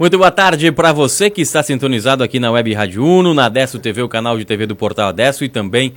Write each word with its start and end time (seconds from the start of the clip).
Muito 0.00 0.16
boa 0.16 0.30
tarde 0.30 0.72
para 0.72 0.94
você 0.94 1.28
que 1.28 1.42
está 1.42 1.62
sintonizado 1.62 2.24
aqui 2.24 2.40
na 2.40 2.50
Web 2.50 2.72
Rádio 2.72 3.04
Uno, 3.04 3.34
na 3.34 3.44
Adesso 3.44 3.78
TV, 3.78 4.00
o 4.00 4.08
canal 4.08 4.38
de 4.38 4.46
TV 4.46 4.64
do 4.64 4.74
Portal 4.74 5.10
Adesso 5.10 5.44
e 5.44 5.48
também 5.50 5.92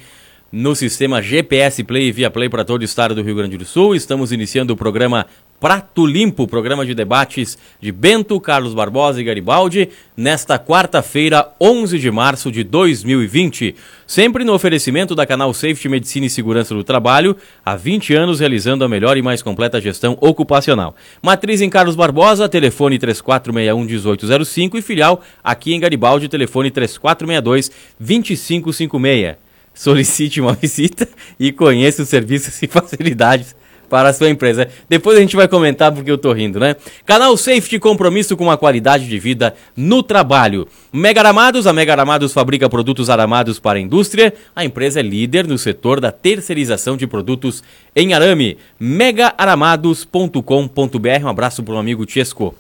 no 0.51 0.75
sistema 0.75 1.21
GPS 1.21 1.81
Play 1.85 2.09
e 2.09 2.11
Via 2.11 2.29
Play 2.29 2.49
para 2.49 2.65
todo 2.65 2.81
o 2.81 2.83
estado 2.83 3.15
do 3.15 3.23
Rio 3.23 3.35
Grande 3.35 3.57
do 3.57 3.63
Sul. 3.63 3.95
Estamos 3.95 4.33
iniciando 4.33 4.73
o 4.73 4.75
programa 4.75 5.25
Prato 5.63 6.05
Limpo, 6.05 6.45
programa 6.45 6.85
de 6.85 6.93
debates 6.93 7.57
de 7.79 7.89
Bento, 7.89 8.37
Carlos 8.37 8.73
Barbosa 8.73 9.21
e 9.21 9.23
Garibaldi, 9.23 9.87
nesta 10.17 10.59
quarta-feira, 10.59 11.53
11 11.57 11.99
de 11.99 12.11
março 12.11 12.51
de 12.51 12.65
2020. 12.65 13.73
Sempre 14.05 14.43
no 14.43 14.53
oferecimento 14.53 15.15
da 15.15 15.25
Canal 15.25 15.53
Safety 15.53 15.87
Medicina 15.87 16.25
e 16.25 16.29
Segurança 16.29 16.75
do 16.75 16.83
Trabalho, 16.83 17.37
há 17.65 17.77
20 17.77 18.13
anos 18.13 18.41
realizando 18.41 18.83
a 18.83 18.89
melhor 18.89 19.15
e 19.15 19.21
mais 19.21 19.41
completa 19.41 19.79
gestão 19.79 20.17
ocupacional. 20.19 20.97
Matriz 21.21 21.61
em 21.61 21.69
Carlos 21.69 21.95
Barbosa, 21.95 22.49
telefone 22.49 22.99
3461-1805 22.99 24.75
e 24.75 24.81
filial 24.81 25.21
aqui 25.41 25.73
em 25.73 25.79
Garibaldi, 25.79 26.27
telefone 26.27 26.71
3462-2556. 26.71 29.37
Solicite 29.73 30.41
uma 30.41 30.55
visita 30.61 31.07
e 31.39 31.53
conheça 31.53 32.03
os 32.03 32.09
serviços 32.09 32.61
e 32.61 32.67
facilidades 32.67 33.55
para 33.93 34.09
a 34.09 34.13
sua 34.13 34.27
empresa. 34.27 34.67
Depois 34.89 35.15
a 35.15 35.21
gente 35.21 35.35
vai 35.35 35.47
comentar 35.47 35.91
porque 35.91 36.09
eu 36.09 36.17
tô 36.17 36.33
rindo, 36.33 36.59
né? 36.59 36.75
Canal 37.05 37.37
Safety, 37.37 37.77
compromisso 37.77 38.35
com 38.35 38.49
a 38.49 38.57
qualidade 38.57 39.07
de 39.07 39.19
vida 39.19 39.53
no 39.77 40.01
trabalho. 40.01 40.67
Mega 40.91 41.21
Aramados, 41.21 41.67
a 41.67 41.73
Mega 41.73 41.91
Aramados 41.91 42.33
fabrica 42.33 42.67
produtos 42.67 43.07
aramados 43.07 43.59
para 43.59 43.77
a 43.77 43.81
indústria. 43.81 44.33
A 44.55 44.65
empresa 44.65 44.99
é 44.99 45.03
líder 45.03 45.45
no 45.45 45.59
setor 45.59 45.99
da 45.99 46.11
terceirização 46.11 46.97
de 46.97 47.05
produtos 47.05 47.63
em 47.95 48.15
arame. 48.15 48.57
megaaramados.com.br. 48.79 51.23
Um 51.23 51.29
abraço 51.29 51.61
para 51.61 51.75
o 51.75 51.77
amigo 51.77 52.03
Tiesco. 52.03 52.55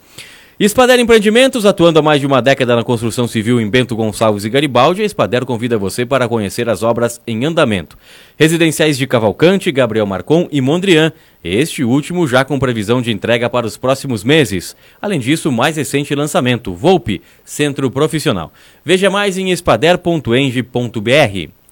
Espader 0.59 0.99
Empreendimentos, 0.99 1.65
atuando 1.65 1.97
há 1.97 2.01
mais 2.03 2.19
de 2.19 2.27
uma 2.27 2.39
década 2.39 2.75
na 2.75 2.83
construção 2.83 3.27
civil 3.27 3.59
em 3.59 3.67
Bento 3.67 3.95
Gonçalves 3.95 4.45
e 4.45 4.51
Garibaldi, 4.51 5.01
a 5.01 5.05
Espader 5.05 5.45
convida 5.45 5.79
você 5.79 6.05
para 6.05 6.27
conhecer 6.27 6.69
as 6.69 6.83
obras 6.83 7.19
em 7.25 7.43
andamento. 7.43 7.97
Residenciais 8.37 8.95
de 8.95 9.07
Cavalcante, 9.07 9.71
Gabriel 9.71 10.05
Marcon 10.05 10.47
e 10.51 10.61
Mondrian, 10.61 11.11
este 11.43 11.83
último 11.83 12.27
já 12.27 12.45
com 12.45 12.59
previsão 12.59 13.01
de 13.01 13.11
entrega 13.11 13.49
para 13.49 13.65
os 13.65 13.77
próximos 13.77 14.23
meses. 14.23 14.75
Além 15.01 15.19
disso, 15.19 15.51
mais 15.51 15.75
recente 15.75 16.13
lançamento, 16.13 16.71
Volpe, 16.71 17.23
Centro 17.43 17.89
Profissional. 17.89 18.53
Veja 18.85 19.09
mais 19.09 19.39
em 19.39 19.49
espader.eng.br. 19.49 21.62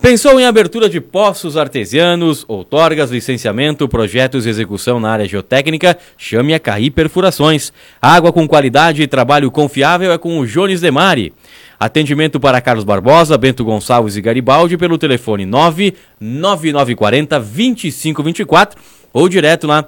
Pensou 0.00 0.40
em 0.40 0.46
abertura 0.46 0.88
de 0.88 0.98
poços 0.98 1.58
artesianos, 1.58 2.42
outorgas, 2.48 3.10
licenciamento, 3.10 3.86
projetos 3.86 4.46
e 4.46 4.48
execução 4.48 4.98
na 4.98 5.10
área 5.10 5.28
geotécnica? 5.28 5.98
Chame 6.16 6.54
a 6.54 6.58
CAI 6.58 6.88
Perfurações. 6.88 7.70
Água 8.00 8.32
com 8.32 8.48
qualidade 8.48 9.02
e 9.02 9.06
trabalho 9.06 9.50
confiável 9.50 10.10
é 10.10 10.16
com 10.16 10.38
o 10.38 10.46
Jones 10.46 10.80
Demari. 10.80 11.34
Atendimento 11.78 12.40
para 12.40 12.62
Carlos 12.62 12.82
Barbosa, 12.82 13.36
Bento 13.36 13.62
Gonçalves 13.62 14.16
e 14.16 14.22
Garibaldi 14.22 14.78
pelo 14.78 14.96
telefone 14.96 15.44
99940 15.44 17.38
2524 17.38 18.80
ou 19.12 19.28
direto 19.28 19.66
lá 19.66 19.84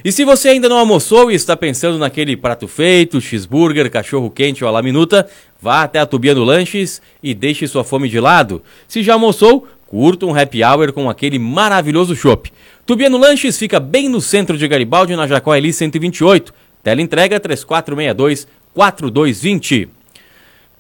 E 0.04 0.12
se 0.12 0.26
você 0.26 0.50
ainda 0.50 0.68
não 0.68 0.78
almoçou 0.78 1.32
e 1.32 1.36
está 1.36 1.56
pensando 1.56 2.00
naquele 2.00 2.36
prato 2.36 2.68
feito, 2.68 3.22
cheeseburger, 3.22 3.90
cachorro 3.92 4.32
quente 4.32 4.66
ou 4.66 4.76
a 4.76 4.82
minuta, 4.82 5.28
vá 5.62 5.84
até 5.84 6.00
a 6.00 6.08
Tubiano 6.08 6.44
Lanches 6.44 7.02
e 7.22 7.36
deixe 7.36 7.68
sua 7.68 7.84
fome 7.84 8.10
de 8.10 8.20
lado. 8.20 8.64
Se 8.88 9.04
já 9.04 9.14
almoçou, 9.14 9.68
curta 9.86 10.26
um 10.26 10.36
happy 10.36 10.64
hour 10.64 10.92
com 10.92 11.08
aquele 11.08 11.38
maravilhoso 11.38 12.16
chopp. 12.16 12.52
Tubiano 12.84 13.18
Lanches 13.18 13.60
fica 13.60 13.80
bem 13.80 14.10
no 14.10 14.20
centro 14.20 14.58
de 14.58 14.68
Garibaldi, 14.68 15.16
na 15.16 15.28
Jacoeli 15.28 15.72
128. 15.72 16.52
Tela 16.82 17.02
entrega 17.02 17.40
3462 17.40 18.48
4220. 18.74 20.01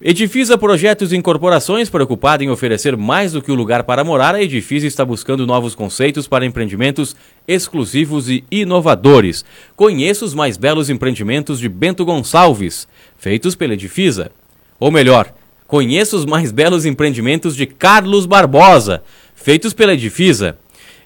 Edifisa 0.03 0.57
Projetos 0.57 1.13
e 1.13 1.15
Incorporações, 1.15 1.87
preocupada 1.87 2.43
em 2.43 2.49
oferecer 2.49 2.97
mais 2.97 3.33
do 3.33 3.41
que 3.41 3.51
o 3.51 3.53
um 3.53 3.57
lugar 3.57 3.83
para 3.83 4.03
morar, 4.03 4.33
a 4.33 4.41
Edifisa 4.41 4.87
está 4.87 5.05
buscando 5.05 5.45
novos 5.45 5.75
conceitos 5.75 6.27
para 6.27 6.43
empreendimentos 6.43 7.15
exclusivos 7.47 8.27
e 8.27 8.43
inovadores. 8.49 9.45
Conheça 9.75 10.25
os 10.25 10.33
mais 10.33 10.57
belos 10.57 10.89
empreendimentos 10.89 11.59
de 11.59 11.69
Bento 11.69 12.03
Gonçalves, 12.03 12.87
feitos 13.15 13.53
pela 13.53 13.75
Edifisa. 13.75 14.31
Ou 14.79 14.89
melhor, 14.89 15.31
conheça 15.67 16.15
os 16.15 16.25
mais 16.25 16.51
belos 16.51 16.83
empreendimentos 16.83 17.55
de 17.55 17.67
Carlos 17.67 18.25
Barbosa, 18.25 19.03
feitos 19.35 19.71
pela 19.71 19.93
Edifisa. 19.93 20.57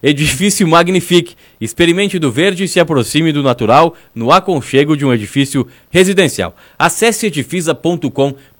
Edifício 0.01 0.65
Magnifique. 0.67 1.35
Experimente 1.59 2.19
do 2.19 2.31
verde 2.31 2.63
e 2.63 2.67
se 2.67 2.79
aproxime 2.79 3.31
do 3.31 3.41
natural 3.41 3.95
no 4.13 4.31
aconchego 4.31 4.95
de 4.95 5.03
um 5.03 5.11
edifício 5.11 5.67
residencial. 5.89 6.55
Acesse 6.77 7.25
edifisa.com.br. 7.25 8.54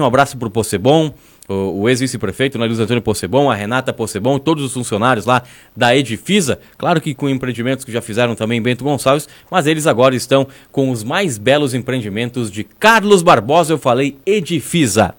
Um 0.00 0.04
abraço 0.04 0.36
para 0.36 0.46
o 0.46 0.50
Possebon, 0.50 1.12
o, 1.48 1.88
ex-vice-prefeito, 1.88 2.56
né, 2.56 2.64
Luiz 2.64 2.78
Antônio 2.78 3.02
Possebon, 3.02 3.50
a 3.50 3.54
Renata 3.56 3.92
Possebon, 3.92 4.38
todos 4.38 4.62
os 4.62 4.72
funcionários 4.72 5.26
lá 5.26 5.42
da 5.76 5.96
Edifisa. 5.96 6.60
Claro 6.78 7.00
que 7.00 7.12
com 7.12 7.28
empreendimentos 7.28 7.84
que 7.84 7.90
já 7.90 8.00
fizeram 8.00 8.36
também 8.36 8.62
Bento 8.62 8.84
Gonçalves, 8.84 9.28
mas 9.50 9.66
eles 9.66 9.88
agora 9.88 10.14
estão 10.14 10.46
com 10.70 10.90
os 10.90 11.02
mais 11.02 11.38
belos 11.38 11.74
empreendimentos 11.74 12.52
de 12.52 12.62
Carlos 12.62 13.20
Barbosa. 13.20 13.72
Eu 13.72 13.78
falei 13.78 14.16
Edifisa. 14.24 15.14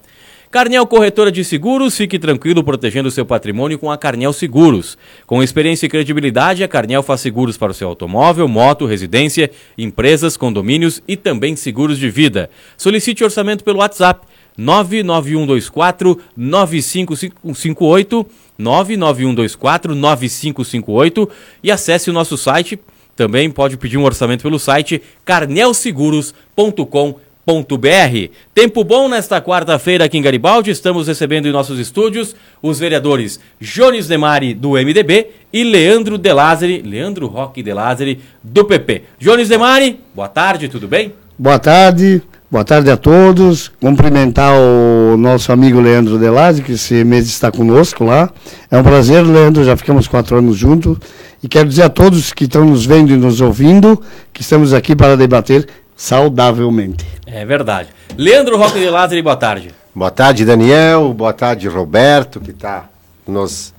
Carnel 0.53 0.85
Corretora 0.85 1.31
de 1.31 1.43
Seguros, 1.43 1.97
fique 1.97 2.19
tranquilo 2.19 2.63
protegendo 2.63 3.09
seu 3.09 3.25
patrimônio 3.25 3.79
com 3.79 3.89
a 3.89 3.97
Carnel 3.97 4.31
Seguros. 4.31 4.95
Com 5.25 5.41
experiência 5.41 5.87
e 5.87 5.89
credibilidade, 5.89 6.63
a 6.63 6.67
Carnel 6.67 7.01
faz 7.01 7.21
seguros 7.21 7.57
para 7.57 7.71
o 7.71 7.73
seu 7.73 7.87
automóvel, 7.87 8.47
moto, 8.47 8.85
residência, 8.85 9.49
empresas, 9.75 10.37
condomínios 10.37 11.01
e 11.07 11.17
também 11.17 11.55
seguros 11.55 11.97
de 11.97 12.07
vida. 12.07 12.51
Solicite 12.77 13.23
orçamento 13.23 13.63
pelo 13.63 13.79
WhatsApp 13.79 14.27
99124 14.55 16.21
9558 16.37 18.27
99124 18.55 19.95
9558 19.95 21.29
e 21.63 21.71
acesse 21.71 22.11
o 22.11 22.13
nosso 22.13 22.37
site. 22.37 22.79
Também 23.15 23.49
pode 23.49 23.75
pedir 23.75 23.97
um 23.97 24.03
orçamento 24.03 24.43
pelo 24.43 24.59
site 24.59 25.01
carnelseguros.com.br 25.25 27.32
br 27.45 28.29
Tempo 28.53 28.83
bom 28.83 29.09
nesta 29.09 29.41
quarta-feira 29.41 30.05
aqui 30.05 30.17
em 30.17 30.21
Garibaldi. 30.21 30.71
Estamos 30.71 31.07
recebendo 31.07 31.45
em 31.45 31.51
nossos 31.51 31.77
estúdios 31.77 32.35
os 32.61 32.79
vereadores 32.79 33.39
Jones 33.59 34.07
Demari, 34.07 34.53
do 34.53 34.71
MDB, 34.71 35.27
e 35.51 35.63
Leandro 35.63 36.17
De 36.17 36.31
Lázari, 36.31 36.81
Leandro 36.81 37.27
Roque 37.27 37.61
De 37.61 37.73
Lázari, 37.73 38.21
do 38.41 38.63
PP. 38.63 39.03
Jones 39.19 39.49
Demari, 39.49 39.99
boa 40.15 40.29
tarde, 40.29 40.69
tudo 40.69 40.87
bem? 40.87 41.13
Boa 41.37 41.59
tarde, 41.59 42.21
boa 42.49 42.63
tarde 42.63 42.89
a 42.89 42.95
todos. 42.95 43.69
Cumprimentar 43.81 44.53
o 44.55 45.17
nosso 45.17 45.51
amigo 45.51 45.81
Leandro 45.81 46.17
De 46.17 46.29
Lázari, 46.29 46.63
que 46.63 46.71
esse 46.71 47.03
mês 47.03 47.25
está 47.25 47.51
conosco 47.51 48.05
lá. 48.05 48.31
É 48.71 48.77
um 48.77 48.83
prazer, 48.83 49.21
Leandro, 49.21 49.65
já 49.65 49.75
ficamos 49.75 50.07
quatro 50.07 50.37
anos 50.37 50.55
juntos. 50.55 50.97
E 51.43 51.47
quero 51.49 51.67
dizer 51.67 51.83
a 51.83 51.89
todos 51.89 52.31
que 52.31 52.45
estão 52.45 52.63
nos 52.63 52.85
vendo 52.85 53.11
e 53.11 53.17
nos 53.17 53.41
ouvindo 53.41 54.01
que 54.31 54.41
estamos 54.41 54.73
aqui 54.73 54.95
para 54.95 55.17
debater 55.17 55.67
saudavelmente. 55.95 57.05
É 57.25 57.45
verdade. 57.45 57.89
Leandro 58.17 58.57
Roque 58.57 58.79
de 58.79 58.89
Lázaro, 58.89 59.21
boa 59.23 59.35
tarde. 59.35 59.71
Boa 59.95 60.11
tarde, 60.11 60.45
Daniel. 60.45 61.13
Boa 61.13 61.33
tarde, 61.33 61.67
Roberto, 61.67 62.39
que 62.39 62.51
está 62.51 62.85
nos 63.27 63.73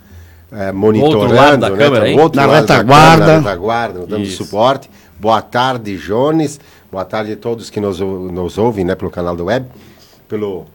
é, 0.53 0.71
monitorando, 0.73 1.19
outro 1.19 1.37
lado 1.37 1.59
da 1.59 1.71
né? 1.71 1.77
câmera, 1.77 2.05
Tá 2.07 2.13
do 2.13 2.21
outro 2.21 2.41
Na 2.41 2.61
retaguarda. 2.61 3.27
na 3.27 3.39
retaguarda, 3.39 4.07
dando 4.07 4.23
Isso. 4.23 4.45
suporte. 4.45 4.89
Boa 5.19 5.43
tarde, 5.43 5.97
Jones. 5.97 6.61
Boa 6.91 7.05
tarde 7.05 7.33
a 7.33 7.37
todos 7.37 7.71
que 7.71 7.81
nos, 7.81 7.99
nos 7.99 8.57
ouvem, 8.57 8.85
né, 8.85 8.95
pelo 8.95 9.11
canal 9.11 9.35
da 9.37 9.43
web, 9.43 9.67
pelo 10.29 10.67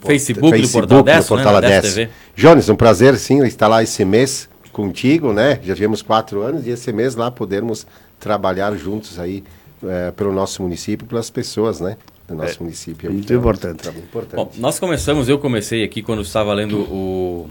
Facebook 0.00 0.60
do 0.62 0.68
Portal 0.68 0.98
Adesso, 1.00 1.28
do 1.28 1.28
Portal 1.28 1.52
né, 1.54 1.60
na 1.60 1.66
Adesso 1.66 1.78
Adesso. 1.78 1.94
TV. 1.94 2.10
Jones, 2.34 2.68
um 2.70 2.76
prazer 2.76 3.16
sim 3.18 3.44
estar 3.44 3.68
lá 3.68 3.82
esse 3.82 4.04
mês 4.04 4.48
contigo, 4.72 5.32
né? 5.32 5.58
Já 5.62 5.74
tivemos 5.74 6.00
quatro 6.00 6.40
anos 6.40 6.66
e 6.66 6.70
esse 6.70 6.90
mês 6.92 7.14
lá 7.16 7.30
podermos 7.30 7.86
trabalhar 8.18 8.74
juntos 8.76 9.18
aí 9.18 9.44
eh, 9.84 10.10
pelo 10.12 10.32
nosso 10.32 10.62
município, 10.62 11.06
pelas 11.06 11.30
pessoas, 11.30 11.80
né? 11.80 11.96
Do 12.26 12.34
nosso 12.34 12.62
município. 12.62 13.08
aí, 13.08 13.14
muito 13.14 13.26
que 13.26 13.32
é 13.32 13.36
um 13.36 13.40
importante. 13.40 13.88
importante. 13.88 14.36
Bom, 14.36 14.50
nós 14.58 14.78
começamos, 14.78 15.28
eu 15.28 15.38
comecei 15.38 15.82
aqui 15.82 16.02
quando 16.02 16.20
estava 16.22 16.52
lendo 16.52 16.78
o, 16.80 17.48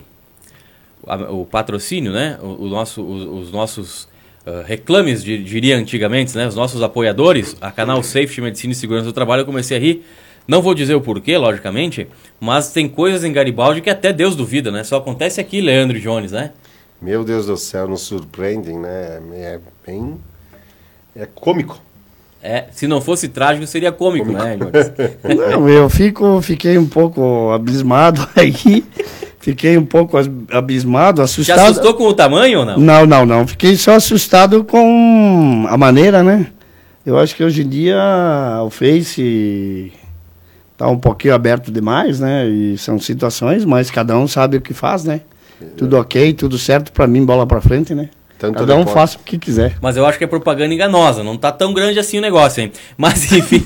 a- 1.07 1.31
o 1.31 1.45
patrocínio, 1.45 2.11
né? 2.11 2.37
O, 2.41 2.65
o 2.65 2.67
nosso, 2.67 3.01
os, 3.03 3.45
os 3.47 3.51
nossos 3.51 4.07
ah, 4.45 4.63
reclames, 4.65 5.23
di- 5.23 5.43
diria 5.43 5.77
antigamente, 5.77 6.35
né? 6.37 6.47
Os 6.47 6.55
nossos 6.55 6.81
apoiadores, 6.83 7.55
a 7.59 7.71
canal 7.71 8.03
Safety 8.03 8.39
Medicina 8.41 8.73
e 8.73 8.75
Segurança 8.75 9.05
do 9.05 9.13
Trabalho, 9.13 9.41
eu 9.41 9.45
comecei 9.45 9.77
a 9.77 9.79
rir. 9.79 10.05
Não 10.47 10.61
vou 10.61 10.73
dizer 10.73 10.95
o 10.95 11.01
porquê, 11.01 11.37
logicamente, 11.37 12.07
mas 12.39 12.71
tem 12.71 12.87
coisas 12.87 13.23
em 13.25 13.33
Garibaldi 13.33 13.81
que 13.81 13.89
até 13.89 14.13
Deus 14.13 14.33
duvida, 14.35 14.71
né? 14.71 14.83
Só 14.83 14.97
acontece 14.97 15.41
aqui, 15.41 15.59
Leandro 15.59 15.97
e 15.97 15.99
Jones, 15.99 16.31
né? 16.31 16.51
Meu 17.01 17.23
Deus 17.23 17.47
do 17.47 17.57
céu, 17.57 17.87
nos 17.87 18.01
surpreendem, 18.01 18.77
né? 18.79 19.19
É 19.33 19.59
bem. 19.85 20.17
É 21.15 21.25
cômico. 21.25 21.81
É, 22.41 22.65
se 22.71 22.87
não 22.87 23.01
fosse 23.01 23.27
trágico, 23.27 23.65
seria 23.65 23.91
cômico, 23.91 24.31
né, 24.31 24.57
Jones? 24.57 24.91
Não, 25.51 25.67
eu 25.67 25.89
fico, 25.89 26.39
fiquei 26.41 26.77
um 26.77 26.85
pouco 26.85 27.51
abismado 27.51 28.25
aí. 28.37 28.85
Fiquei 29.39 29.77
um 29.77 29.85
pouco 29.85 30.17
abismado, 30.51 31.21
Te 31.21 31.23
assustado. 31.23 31.59
assustou 31.59 31.93
com 31.93 32.03
o 32.03 32.13
tamanho 32.13 32.59
ou 32.59 32.65
não? 32.65 32.77
Não, 32.77 33.05
não, 33.05 33.25
não. 33.25 33.47
Fiquei 33.47 33.75
só 33.77 33.95
assustado 33.95 34.63
com 34.63 35.65
a 35.69 35.77
maneira, 35.77 36.21
né? 36.21 36.47
Eu 37.05 37.17
acho 37.17 37.33
que 37.35 37.43
hoje 37.43 37.63
em 37.63 37.69
dia 37.69 37.97
o 38.65 38.69
Face 38.69 39.91
tá 40.77 40.87
um 40.89 40.97
pouquinho 40.97 41.33
aberto 41.33 41.71
demais, 41.71 42.19
né? 42.19 42.45
E 42.45 42.77
são 42.77 42.99
situações, 42.99 43.63
mas 43.63 43.89
cada 43.89 44.17
um 44.17 44.27
sabe 44.27 44.57
o 44.57 44.61
que 44.61 44.73
faz, 44.73 45.05
né? 45.05 45.21
Tudo 45.77 45.97
ok, 45.97 46.33
tudo 46.33 46.57
certo 46.57 46.91
pra 46.91 47.07
mim, 47.07 47.25
bola 47.25 47.47
pra 47.47 47.61
frente, 47.61 47.95
né? 47.95 48.09
Tanto 48.39 48.59
cada 48.59 48.75
um 48.75 48.85
faça 48.85 49.17
o 49.17 49.21
que 49.21 49.37
quiser. 49.37 49.75
Mas 49.81 49.97
eu 49.97 50.05
acho 50.05 50.17
que 50.17 50.23
é 50.23 50.27
propaganda 50.27 50.73
enganosa, 50.73 51.23
não 51.23 51.35
tá 51.37 51.51
tão 51.51 51.73
grande 51.73 51.97
assim 51.99 52.17
o 52.19 52.21
negócio, 52.21 52.61
hein? 52.61 52.71
Mas 52.97 53.31
enfim, 53.31 53.63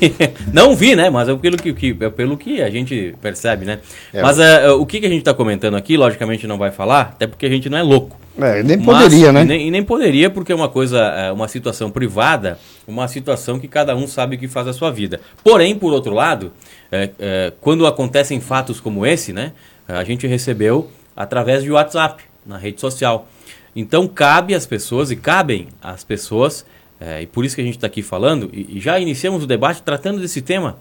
não 0.54 0.76
vi, 0.76 0.96
né? 0.96 1.10
Mas 1.10 1.28
é 1.28 1.36
pelo 1.36 1.58
que, 1.58 1.74
que- 1.74 1.98
é 2.00 2.10
pelo 2.10 2.38
que 2.38 2.62
a 2.62 2.70
gente 2.70 3.14
percebe, 3.22 3.66
né? 3.66 3.80
É, 4.14 4.22
Mas 4.22 4.40
é, 4.40 4.70
o 4.72 4.86
que, 4.86 5.00
que 5.00 5.06
a 5.06 5.10
gente 5.10 5.24
tá 5.24 5.34
comentando 5.34 5.76
aqui, 5.76 5.98
logicamente 5.98 6.48
não 6.48 6.58
vai 6.58 6.72
falar, 6.72 7.02
até 7.14 7.28
porque 7.28 7.46
a 7.46 7.50
gente 7.50 7.70
não 7.70 7.78
é 7.78 7.82
louco. 7.84 8.20
É, 8.40 8.64
nem 8.64 8.78
Mas- 8.78 9.04
poderia, 9.04 9.32
né? 9.34 9.42
E 9.42 9.46
nem, 9.46 9.68
e 9.68 9.72
nem 9.72 9.84
poderia, 9.84 10.30
porque 10.30 10.54
é 10.54 10.56
uma 10.56 10.70
coisa, 10.70 11.00
é 11.00 11.32
uma 11.34 11.50
situação 11.50 11.92
privada, 11.92 12.58
uma 12.88 13.08
situação 13.10 13.60
que 13.60 13.68
cada 13.68 13.94
um 13.96 14.08
sabe 14.08 14.38
o 14.38 14.40
que 14.40 14.48
faz 14.48 14.68
a 14.68 14.74
sua 14.74 14.90
vida. 14.90 15.20
Porém, 15.44 15.76
por 15.76 15.92
outro 15.92 16.14
lado, 16.14 16.54
é, 16.92 17.10
é, 17.20 17.54
quando 17.60 17.86
acontecem 17.86 18.40
fatos 18.40 18.80
como 18.80 19.06
esse, 19.06 19.34
né? 19.34 19.52
A 19.88 20.06
gente 20.06 20.26
recebeu 20.26 20.90
através 21.14 21.62
de 21.64 21.72
WhatsApp, 21.72 22.24
na 22.46 22.58
rede 22.58 22.80
social. 22.80 23.28
Então 23.76 24.08
cabe 24.08 24.54
às 24.54 24.66
pessoas, 24.66 25.12
e 25.12 25.16
cabem 25.16 25.68
às 25.82 26.04
pessoas, 26.04 26.66
é, 27.00 27.22
e 27.22 27.28
por 27.28 27.46
isso 27.46 27.56
que 27.56 27.62
a 27.62 27.66
gente 27.66 27.78
está 27.78 27.88
aqui 27.88 28.02
falando, 28.02 28.50
e, 28.54 28.78
e 28.78 28.80
já 28.80 29.00
iniciamos 29.00 29.44
o 29.44 29.48
debate 29.48 29.82
tratando 29.82 30.20
desse 30.20 30.42
tema, 30.42 30.78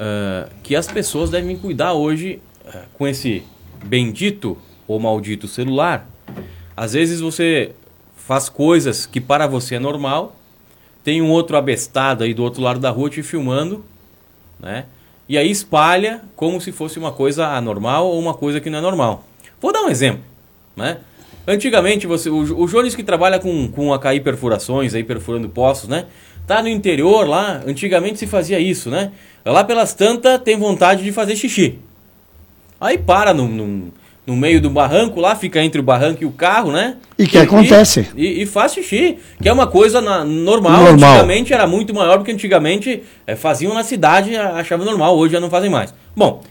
ah, 0.00 0.48
que 0.62 0.74
as 0.74 0.86
pessoas 0.86 1.28
devem 1.28 1.58
cuidar 1.58 1.92
hoje 1.92 2.40
ah, 2.66 2.84
com 2.94 3.06
esse 3.06 3.42
bendito 3.84 4.56
ou 4.88 4.98
maldito 4.98 5.46
celular. 5.46 6.08
Às 6.74 6.94
vezes 6.94 7.20
você 7.20 7.72
faz 8.16 8.48
coisas 8.48 9.04
que 9.04 9.20
para 9.20 9.46
você 9.46 9.74
é 9.74 9.78
normal, 9.78 10.34
tem 11.04 11.20
um 11.20 11.28
outro 11.28 11.54
abestado 11.54 12.24
aí 12.24 12.32
do 12.32 12.42
outro 12.42 12.62
lado 12.62 12.80
da 12.80 12.88
rua 12.88 13.10
te 13.10 13.22
filmando, 13.22 13.84
né? 14.58 14.86
E 15.28 15.36
aí 15.36 15.50
espalha 15.50 16.22
como 16.34 16.60
se 16.60 16.72
fosse 16.72 16.98
uma 16.98 17.12
coisa 17.12 17.48
anormal 17.48 18.06
ou 18.06 18.18
uma 18.18 18.34
coisa 18.34 18.58
que 18.58 18.70
não 18.70 18.78
é 18.78 18.82
normal. 18.82 19.24
Vou 19.60 19.72
dar 19.72 19.82
um 19.82 19.88
exemplo, 19.88 20.24
né? 20.74 20.98
Antigamente, 21.52 22.06
você, 22.06 22.30
o, 22.30 22.36
o 22.62 22.66
Jones 22.66 22.94
que 22.94 23.02
trabalha 23.02 23.38
com, 23.40 23.66
com 23.68 23.92
AKI 23.92 24.20
perfurações, 24.20 24.94
aí 24.94 25.02
perfurando 25.02 25.48
poços, 25.48 25.88
né? 25.88 26.04
Tá 26.46 26.62
no 26.62 26.68
interior 26.68 27.26
lá, 27.28 27.60
antigamente 27.66 28.18
se 28.20 28.26
fazia 28.26 28.60
isso, 28.60 28.88
né? 28.88 29.10
Lá 29.44 29.64
pelas 29.64 29.92
tantas 29.92 30.40
tem 30.42 30.56
vontade 30.56 31.02
de 31.02 31.10
fazer 31.10 31.34
xixi. 31.34 31.78
Aí 32.80 32.96
para 32.98 33.34
no, 33.34 33.48
no, 33.48 33.92
no 34.26 34.36
meio 34.36 34.60
do 34.60 34.70
barranco 34.70 35.20
lá, 35.20 35.34
fica 35.34 35.60
entre 35.60 35.80
o 35.80 35.82
barranco 35.82 36.22
e 36.22 36.26
o 36.26 36.30
carro, 36.30 36.70
né? 36.70 36.96
E 37.18 37.26
que 37.26 37.36
acontece. 37.36 38.08
E, 38.16 38.42
e 38.42 38.46
faz 38.46 38.72
xixi, 38.72 39.18
que 39.42 39.48
é 39.48 39.52
uma 39.52 39.66
coisa 39.66 40.00
na- 40.00 40.24
normal. 40.24 40.84
Normal. 40.84 41.10
Antigamente 41.14 41.52
era 41.52 41.66
muito 41.66 41.92
maior, 41.92 42.18
porque 42.18 42.30
antigamente 42.32 43.02
eh, 43.26 43.34
faziam 43.34 43.74
na 43.74 43.82
cidade 43.82 44.30
e 44.30 44.36
achavam 44.36 44.86
normal, 44.86 45.18
hoje 45.18 45.32
já 45.32 45.40
não 45.40 45.50
fazem 45.50 45.68
mais. 45.68 45.92
Bom, 46.16 46.42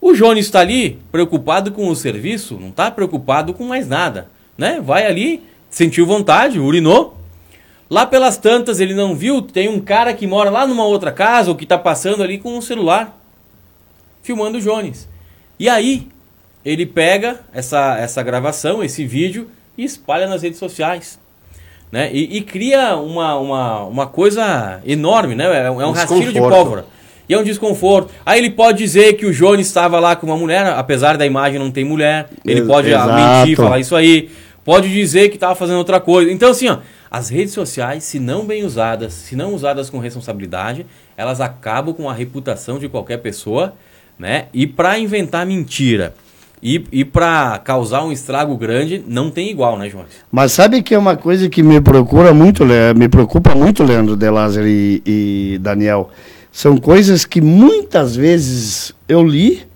o 0.00 0.12
Jones 0.14 0.44
está 0.46 0.60
ali 0.60 0.98
preocupado 1.10 1.72
com 1.72 1.88
o 1.88 1.96
serviço, 1.96 2.58
não 2.60 2.68
está 2.68 2.90
preocupado 2.90 3.54
com 3.54 3.64
mais 3.64 3.86
nada, 3.88 4.28
né? 4.56 4.80
Vai 4.82 5.06
ali, 5.06 5.42
sentiu 5.70 6.06
vontade, 6.06 6.58
urinou. 6.58 7.16
Lá 7.90 8.06
pelas 8.06 8.36
tantas 8.38 8.80
ele 8.80 8.94
não 8.94 9.14
viu, 9.14 9.42
tem 9.42 9.68
um 9.68 9.78
cara 9.80 10.14
que 10.14 10.26
mora 10.26 10.48
lá 10.48 10.66
numa 10.66 10.84
outra 10.84 11.12
casa 11.12 11.50
ou 11.50 11.56
que 11.56 11.64
está 11.64 11.76
passando 11.76 12.22
ali 12.22 12.38
com 12.38 12.56
um 12.56 12.60
celular 12.62 13.18
filmando 14.22 14.58
o 14.58 14.60
Jones. 14.60 15.08
E 15.58 15.68
aí 15.68 16.08
ele 16.64 16.86
pega 16.86 17.40
essa, 17.52 17.98
essa 17.98 18.22
gravação, 18.22 18.82
esse 18.82 19.04
vídeo 19.04 19.48
e 19.76 19.84
espalha 19.84 20.26
nas 20.26 20.42
redes 20.42 20.58
sociais. 20.58 21.18
Né? 21.90 22.08
E, 22.12 22.38
e 22.38 22.40
cria 22.40 22.96
uma, 22.96 23.36
uma, 23.36 23.84
uma 23.84 24.06
coisa 24.06 24.80
enorme, 24.86 25.34
né? 25.34 25.66
É, 25.66 25.70
um- 25.70 25.82
é 25.82 25.86
um 25.86 25.92
rastilho 25.92 26.32
de 26.32 26.38
pólvora. 26.38 26.86
E 27.28 27.34
é 27.34 27.38
um 27.38 27.44
desconforto. 27.44 28.10
Aí 28.24 28.38
ele 28.38 28.50
pode 28.50 28.78
dizer 28.78 29.12
que 29.14 29.26
o 29.26 29.32
Jones 29.32 29.66
estava 29.66 30.00
lá 30.00 30.16
com 30.16 30.26
uma 30.26 30.36
mulher, 30.36 30.66
apesar 30.68 31.18
da 31.18 31.26
imagem 31.26 31.58
não 31.58 31.70
ter 31.70 31.84
mulher. 31.84 32.28
Ele 32.44 32.62
pode 32.62 32.92
ah, 32.94 33.04
exato. 33.04 33.40
mentir, 33.40 33.56
falar 33.56 33.78
isso 33.78 33.94
aí. 33.94 34.30
Pode 34.64 34.92
dizer 34.92 35.28
que 35.28 35.36
estava 35.36 35.54
fazendo 35.54 35.78
outra 35.78 36.00
coisa. 36.00 36.30
Então, 36.30 36.50
assim, 36.50 36.68
ó, 36.68 36.78
as 37.10 37.28
redes 37.28 37.52
sociais, 37.52 38.04
se 38.04 38.18
não 38.18 38.46
bem 38.46 38.64
usadas, 38.64 39.12
se 39.12 39.34
não 39.34 39.54
usadas 39.54 39.90
com 39.90 39.98
responsabilidade, 39.98 40.86
elas 41.16 41.40
acabam 41.40 41.94
com 41.94 42.08
a 42.08 42.14
reputação 42.14 42.78
de 42.78 42.88
qualquer 42.88 43.18
pessoa, 43.18 43.74
né? 44.18 44.46
E 44.52 44.66
para 44.66 44.98
inventar 44.98 45.44
mentira 45.44 46.14
e, 46.62 46.84
e 46.92 47.04
para 47.04 47.58
causar 47.58 48.04
um 48.04 48.12
estrago 48.12 48.56
grande, 48.56 49.02
não 49.06 49.30
tem 49.30 49.50
igual, 49.50 49.76
né, 49.76 49.88
Jones? 49.88 50.12
Mas 50.30 50.52
sabe 50.52 50.80
que 50.80 50.94
é 50.94 50.98
uma 50.98 51.16
coisa 51.16 51.48
que 51.48 51.62
me 51.62 51.80
procura 51.80 52.32
muito, 52.32 52.64
me 52.96 53.08
preocupa 53.08 53.54
muito, 53.54 53.82
Leandro 53.82 54.16
De 54.16 54.30
Lázaro 54.30 54.68
e, 54.68 55.02
e 55.04 55.58
Daniel. 55.60 56.10
São 56.52 56.76
coisas 56.76 57.24
que 57.24 57.40
muitas 57.40 58.14
vezes 58.14 58.94
eu 59.08 59.24
li 59.24 59.66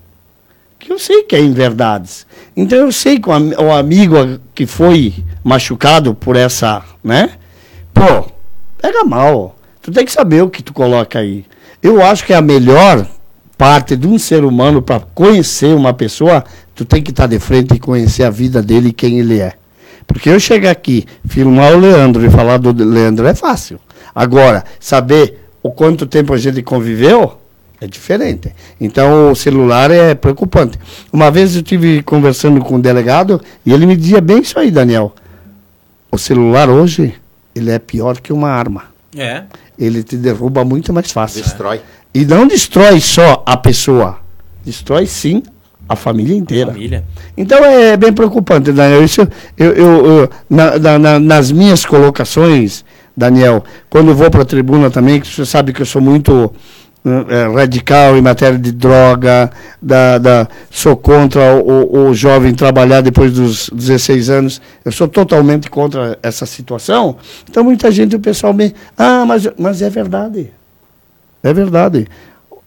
que 0.79 0.93
eu 0.93 0.99
sei 0.99 1.25
que 1.25 1.35
é 1.35 1.41
em 1.41 1.53
verdades. 1.53 2.26
Então 2.57 2.79
eu 2.79 2.91
sei 2.91 3.19
que 3.19 3.29
o, 3.29 3.33
o 3.33 3.73
amigo 3.73 4.41
que 4.55 4.65
foi 4.67 5.15
machucado 5.45 6.15
por 6.15 6.37
essa, 6.37 6.83
né? 7.05 7.33
Pô, 7.93 8.27
pega 8.81 9.05
mal. 9.05 9.57
Tu 9.83 9.93
tem 9.93 10.05
que 10.05 10.13
saber 10.13 10.43
o 10.43 10.49
que 10.49 10.63
tu 10.63 10.73
coloca 10.73 11.19
aí. 11.19 11.45
Eu 11.83 12.03
acho 12.03 12.25
que 12.25 12.33
a 12.33 12.41
melhor 12.41 13.07
parte 13.59 13.97
de 13.97 14.07
um 14.07 14.19
ser 14.19 14.45
humano 14.45 14.83
para 14.83 15.01
conhecer 15.01 15.75
uma 15.75 15.93
pessoa, 15.93 16.45
tu 16.75 16.85
tem 16.85 17.03
que 17.03 17.11
estar 17.11 17.27
de 17.27 17.39
frente 17.39 17.75
e 17.75 17.79
conhecer 17.79 18.25
a 18.25 18.31
vida 18.31 18.63
dele 18.63 18.89
e 18.89 18.93
quem 18.93 19.19
ele 19.19 19.39
é. 19.39 19.53
Porque 20.07 20.31
eu 20.31 20.39
chegar 20.39 20.71
aqui, 20.71 21.05
filmar 21.27 21.75
o 21.75 21.79
Leandro 21.79 22.25
e 22.25 22.31
falar 22.31 22.59
do 22.59 22.73
Leandro 22.73 23.27
é 23.27 23.35
fácil. 23.35 23.79
Agora, 24.15 24.65
saber 24.81 25.41
o 25.63 25.71
quanto 25.71 26.07
tempo 26.07 26.33
a 26.33 26.39
gente 26.39 26.63
conviveu 26.63 27.39
é 27.81 27.87
diferente. 27.87 28.53
Então 28.81 29.31
o 29.31 29.37
celular 29.37 29.91
é 29.91 30.15
preocupante. 30.15 30.79
Uma 31.13 31.31
vez 31.31 31.55
eu 31.57 31.63
tive 31.63 32.03
conversando 32.03 32.61
com 32.61 32.77
um 32.77 32.81
delegado 32.81 33.41
e 33.65 33.73
ele 33.73 33.87
me 33.87 33.97
dizia 33.97 34.21
bem 34.21 34.41
isso 34.41 34.59
aí, 34.59 34.71
Daniel. 34.71 35.15
O 36.11 36.19
celular 36.19 36.69
hoje, 36.71 37.15
ele 37.55 37.71
é 37.71 37.79
pior 37.79 38.19
que 38.21 38.33
uma 38.33 38.49
arma. 38.49 38.85
É. 39.17 39.43
Ele 39.79 40.03
te 40.03 40.17
derruba 40.17 40.65
muito 40.65 40.93
mais 40.93 41.11
fácil. 41.13 41.43
Destrói. 41.43 41.81
E 42.15 42.25
não 42.25 42.47
destrói 42.47 42.99
só 43.01 43.43
a 43.45 43.57
pessoa, 43.57 44.19
destrói 44.65 45.07
sim 45.07 45.43
a 45.89 45.95
família 45.95 46.35
inteira. 46.35 46.73
Família. 46.73 47.05
Então 47.37 47.63
é 47.65 47.97
bem 47.97 48.13
preocupante, 48.13 48.73
Daniel. 48.73 49.05
Isso 49.05 49.21
eu, 49.57 49.73
eu- 49.73 50.07
eu- 50.07 50.31
na- 50.49 50.79
na- 50.79 50.99
na- 50.99 51.21
nas 51.21 51.53
minhas 51.53 51.85
colocações, 51.85 52.85
Daniel, 53.15 53.63
quando 53.91 54.09
eu 54.11 54.15
vou 54.15 54.31
para 54.31 54.43
a 54.43 54.47
tribuna 54.47 54.91
também, 54.91 55.21
que 55.21 55.27
você 55.29 55.45
sabe 55.45 55.73
que 55.73 55.83
eu 55.83 55.87
sou 55.87 56.01
muito 56.01 56.53
radical 57.55 58.17
em 58.17 58.21
matéria 58.23 58.59
de 58.59 58.73
droga, 58.73 59.51
da, 59.81 60.19
da- 60.19 60.49
sou 60.71 60.97
contra 60.97 61.55
o, 61.55 62.09
o- 62.09 62.15
jovem 62.15 62.55
trabalhar 62.55 63.01
depois 63.01 63.33
dos 63.33 63.71
16 63.73 64.31
anos. 64.31 64.61
Eu 64.85 64.91
sou 64.93 65.07
totalmente 65.07 65.71
contra 65.71 66.19
essa 66.23 66.45
situação. 66.47 67.17
Então 67.49 67.63
muita 67.65 67.91
gente, 67.91 68.17
o 68.17 68.21
pessoal 68.21 68.53
me. 68.53 68.75
Ah, 68.97 69.25
mas, 69.27 69.49
mas 69.59 69.83
é 69.83 69.91
verdade. 69.91 70.51
É 71.43 71.53
verdade. 71.53 72.07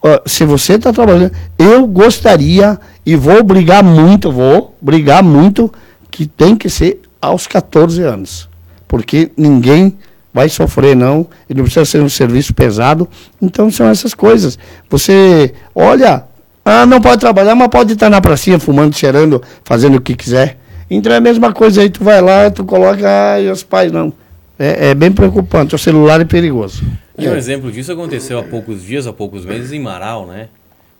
Ó, 0.01 0.19
se 0.25 0.45
você 0.45 0.73
está 0.73 0.93
trabalhando, 0.93 1.33
eu 1.57 1.85
gostaria 1.85 2.79
e 3.05 3.15
vou 3.17 3.43
brigar 3.43 3.83
muito, 3.83 4.31
vou 4.31 4.75
brigar 4.81 5.21
muito 5.21 5.71
que 6.09 6.25
tem 6.25 6.55
que 6.55 6.69
ser 6.69 7.01
aos 7.21 7.45
14 7.47 8.01
anos. 8.03 8.47
Porque 8.87 9.31
ninguém 9.35 9.97
vai 10.39 10.47
sofrer, 10.47 10.95
não. 10.95 11.27
E 11.49 11.53
não 11.53 11.63
precisa 11.63 11.83
ser 11.85 12.01
um 12.01 12.07
serviço 12.07 12.53
pesado. 12.53 13.07
Então 13.41 13.69
são 13.69 13.87
essas 13.87 14.13
coisas. 14.13 14.57
Você 14.89 15.53
olha, 15.75 16.23
ah, 16.63 16.85
não 16.85 17.01
pode 17.01 17.19
trabalhar, 17.19 17.55
mas 17.55 17.67
pode 17.67 17.93
estar 17.93 18.09
na 18.09 18.21
pracinha 18.21 18.57
fumando, 18.57 18.95
cheirando, 18.95 19.41
fazendo 19.65 19.97
o 19.97 20.01
que 20.01 20.15
quiser. 20.15 20.57
Então 20.89 21.11
é 21.11 21.17
a 21.17 21.21
mesma 21.21 21.51
coisa 21.51 21.81
aí, 21.81 21.89
tu 21.89 22.03
vai 22.03 22.21
lá, 22.21 22.49
tu 22.49 22.63
coloca, 22.63 23.05
ah, 23.05 23.39
e 23.41 23.49
os 23.49 23.63
pais 23.63 23.91
não. 23.91 24.13
É, 24.57 24.89
é 24.89 24.93
bem 24.95 25.11
preocupante, 25.11 25.75
o 25.75 25.77
celular 25.77 26.19
é 26.21 26.25
perigoso. 26.25 26.83
E 27.17 27.27
um 27.27 27.33
É. 27.33 27.37
exemplo 27.37 27.71
disso 27.71 27.91
aconteceu 27.91 28.39
há 28.39 28.43
poucos 28.43 28.81
dias, 28.83 29.05
há 29.07 29.13
poucos 29.13 29.45
meses, 29.45 29.71
em 29.71 29.79
Marau, 29.79 30.25
né? 30.25 30.47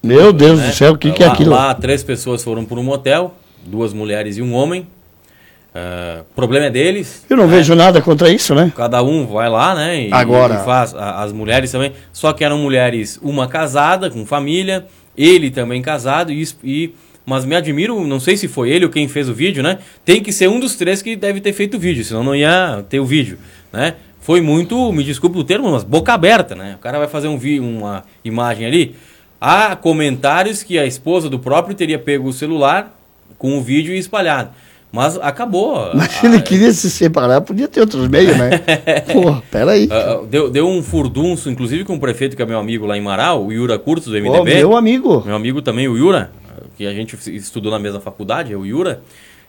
Meu 0.03 0.31
Deus 0.31 0.59
né? 0.59 0.67
do 0.67 0.73
céu, 0.73 0.93
o 0.93 0.97
que, 0.97 1.11
que 1.11 1.23
é 1.23 1.27
Lá- 1.27 1.33
aquilo? 1.33 1.51
Lá, 1.51 1.73
três 1.73 2.03
pessoas 2.03 2.43
foram 2.43 2.63
para 2.65 2.79
um 2.79 2.83
motel, 2.83 3.33
duas 3.65 3.93
mulheres 3.93 4.37
e 4.37 4.41
um 4.41 4.53
homem. 4.53 4.87
Ah, 5.79 6.21
O 6.31 6.33
problema 6.35 6.65
é 6.67 6.69
deles. 6.69 7.25
Eu 7.29 7.37
não 7.37 7.47
né? 7.47 7.55
vejo 7.57 7.73
nada 7.75 8.01
contra 8.01 8.29
isso, 8.29 8.53
né? 8.53 8.71
Cada 8.75 9.01
um 9.03 9.25
vai 9.25 9.49
lá, 9.49 9.73
né? 9.75 10.07
E, 10.07 10.13
Agora. 10.13 10.55
e 10.55 10.65
faz. 10.65 10.93
a- 10.93 11.23
as 11.23 11.31
mulheres 11.31 11.71
também. 11.71 11.93
Só 12.11 12.33
que 12.33 12.43
eram 12.43 12.57
mulheres, 12.57 13.19
uma 13.21 13.47
casada, 13.47 14.09
com 14.09 14.25
família, 14.25 14.85
ele 15.17 15.49
também 15.49 15.81
casado, 15.81 16.31
e, 16.31 16.47
e- 16.63 16.93
mas 17.25 17.45
me 17.45 17.55
admiro, 17.55 18.05
não 18.07 18.19
sei 18.19 18.35
se 18.37 18.47
foi 18.47 18.69
ele 18.71 18.85
ou 18.85 18.91
quem 18.91 19.07
fez 19.07 19.29
o 19.29 19.33
vídeo, 19.33 19.61
né? 19.63 19.79
Tem 20.03 20.21
que 20.21 20.31
ser 20.33 20.49
um 20.49 20.59
dos 20.59 20.75
três 20.75 21.01
que 21.01 21.15
deve 21.15 21.39
ter 21.41 21.53
feito 21.53 21.77
o 21.77 21.79
vídeo, 21.79 22.03
senão 22.03 22.23
não 22.23 22.35
ia 22.35 22.83
ter 22.89 22.99
o 22.99 23.05
vídeo, 23.05 23.37
né? 23.71 23.95
Foi 24.21 24.41
muito, 24.41 24.91
me 24.91 25.03
desculpe 25.03 25.37
o 25.37 25.43
termo, 25.43 25.71
mas 25.71 25.83
boca 25.83 26.13
aberta, 26.13 26.55
né? 26.55 26.75
O 26.75 26.79
cara 26.79 26.97
vai 26.99 27.07
fazer 27.07 27.27
um 27.27 27.37
vi 27.37 27.59
uma 27.59 28.03
imagem 28.23 28.65
ali. 28.65 28.95
Há 29.41 29.75
comentários 29.75 30.61
que 30.63 30.77
a 30.77 30.85
esposa 30.85 31.29
do 31.29 31.39
próprio 31.39 31.73
teria 31.75 31.97
pego 31.97 32.27
o 32.27 32.33
celular 32.33 32.95
com 33.37 33.57
o 33.57 33.61
vídeo 33.61 33.93
e 33.93 33.97
espalhado. 33.97 34.49
Mas 34.91 35.17
acabou. 35.19 35.91
Mas 35.93 36.11
se 36.13 36.25
ele 36.25 36.41
queria 36.41 36.71
se 36.73 36.89
separar, 36.89 37.41
podia 37.41 37.67
ter 37.67 37.79
outros 37.81 38.07
meios, 38.07 38.35
né? 38.35 38.57
Pô, 39.13 39.35
peraí. 39.51 39.87
Ah, 39.91 40.19
ah, 40.21 40.25
deu, 40.27 40.49
deu 40.49 40.67
um 40.67 40.81
furdunço, 40.81 41.49
inclusive 41.49 41.83
com 41.83 41.95
o 41.95 41.99
prefeito, 41.99 42.35
que 42.35 42.41
é 42.41 42.45
meu 42.45 42.57
amigo 42.59 42.85
lá 42.87 42.97
em 42.97 43.01
Marau, 43.01 43.45
o 43.45 43.51
Yura 43.51 43.77
Curtis, 43.77 44.07
do 44.07 44.19
MDB. 44.19 44.55
meu 44.55 44.75
amigo. 44.75 45.23
Meu 45.25 45.35
amigo 45.35 45.61
também, 45.61 45.87
o 45.87 45.95
Yura, 45.95 46.31
que 46.75 46.87
a 46.87 46.93
gente 46.93 47.15
estudou 47.35 47.71
na 47.71 47.77
mesma 47.77 47.99
faculdade, 47.99 48.51
é 48.51 48.57
o 48.57 48.65
Yura. 48.65 49.01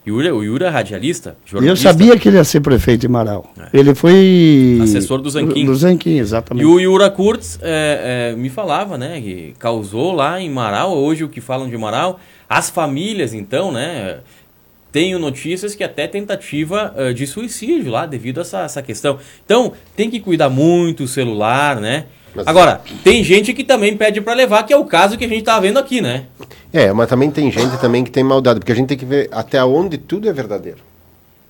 Yura 0.06 0.35
o 0.35 0.42
Yura 0.42 0.66
é 0.66 0.70
radialista, 0.70 1.37
E 1.44 1.49
eu 1.49 1.50
jornalista. 1.61 1.88
sabia 1.92 2.18
que 2.18 2.28
ele 2.28 2.37
ia 2.37 2.44
ser 2.44 2.61
prefeito 2.61 3.04
em 3.04 3.09
Marau. 3.09 3.52
Ele 3.73 3.94
foi. 3.94 4.78
Assessor 4.82 5.20
do 5.20 5.28
Zanquim. 5.28 5.66
Do 5.66 5.75
Zanquim, 5.75 6.16
E 6.16 6.18
exatamente. 6.18 6.64
o 6.66 6.80
Yura 6.80 7.11
Kurtz 7.11 7.59
é, 7.62 8.32
é, 8.32 8.37
me 8.37 8.49
falava, 8.49 8.97
né, 8.97 9.20
que 9.20 9.54
causou 9.59 10.12
lá 10.12 10.40
em 10.40 10.49
Marau, 10.50 10.97
hoje 10.97 11.23
o 11.25 11.28
que 11.28 11.40
falam 11.40 11.68
de 11.68 11.76
Marau, 11.76 12.18
as 12.49 12.70
famílias, 12.70 13.35
então, 13.35 13.70
né, 13.70 14.18
tenho 14.92 15.18
notícias 15.18 15.75
que 15.75 15.85
até 15.85 16.06
tentativa 16.06 16.92
eh, 16.97 17.12
de 17.12 17.26
suicídio 17.26 17.90
lá, 17.90 18.06
devido 18.06 18.38
a 18.38 18.40
essa, 18.42 18.61
essa 18.62 18.82
questão. 18.82 19.18
Então, 19.44 19.73
tem 19.97 20.11
que 20.11 20.20
cuidar 20.20 20.49
muito 20.49 21.04
o 21.04 21.09
celular, 21.09 21.80
né? 21.80 22.06
Mas- 22.35 22.47
Agora, 22.47 22.80
tem 23.02 23.23
gente 23.25 23.52
que 23.52 23.64
também 23.64 23.97
pede 23.97 24.20
para 24.20 24.35
levar, 24.35 24.62
que 24.64 24.73
é 24.73 24.76
o 24.76 24.85
caso 24.85 25.16
que 25.18 25.25
a 25.25 25.28
gente 25.28 25.42
tá 25.42 25.59
vendo 25.59 25.78
aqui, 25.78 26.00
né? 26.00 26.26
É, 26.73 26.92
mas 26.92 27.09
também 27.09 27.30
tem 27.30 27.50
gente 27.50 27.76
também 27.80 28.04
que 28.04 28.11
tem 28.11 28.23
maldade, 28.23 28.61
porque 28.61 28.73
a 28.73 28.75
gente 28.75 28.88
tem 28.88 28.99
que 28.99 29.04
ver 29.04 29.28
até 29.32 29.62
onde 29.64 29.99
tudo 29.99 30.28
é 30.28 30.32
verdadeiro. 30.32 30.78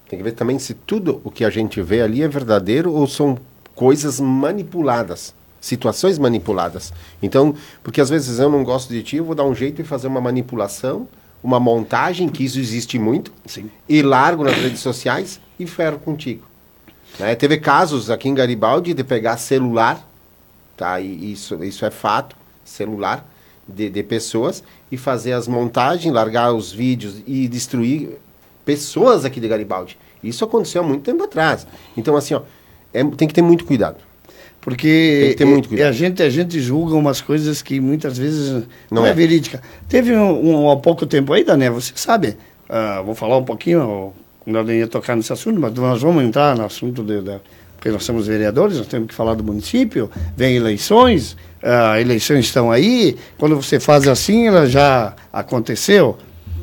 Tem 0.08 0.18
que 0.18 0.22
ver 0.24 0.32
também 0.32 0.58
se 0.58 0.74
tudo 0.74 1.20
o 1.22 1.30
que 1.30 1.44
a 1.44 1.50
gente 1.50 1.80
vê 1.82 2.00
ali 2.00 2.22
é 2.22 2.28
verdadeiro 2.28 2.92
ou 2.92 3.06
são 3.06 3.38
coisas 3.74 4.18
manipuladas, 4.20 5.34
situações 5.60 6.18
manipuladas. 6.18 6.92
Então, 7.22 7.54
porque 7.82 8.00
às 8.00 8.10
vezes 8.10 8.38
eu 8.38 8.50
não 8.50 8.64
gosto 8.64 8.90
de 8.90 9.02
ti, 9.02 9.16
eu 9.16 9.24
vou 9.24 9.34
dar 9.34 9.44
um 9.44 9.54
jeito 9.54 9.76
de 9.82 9.84
fazer 9.88 10.08
uma 10.08 10.20
manipulação, 10.20 11.06
uma 11.42 11.58
montagem, 11.58 12.28
que 12.28 12.44
isso 12.44 12.58
existe 12.58 12.98
muito, 12.98 13.32
Sim. 13.46 13.70
e 13.88 14.02
largo 14.02 14.44
nas 14.44 14.56
redes 14.56 14.80
sociais 14.80 15.40
e 15.58 15.66
ferro 15.66 15.98
contigo. 15.98 16.44
Né? 17.18 17.34
Teve 17.34 17.58
casos 17.58 18.10
aqui 18.10 18.28
em 18.28 18.34
Garibaldi 18.34 18.94
de 18.94 19.02
pegar 19.02 19.36
celular, 19.36 20.06
tá? 20.76 21.00
E 21.00 21.32
isso, 21.32 21.62
isso 21.64 21.84
é 21.84 21.90
fato, 21.90 22.36
celular 22.64 23.26
de, 23.66 23.88
de 23.90 24.02
pessoas 24.02 24.62
e 24.90 24.96
fazer 24.96 25.32
as 25.32 25.48
montagens, 25.48 26.12
largar 26.12 26.52
os 26.52 26.72
vídeos 26.72 27.22
e 27.26 27.48
destruir 27.48 28.18
pessoas 28.64 29.24
aqui 29.24 29.40
de 29.40 29.48
Garibaldi. 29.48 29.98
Isso 30.22 30.44
aconteceu 30.44 30.82
há 30.82 30.84
muito 30.84 31.02
tempo 31.02 31.22
atrás. 31.24 31.66
Então, 31.96 32.16
assim, 32.16 32.34
ó, 32.34 32.42
é- 32.92 33.04
tem 33.04 33.26
que 33.26 33.34
ter 33.34 33.42
muito 33.42 33.64
cuidado. 33.64 33.96
Porque 34.60 35.34
cuidado. 35.38 35.74
e 35.78 35.82
a 35.82 35.92
gente, 35.92 36.22
a 36.22 36.28
gente 36.30 36.60
julga 36.60 36.94
umas 36.94 37.20
coisas 37.20 37.62
que 37.62 37.80
muitas 37.80 38.18
vezes 38.18 38.50
não, 38.90 39.02
Não 39.02 39.06
é. 39.06 39.10
é. 39.10 39.14
verídica. 39.14 39.62
Teve 39.88 40.14
um, 40.14 40.64
um- 40.64 40.70
há 40.70 40.76
pouco 40.76 41.06
tempo 41.06 41.32
aí, 41.32 41.42
Dané, 41.44 41.70
você 41.70 41.92
sabe, 41.94 42.36
ah, 42.68 43.00
vou 43.04 43.14
falar 43.14 43.38
um 43.38 43.44
pouquinho, 43.44 44.12
não 44.46 44.70
ia 44.70 44.86
tocar 44.86 45.16
nesse 45.16 45.32
assunto, 45.32 45.58
mas 45.58 45.72
nós 45.74 46.02
vamos 46.02 46.22
entrar 46.22 46.54
no 46.56 46.64
assunto 46.64 47.02
de, 47.02 47.22
da, 47.22 47.40
porque 47.76 47.88
nós 47.90 48.04
somos 48.04 48.26
vereadores, 48.26 48.76
nós 48.76 48.86
temos 48.86 49.08
que 49.08 49.14
falar 49.14 49.34
do 49.34 49.42
município, 49.42 50.10
vem 50.36 50.56
eleições, 50.56 51.36
ah, 51.62 51.98
eleições 51.98 52.44
estão 52.44 52.70
aí, 52.70 53.16
quando 53.38 53.56
você 53.56 53.80
faz 53.80 54.06
assim, 54.06 54.46
ela 54.46 54.66
já 54.66 55.14
aconteceu. 55.32 56.18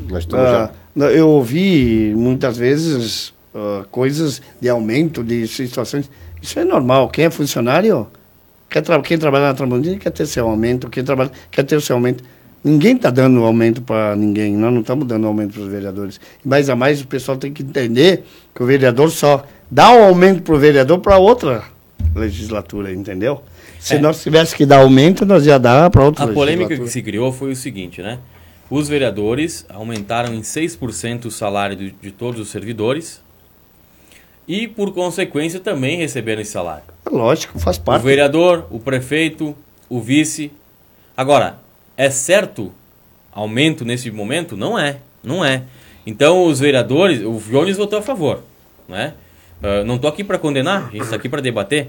Nós 0.08 0.20
estamos 0.20 0.46
Ah, 0.46 0.72
já- 0.96 1.12
eu 1.12 1.28
ouvi 1.30 2.14
muitas 2.16 2.58
vezes 2.58 3.34
ah, 3.56 3.84
coisas 3.90 4.40
de 4.62 4.70
aumento 4.70 5.24
de 5.24 5.48
situações. 5.48 6.08
Isso 6.48 6.58
é 6.62 6.64
normal. 6.64 7.10
Quem 7.10 7.26
é 7.26 7.30
funcionário, 7.30 8.08
quer 8.70 8.82
tra 8.82 9.02
quem 9.02 9.18
trabalha 9.18 9.48
na 9.48 9.54
Tramontina 9.54 9.98
quer 9.98 10.12
ter 10.12 10.26
seu 10.26 10.48
aumento, 10.48 10.90
quem 10.90 11.04
trabalha 11.04 11.30
quer 11.52 11.64
ter 11.64 11.76
o 11.76 11.82
seu 11.82 11.98
aumento. 11.98 12.24
Ninguém 12.64 12.96
está 12.96 13.10
dando 13.10 13.44
aumento 13.44 13.82
para 13.82 14.16
ninguém, 14.16 14.56
nós 14.56 14.72
não 14.74 14.80
estamos 14.80 15.06
dando 15.06 15.28
aumento 15.28 15.56
para 15.56 15.64
os 15.64 15.68
vereadores. 15.68 16.22
Mais 16.46 16.70
a 16.70 16.76
mais, 16.76 17.02
o 17.02 17.08
pessoal 17.08 17.38
tem 17.38 17.52
que 17.52 17.64
entender 17.64 18.24
que 18.56 18.64
o 18.64 18.66
vereador 18.66 19.12
só 19.12 19.46
dá 19.70 19.92
o 19.92 20.04
aumento 20.06 20.42
para 20.42 20.56
o 20.56 20.58
vereador 20.58 21.00
para 21.00 21.18
outra 21.18 21.66
legislatura, 22.16 22.94
entendeu? 22.94 23.44
Se 23.78 23.96
É. 23.96 24.00
nós 24.00 24.24
tivéssemos 24.24 24.54
que 24.54 24.66
dar 24.66 24.80
aumento, 24.80 25.26
nós 25.26 25.46
ia 25.46 25.60
dar 25.60 25.90
para 25.90 26.06
outra 26.06 26.24
A 26.24 26.28
polêmica 26.30 26.78
que 26.78 26.88
se 26.88 27.02
criou 27.02 27.34
foi 27.34 27.52
o 27.52 27.56
seguinte, 27.58 28.02
né? 28.02 28.20
Os 28.70 28.88
vereadores 28.88 29.66
aumentaram 29.68 30.34
em 30.34 30.42
6% 30.42 31.26
o 31.26 31.32
salário 31.32 31.76
de, 31.76 31.92
de 31.92 32.12
todos 32.12 32.40
os 32.40 32.48
servidores 32.48 33.22
e, 34.48 34.68
por 34.68 34.94
consequência, 34.94 35.60
também 35.60 35.98
receberam 35.98 36.42
esse 36.42 36.52
salário. 36.52 36.84
É 37.06 37.10
Lógico, 37.10 37.60
faz 37.60 37.78
O 37.78 37.82
parte. 37.82 38.04
vereador, 38.04 38.66
o 38.72 38.80
prefeito, 38.80 39.56
o 39.90 40.00
vice. 40.00 40.52
Agora, 41.16 41.58
é 41.96 42.10
certo 42.10 42.72
aumento 43.32 43.84
nesse 43.84 44.10
momento? 44.12 44.56
Não 44.56 44.78
é, 44.78 44.98
não 45.24 45.44
é. 45.44 45.64
Então 46.06 46.46
os 46.46 46.60
vereadores, 46.60 47.22
o 47.22 47.34
Jones 47.50 47.76
votou 47.78 48.00
a 48.00 48.02
favor, 48.02 48.42
né? 48.88 49.14
Ah, 49.62 49.84
não 49.84 49.96
estou 49.96 50.10
aqui 50.10 50.24
para 50.24 50.38
condenar, 50.38 50.88
a 50.88 50.92
gente 50.92 51.02
está 51.02 51.16
aqui 51.16 51.28
para 51.28 51.42
debater. 51.42 51.88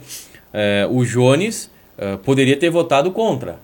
Eh, 0.52 0.86
o 0.90 1.04
Jones 1.04 1.70
ah, 1.98 2.18
poderia 2.24 2.56
ter 2.56 2.70
votado 2.70 3.10
contra. 3.12 3.58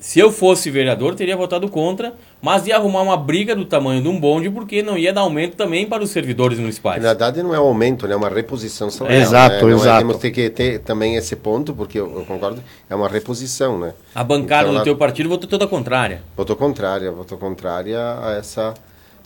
Se 0.00 0.18
eu 0.18 0.32
fosse 0.32 0.70
vereador, 0.70 1.14
teria 1.14 1.36
votado 1.36 1.68
contra, 1.68 2.14
mas 2.40 2.66
ia 2.66 2.74
arrumar 2.74 3.02
uma 3.02 3.18
briga 3.18 3.54
do 3.54 3.66
tamanho 3.66 4.00
de 4.00 4.08
um 4.08 4.18
bonde, 4.18 4.48
porque 4.48 4.82
não 4.82 4.96
ia 4.96 5.12
dar 5.12 5.20
aumento 5.20 5.56
também 5.56 5.86
para 5.86 6.02
os 6.02 6.08
servidores 6.08 6.58
municipais. 6.58 7.02
Na 7.02 7.08
verdade, 7.10 7.42
não 7.42 7.54
é 7.54 7.60
um 7.60 7.64
aumento, 7.66 8.08
né? 8.08 8.14
é 8.14 8.16
uma 8.16 8.30
reposição 8.30 8.88
salarial. 8.90 9.20
Exato, 9.20 9.66
né? 9.66 9.72
É- 9.72 9.74
exato. 9.74 9.98
temos 9.98 10.16
que 10.16 10.48
ter, 10.50 10.78
também 10.80 11.16
esse 11.16 11.36
ponto, 11.36 11.74
porque 11.74 12.00
eu, 12.00 12.10
eu 12.18 12.24
concordo, 12.24 12.62
é 12.88 12.94
uma 12.94 13.08
reposição, 13.08 13.78
né? 13.78 13.92
A 14.14 14.24
bancada 14.24 14.62
Então, 14.62 14.72
do 14.72 14.78
lá- 14.78 14.84
teu 14.84 14.96
partido 14.96 15.28
votou 15.28 15.46
toda 15.46 15.66
contrária. 15.68 16.22
Votou 16.34 16.56
contrária, 16.56 17.12
votou 17.12 17.36
contrária 17.36 17.98
a 18.22 18.32
essa. 18.38 18.72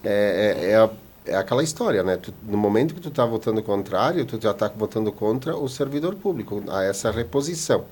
É, 0.03 0.57
é, 0.61 0.71
é, 0.73 0.77
a- 0.77 0.91
é 1.25 1.37
aquela 1.37 1.63
história, 1.63 2.03
né? 2.03 2.17
Tu- 2.17 2.35
no 2.49 2.59
momento 2.59 2.95
que 2.97 3.01
tu 3.01 3.11
está 3.11 3.25
votando 3.25 3.63
contrário, 3.63 4.25
tu 4.25 4.41
já 4.43 4.51
está 4.51 4.69
votando 4.77 5.13
contra 5.13 5.57
o 5.57 5.69
servidor 5.69 6.17
público, 6.17 6.65
a 6.69 6.83
essa 6.83 7.13
reposição. 7.13 7.85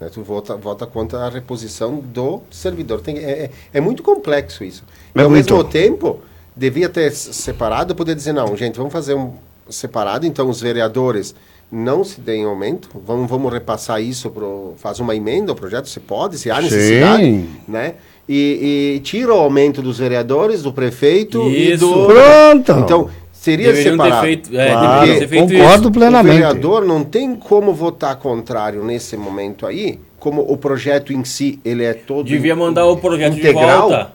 Né? 0.00 0.08
Tu 0.12 0.22
vota, 0.22 0.56
vota 0.56 0.86
contra 0.86 1.18
a 1.20 1.28
reposição 1.28 1.96
do 1.96 2.40
servidor. 2.50 3.00
Tem, 3.00 3.18
é, 3.18 3.30
é, 3.30 3.50
é 3.74 3.80
muito 3.80 4.02
complexo 4.02 4.64
isso. 4.64 4.82
E 5.14 5.20
É 5.20 5.22
ao 5.22 5.30
muito. 5.30 5.54
mesmo 5.54 5.64
tempo, 5.64 6.20
devia 6.56 6.88
ter 6.88 7.12
separado, 7.12 7.94
poder 7.94 8.14
dizer, 8.14 8.32
não, 8.32 8.56
gente, 8.56 8.76
vamos 8.76 8.92
fazer 8.92 9.14
um 9.14 9.34
separado, 9.68 10.26
então 10.26 10.48
os 10.48 10.60
vereadores 10.60 11.34
não 11.70 12.02
se 12.02 12.20
deem 12.20 12.44
aumento, 12.44 12.88
vamos, 13.06 13.30
vamos 13.30 13.52
repassar 13.52 14.02
isso, 14.02 14.28
pro, 14.30 14.74
faz 14.76 14.98
uma 14.98 15.14
emenda 15.14 15.52
ao 15.52 15.56
projeto, 15.56 15.88
se 15.88 16.00
pode, 16.00 16.36
se 16.36 16.50
há 16.50 16.56
Sim. 16.56 16.62
necessidade, 16.62 17.48
né? 17.68 17.94
E, 18.28 18.96
e 18.96 19.00
tira 19.00 19.32
o 19.34 19.38
aumento 19.38 19.80
dos 19.82 19.98
vereadores, 19.98 20.62
do 20.62 20.72
prefeito 20.72 21.48
e 21.48 21.72
Isso. 21.72 21.86
do... 21.86 22.06
Pronto. 22.06 22.72
Então, 22.72 23.10
seria 23.40 23.68
Deveriam 23.72 23.96
ter 23.96 24.02
separado. 24.04 24.26
feito- 24.26 24.58
é, 24.60 24.70
Claro, 24.70 25.06
feito 25.28 25.36
concordo 25.54 25.82
isso. 25.82 25.90
plenamente. 25.92 26.34
O 26.34 26.38
vereador 26.38 26.84
não 26.84 27.02
tem 27.02 27.34
como 27.34 27.72
votar 27.72 28.16
contrário 28.16 28.84
nesse 28.84 29.16
momento 29.16 29.66
aí, 29.66 29.98
como 30.18 30.42
o 30.42 30.56
projeto 30.58 31.12
em 31.12 31.24
si, 31.24 31.58
ele 31.64 31.82
é 31.84 31.94
todo 31.94 32.26
Devia 32.26 32.54
mandar 32.54 32.84
o 32.86 32.98
projeto 32.98 33.32
de 33.34 33.40
integral. 33.40 33.88
volta. 33.88 34.12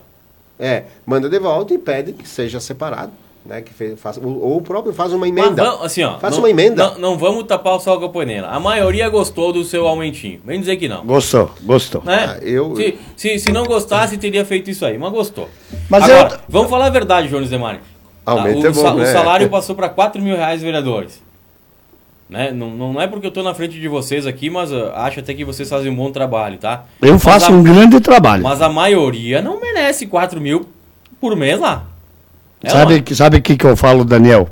É, 0.59 0.83
manda 1.05 1.27
de 1.27 1.39
volta 1.39 1.73
e 1.73 1.77
pede 1.79 2.13
que 2.13 2.27
seja 2.29 2.59
separado, 2.59 3.11
né? 3.45 3.61
Que 3.61 3.73
fe- 3.73 3.95
faça, 3.95 4.21
ou, 4.23 4.55
o 4.57 4.61
próprio 4.61 4.93
faz 4.93 5.11
uma 5.11 5.27
Mas 5.27 5.29
emenda. 5.29 5.63
vamos- 5.65 5.85
assim, 5.85 6.03
ó, 6.03 6.17
Faça 6.19 6.35
não, 6.37 6.43
uma 6.43 6.49
emenda. 6.49 6.91
Não, 6.91 6.99
não 6.99 7.17
vamos 7.17 7.43
tapar 7.45 7.73
o 7.75 7.79
sol 7.79 7.99
com 7.99 8.05
a 8.05 8.09
peneira. 8.09 8.47
A 8.47 8.59
maioria 8.59 9.09
gostou 9.09 9.51
do 9.51 9.63
seu 9.65 9.85
aumentinho. 9.87 10.39
Vem 10.45 10.59
dizer 10.59 10.77
que 10.77 10.87
não. 10.87 11.03
Gostou, 11.03 11.49
gostou. 11.63 12.01
Né? 12.05 12.25
Ah, 12.29 12.43
eu- 12.43 12.73
se, 12.75 12.97
se, 13.17 13.39
se 13.39 13.51
não 13.51 13.65
gostasse, 13.65 14.17
teria 14.17 14.45
feito 14.45 14.69
isso 14.69 14.85
aí, 14.85 14.97
mas 14.97 15.11
gostou. 15.11 15.49
Mas 15.89 16.03
Agora, 16.03 16.35
eu- 16.35 16.39
vamos 16.47 16.69
falar 16.69 16.85
a 16.85 16.89
verdade, 16.91 17.27
Jones 17.27 17.49
Demari. 17.49 17.79
Aumento 18.25 18.63
o, 18.63 18.67
é 18.67 18.71
bom, 18.71 18.81
sa- 18.81 18.93
o 18.93 18.97
né? 18.97 19.05
salário 19.13 19.49
passou 19.49 19.75
para 19.75 19.89
4 19.89 20.21
mil 20.21 20.35
reais, 20.35 20.61
vereadores. 20.61 21.21
Né? 22.27 22.51
Não, 22.51 22.71
não 22.71 22.99
é 23.01 23.05
porque 23.05 23.27
eu 23.27 23.31
tô 23.31 23.43
na 23.43 23.53
frente 23.53 23.79
de 23.79 23.87
vocês 23.87 24.25
aqui, 24.25 24.49
mas 24.49 24.71
uh, 24.71 24.91
acho 24.95 25.19
até 25.19 25.33
que 25.33 25.45
vocês 25.45 25.69
fazem 25.69 25.91
um 25.91 25.95
bom 25.95 26.11
trabalho, 26.11 26.57
tá? 26.57 26.85
Eu 27.01 27.13
Mas 27.13 27.23
faço 27.23 27.51
a- 27.51 27.55
um 27.55 27.61
grande 27.61 27.99
trabalho. 27.99 28.41
Mas 28.41 28.61
a 28.63 28.69
maioria 28.69 29.41
não 29.43 29.61
merece 29.61 30.07
4 30.07 30.41
mil 30.41 30.67
por 31.21 31.35
mês 31.35 31.59
lá. 31.59 31.83
É 32.63 32.69
sabe 32.71 33.01
que 33.03 33.13
sabe 33.13 33.41
que 33.41 33.55
que 33.55 33.65
eu 33.65 33.77
falo, 33.77 34.03
Daniel? 34.03 34.49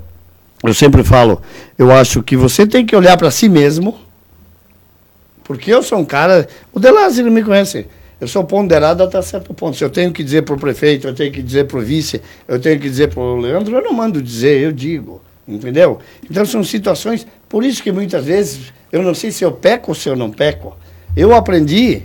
Eu 0.63 0.73
sempre 0.73 1.03
falo, 1.03 1.41
eu 1.77 1.91
acho 1.91 2.21
que 2.21 2.37
você 2.37 2.65
tem 2.67 2.85
que 2.85 2.95
olhar 2.95 3.17
para 3.17 3.31
si 3.31 3.49
mesmo, 3.49 3.97
porque 5.43 5.73
eu 5.73 5.81
sou 5.83 5.97
um 5.99 6.05
cara, 6.05 6.47
o 6.71 6.79
Delazzi 6.79 7.21
ele 7.21 7.29
me 7.29 7.43
conhece. 7.43 7.87
Eu 8.23 8.27
sou 8.29 8.41
ponderado 8.45 9.03
até 9.03 9.21
certo 9.21 9.53
ponto. 9.53 9.75
Se 9.75 9.83
eu 9.83 9.89
tenho 9.89 10.09
que 10.09 10.23
dizer 10.23 10.43
para 10.43 10.55
o 10.55 10.57
prefeito, 10.57 11.09
eu 11.09 11.13
tenho 11.13 11.29
que 11.29 11.41
dizer 11.41 11.65
para 11.65 11.77
o 11.77 11.81
vice, 11.81 12.21
eu 12.47 12.57
tenho 12.57 12.79
que 12.79 12.89
dizer 12.89 13.09
para 13.09 13.21
o 13.21 13.35
Leandro, 13.35 13.75
eu 13.75 13.83
não 13.83 13.91
mando 13.91 14.21
dizer, 14.21 14.61
eu 14.61 14.71
digo. 14.71 15.21
Entendeu? 15.45 15.99
Então 16.23 16.45
são 16.45 16.63
situações, 16.63 17.27
por 17.49 17.65
isso 17.65 17.83
que 17.83 17.91
muitas 17.91 18.23
vezes 18.23 18.71
eu 18.93 19.03
não 19.03 19.13
sei 19.13 19.29
se 19.29 19.43
eu 19.43 19.51
peco 19.51 19.91
ou 19.91 19.95
se 19.95 20.07
eu 20.07 20.15
não 20.15 20.31
peco. 20.31 20.73
Eu 21.17 21.35
aprendi 21.35 22.03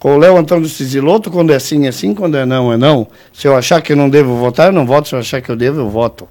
com 0.00 0.16
o 0.16 0.18
Léo 0.18 0.36
Antônio 0.36 0.68
Ciziloto, 0.68 1.30
quando 1.30 1.52
é 1.52 1.58
sim, 1.60 1.86
é 1.86 1.92
sim, 1.92 2.14
quando 2.14 2.36
é 2.36 2.44
não, 2.44 2.72
é 2.72 2.76
não. 2.76 3.06
Se 3.32 3.46
eu 3.46 3.56
achar 3.56 3.80
que 3.80 3.92
eu 3.92 3.96
não 3.96 4.10
devo 4.10 4.34
votar, 4.38 4.66
eu 4.66 4.72
não 4.72 4.84
voto. 4.84 5.06
Se 5.06 5.14
eu 5.14 5.20
achar 5.20 5.40
que 5.40 5.52
eu 5.52 5.56
devo, 5.56 5.78
eu 5.78 5.88
voto. 5.88 6.26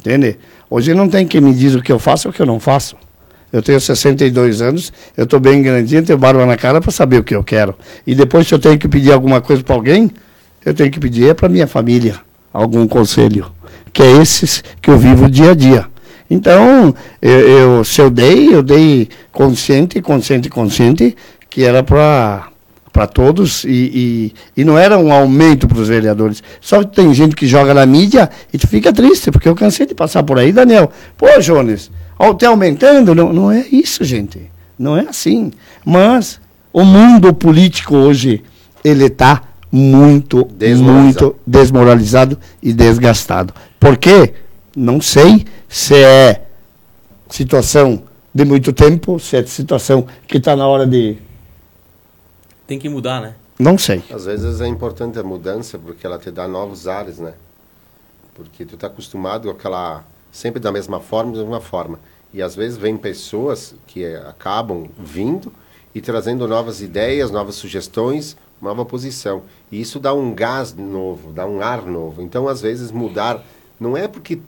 Entende? 0.00 0.38
Hoje 0.70 0.94
não 0.94 1.10
tem 1.10 1.26
quem 1.26 1.42
me 1.42 1.52
diz 1.52 1.74
o 1.74 1.82
que 1.82 1.92
eu 1.92 1.98
faço 1.98 2.28
ou 2.28 2.32
o 2.32 2.34
que 2.34 2.40
eu 2.40 2.46
não 2.46 2.58
faço. 2.58 2.96
Eu 3.52 3.62
tenho 3.62 3.78
62 3.80 4.62
anos, 4.62 4.92
eu 5.16 5.24
estou 5.24 5.38
bem 5.38 5.60
grandinho, 5.62 6.02
tenho 6.02 6.18
barba 6.18 6.46
na 6.46 6.56
cara 6.56 6.80
para 6.80 6.90
saber 6.90 7.18
o 7.18 7.24
que 7.24 7.34
eu 7.34 7.44
quero. 7.44 7.74
E 8.06 8.14
depois, 8.14 8.46
se 8.48 8.54
eu 8.54 8.58
tenho 8.58 8.78
que 8.78 8.88
pedir 8.88 9.12
alguma 9.12 9.40
coisa 9.42 9.62
para 9.62 9.74
alguém, 9.74 10.10
eu 10.64 10.72
tenho 10.72 10.90
que 10.90 10.98
pedir 10.98 11.28
é 11.28 11.34
para 11.34 11.48
minha 11.48 11.66
família, 11.66 12.16
algum 12.52 12.86
conselho. 12.88 13.52
Que 13.92 14.02
é 14.02 14.12
esses 14.22 14.64
que 14.80 14.90
eu 14.90 14.96
vivo 14.98 15.28
dia 15.28 15.50
a 15.50 15.54
dia. 15.54 15.84
Então, 16.30 16.94
eu, 17.20 17.30
eu- 17.40 17.84
se 17.84 18.00
eu 18.00 18.08
dei, 18.08 18.54
eu 18.54 18.62
dei 18.62 19.08
consciente, 19.30 20.00
consciente, 20.00 20.48
consciente, 20.48 21.14
que 21.50 21.62
era 21.62 21.82
para 21.82 22.48
para 22.90 23.06
todos 23.06 23.64
e, 23.64 23.70
e, 24.54 24.60
e 24.60 24.64
não 24.64 24.76
era 24.76 24.98
um 24.98 25.10
aumento 25.10 25.66
para 25.66 25.78
os 25.78 25.88
vereadores. 25.88 26.42
Só 26.60 26.84
que 26.84 26.94
tem 26.94 27.12
gente 27.14 27.34
que 27.34 27.46
joga 27.46 27.72
na 27.72 27.86
mídia 27.86 28.28
e 28.52 28.58
tu 28.58 28.68
fica 28.68 28.92
triste, 28.92 29.30
porque 29.30 29.48
eu 29.48 29.54
cansei 29.54 29.86
de 29.86 29.94
passar 29.94 30.22
por 30.22 30.38
aí, 30.38 30.52
Daniel. 30.52 30.92
Pô, 31.16 31.26
Jones, 31.40 31.90
ó, 32.28 32.34
tá 32.34 32.48
aumentando? 32.48 33.14
Não, 33.14 33.32
não 33.32 33.50
é 33.50 33.66
isso, 33.70 34.04
gente. 34.04 34.50
Não 34.78 34.96
é 34.96 35.08
assim. 35.08 35.52
Mas 35.84 36.40
o 36.72 36.84
mundo 36.84 37.34
político 37.34 37.96
hoje, 37.96 38.42
ele 38.84 39.06
está 39.06 39.42
muito, 39.70 40.44
Desmoralizado. 40.44 41.24
muito 41.24 41.36
desmoralizado 41.46 42.38
e 42.62 42.72
desgastado. 42.72 43.54
Por 43.80 43.96
quê? 43.96 44.34
Não 44.76 45.00
sei 45.00 45.46
se 45.68 45.94
é 45.94 46.42
situação 47.28 48.02
de 48.34 48.44
muito 48.44 48.72
tempo, 48.72 49.18
se 49.18 49.36
é 49.36 49.44
situação 49.44 50.06
que 50.26 50.38
está 50.38 50.54
na 50.56 50.66
hora 50.66 50.86
de... 50.86 51.16
Tem 52.66 52.78
que 52.78 52.88
mudar, 52.88 53.20
né? 53.20 53.34
Não 53.58 53.76
sei. 53.76 54.02
Às 54.10 54.24
vezes 54.24 54.60
é 54.60 54.66
importante 54.66 55.18
a 55.18 55.22
mudança 55.22 55.78
porque 55.78 56.06
ela 56.06 56.18
te 56.18 56.30
dá 56.30 56.48
novos 56.48 56.86
ares, 56.86 57.18
né? 57.18 57.34
Porque 58.34 58.64
tu 58.64 58.76
tá 58.76 58.86
acostumado 58.86 59.44
com 59.44 59.50
aquela 59.50 60.04
sempre 60.30 60.58
da 60.58 60.72
mesma 60.72 60.98
forma, 61.00 61.32
da 61.32 61.38
mesma 61.40 61.60
forma. 61.60 61.98
E 62.32 62.40
às 62.42 62.54
vezes 62.54 62.78
vem 62.78 62.96
pessoas 62.96 63.74
que 63.86 64.04
eh, 64.04 64.16
acabam 64.26 64.88
vindo 64.98 65.52
e 65.94 66.00
trazendo 66.00 66.48
novas 66.48 66.80
ideias, 66.80 67.30
novas 67.30 67.56
sugestões, 67.56 68.36
nova 68.60 68.84
posição. 68.84 69.42
E 69.70 69.80
isso 69.80 70.00
dá 70.00 70.14
um 70.14 70.34
gás 70.34 70.74
novo, 70.74 71.32
dá 71.32 71.46
um 71.46 71.60
ar 71.60 71.84
novo. 71.84 72.22
Então, 72.22 72.48
às 72.48 72.60
vezes 72.62 72.90
mudar 72.90 73.44
não 73.78 73.96
é 73.96 74.08
porque 74.08 74.38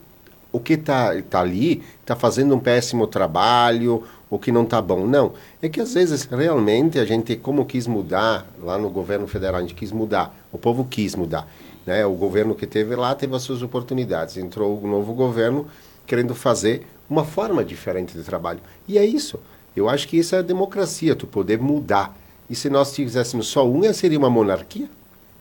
o 0.53 0.61
que 0.61 0.75
está 0.75 1.21
tá 1.23 1.41
ali 1.41 1.83
está 2.01 2.15
fazendo 2.15 2.55
um 2.55 2.61
péssimo 2.61 3.09
trabalho, 3.09 4.05
o 4.31 4.39
que 4.39 4.53
não 4.53 4.63
está 4.63 4.81
bom. 4.81 5.05
Não. 5.05 5.33
É 5.61 5.69
que 5.69 5.81
às 5.81 5.93
vezes 5.93 6.23
realmente 6.25 6.99
a 6.99 7.05
gente, 7.05 7.35
como 7.37 7.67
quis 7.67 7.89
mudar, 7.89 8.47
lá 8.63 8.79
no 8.79 8.89
governo 8.89 9.27
federal, 9.27 9.57
a 9.57 9.61
gente 9.61 9.75
quis 9.75 9.91
mudar, 9.91 10.35
o 10.53 10.57
povo 10.57 10.85
quis 10.85 11.17
mudar. 11.17 11.49
Né? 11.85 12.07
O 12.07 12.13
governo 12.13 12.55
que 12.55 12.67
teve 12.67 12.95
lá 12.95 13.15
teve 13.15 13.35
as 13.35 13.43
suas 13.43 13.63
oportunidades. 13.63 14.37
Entrou 14.37 14.81
o 14.81 14.87
novo 14.87 15.13
governo 15.13 15.67
querendo 16.07 16.35
fazer 16.35 16.87
uma 17.09 17.25
forma 17.25 17.65
diferente 17.65 18.17
de 18.17 18.23
trabalho. 18.23 18.61
E 18.89 18.99
é 18.99 19.05
isso. 19.05 19.39
Eu 19.77 19.89
acho 19.89 20.07
que 20.09 20.17
isso 20.17 20.35
é 20.35 20.39
a 20.39 20.43
democracia, 20.43 21.15
tu 21.17 21.27
poder 21.27 21.59
mudar. 21.59 22.17
E 22.49 22.55
se 22.55 22.69
nós 22.71 22.95
fizéssemos 22.95 23.47
só 23.49 23.69
uma, 23.69 23.93
seria 23.93 24.19
uma 24.19 24.31
monarquia? 24.31 24.89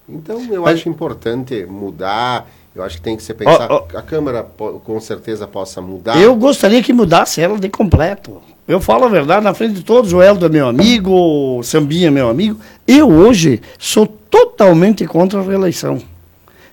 Então, 0.08 0.42
eu 0.52 0.64
Mas- 0.64 0.80
acho 0.80 0.90
importante 0.90 1.66
mudar. 1.66 2.50
Eu 2.76 2.82
acho 2.84 2.98
que 2.98 3.04
tem 3.04 3.16
que 3.16 3.22
ser 3.22 3.36
pensar. 3.36 3.72
Ó, 3.72 3.86
A 3.94 4.02
Câmara 4.02 4.42
com 4.84 5.00
certeza 5.00 5.46
possa 5.48 5.80
mudar. 5.80 6.20
Eu 6.20 6.36
gostaria 6.36 6.82
que 6.82 6.92
mudasse 6.92 7.40
ela 7.40 7.60
de 7.60 7.70
completo. 7.70 8.42
Eu 8.68 8.82
falo 8.82 9.06
a 9.06 9.10
verdade 9.10 9.44
na 9.44 9.54
frente 9.54 9.76
de 9.76 9.84
todos. 9.84 10.12
O 10.12 10.22
Heldo 10.24 10.48
é 10.48 10.50
meu 10.50 10.68
amigo, 10.68 11.12
o 11.60 11.64
Sambinha 11.64 12.08
é 12.08 12.12
meu 12.12 12.28
amigo. 12.30 12.60
Eu 12.88 13.10
hoje 13.10 13.62
sou 13.78 14.08
totalmente 14.08 15.06
contra 15.06 15.40
a 15.40 15.44
reeleição. 15.44 16.02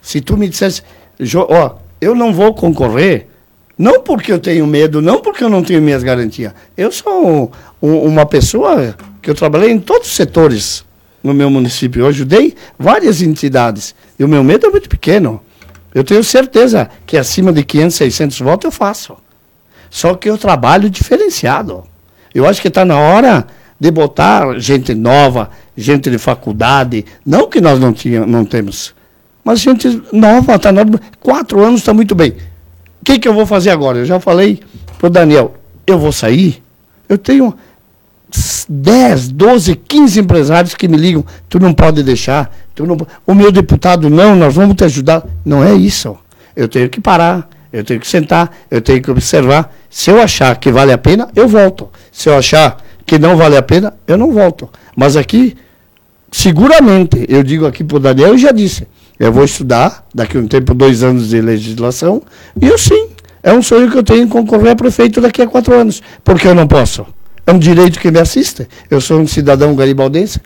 Se 0.01 0.21
tu 0.23 0.37
me 0.39 0.49
dissesse, 0.49 0.83
"Jo- 1.21 1.47
ó, 1.51 1.75
eu 2.01 2.15
não 2.15 2.33
vou 2.33 2.55
concorrer, 2.55 3.27
não 3.81 4.03
porque 4.03 4.31
eu 4.31 4.39
tenho 4.39 4.67
medo, 4.67 5.01
não 5.01 5.23
porque 5.23 5.43
eu 5.43 5.49
não 5.49 5.63
tenho 5.63 5.81
minhas 5.81 6.03
garantias. 6.03 6.53
Eu 6.77 6.93
sou 6.93 7.51
um- 7.81 7.97
uma 8.05 8.27
pessoa 8.27 8.95
que 9.23 9.31
eu 9.31 9.35
trabalhei 9.35 9.71
em 9.71 9.79
todos 9.81 10.07
os 10.09 10.15
setores 10.15 10.85
no 11.25 11.33
meu 11.33 11.49
município. 11.49 12.03
Eu 12.03 12.07
ajudei 12.09 12.55
várias 12.79 13.23
entidades. 13.23 13.95
E 14.19 14.23
o 14.25 14.29
meu 14.29 14.45
medo 14.45 14.67
é 14.67 14.71
muito 14.71 14.87
pequeno. 14.87 15.41
Eu 15.95 16.05
tenho 16.05 16.23
certeza 16.23 16.91
que 17.07 17.17
acima 17.17 17.55
de 17.55 17.65
500, 17.65 17.97
600 17.97 18.41
votos 18.41 18.67
eu 18.67 18.71
faço. 18.71 19.17
Só 19.89 20.13
que 20.13 20.29
eu 20.29 20.37
trabalho 20.37 20.91
diferenciado. 20.91 21.83
Eu 22.35 22.47
acho 22.47 22.61
que 22.61 22.69
está 22.69 22.85
na 22.85 22.99
hora 22.99 23.47
de 23.81 23.91
botar 23.91 24.59
gente 24.59 24.95
nova, 24.95 25.49
gente 25.75 26.11
de 26.11 26.19
faculdade. 26.19 27.07
Não 27.25 27.49
que 27.49 27.63
nós 27.63 27.81
não, 27.81 27.95
tinha, 27.95 28.27
não 28.27 28.45
temos. 28.45 28.95
Mas 29.43 29.59
gente 29.61 30.03
nova, 30.13 30.57
está 30.57 30.71
na. 30.71 30.83
Quatro 31.19 31.65
anos 31.65 31.81
está 31.81 31.95
muito 31.95 32.15
bem. 32.15 32.35
O 33.01 33.05
que, 33.05 33.19
que 33.19 33.29
eu 33.29 33.35
vou 33.35 33.47
fazer 33.47 33.71
agora? 33.71 33.99
Eu 33.99 34.05
já 34.05 34.21
falei 34.21 34.61
para 34.99 35.07
o 35.07 35.11
Daniel, 35.11 35.55
eu 35.87 35.99
vou 35.99 36.13
sair. 36.13 36.63
Eu 37.09 37.19
tenho 37.19 37.55
10, 38.69 39.29
12, 39.29 39.75
15 39.75 40.21
empresários 40.21 40.75
que 40.75 40.87
me 40.87 40.97
ligam, 40.97 41.25
tu 41.49 41.59
não 41.59 41.73
pode 41.73 42.03
deixar, 42.03 42.55
tu 42.75 42.87
não, 42.87 42.97
o 43.27 43.35
meu 43.35 43.51
deputado 43.51 44.09
não, 44.09 44.37
nós 44.37 44.55
vamos 44.55 44.77
te 44.77 44.85
ajudar. 44.85 45.25
Não 45.45 45.65
é 45.65 45.75
isso. 45.75 46.17
Eu 46.55 46.69
tenho 46.69 46.89
que 46.89 47.01
parar, 47.01 47.49
eu 47.73 47.85
tenho 47.85 48.01
que 48.01 48.07
sentar, 48.07 48.51
eu 48.71 48.81
tenho 48.81 49.03
que 49.03 49.11
observar. 49.11 49.75
Se 49.89 50.11
eu 50.11 50.21
achar 50.21 50.57
que 50.57 50.71
vale 50.71 50.93
a 50.93 50.99
pena, 50.99 51.29
eu 51.35 51.49
volto. 51.49 51.89
Se 52.13 52.29
eu 52.29 52.37
achar 52.37 52.83
que 53.07 53.19
não 53.19 53.37
vale 53.37 53.57
a 53.57 53.63
pena, 53.63 53.95
eu 54.07 54.17
não 54.17 54.33
volto. 54.33 54.69
Mas 54.95 55.17
aqui, 55.17 55.57
seguramente, 56.31 57.25
eu 57.29 57.43
digo 57.43 57.67
aqui 57.67 57.83
para 57.83 57.97
o 57.97 58.01
Daniel, 58.01 58.29
eu 58.29 58.39
já 58.39 58.53
disse, 58.53 58.87
eu 59.21 59.31
vou 59.31 59.45
estudar, 59.45 60.07
daqui 60.15 60.39
a 60.39 60.41
um 60.41 60.49
tempo, 60.49 60.73
dois 60.73 61.03
anos 61.03 61.29
de 61.29 61.43
legislação, 61.43 62.23
e 62.59 62.67
eu 62.67 62.79
sim, 62.79 63.11
é 63.43 63.53
um 63.53 63.63
sonho 63.63 63.91
que 63.91 63.99
eu 63.99 64.03
tenho 64.03 64.23
em 64.23 64.29
concorrer 64.29 64.73
a 64.73 64.75
prefeito 64.75 65.21
daqui 65.21 65.43
a 65.43 65.47
quatro 65.47 65.75
anos. 65.75 66.03
Porque 66.25 66.49
eu 66.49 66.55
não 66.55 66.67
posso. 66.67 67.07
É 67.47 67.53
um 67.53 67.59
direito 67.59 68.01
que 68.01 68.11
me 68.11 68.19
assiste. 68.19 68.67
Eu 68.91 68.99
sou 68.99 69.21
um 69.21 69.27
cidadão 69.27 69.77
garibaldense. 69.77 70.41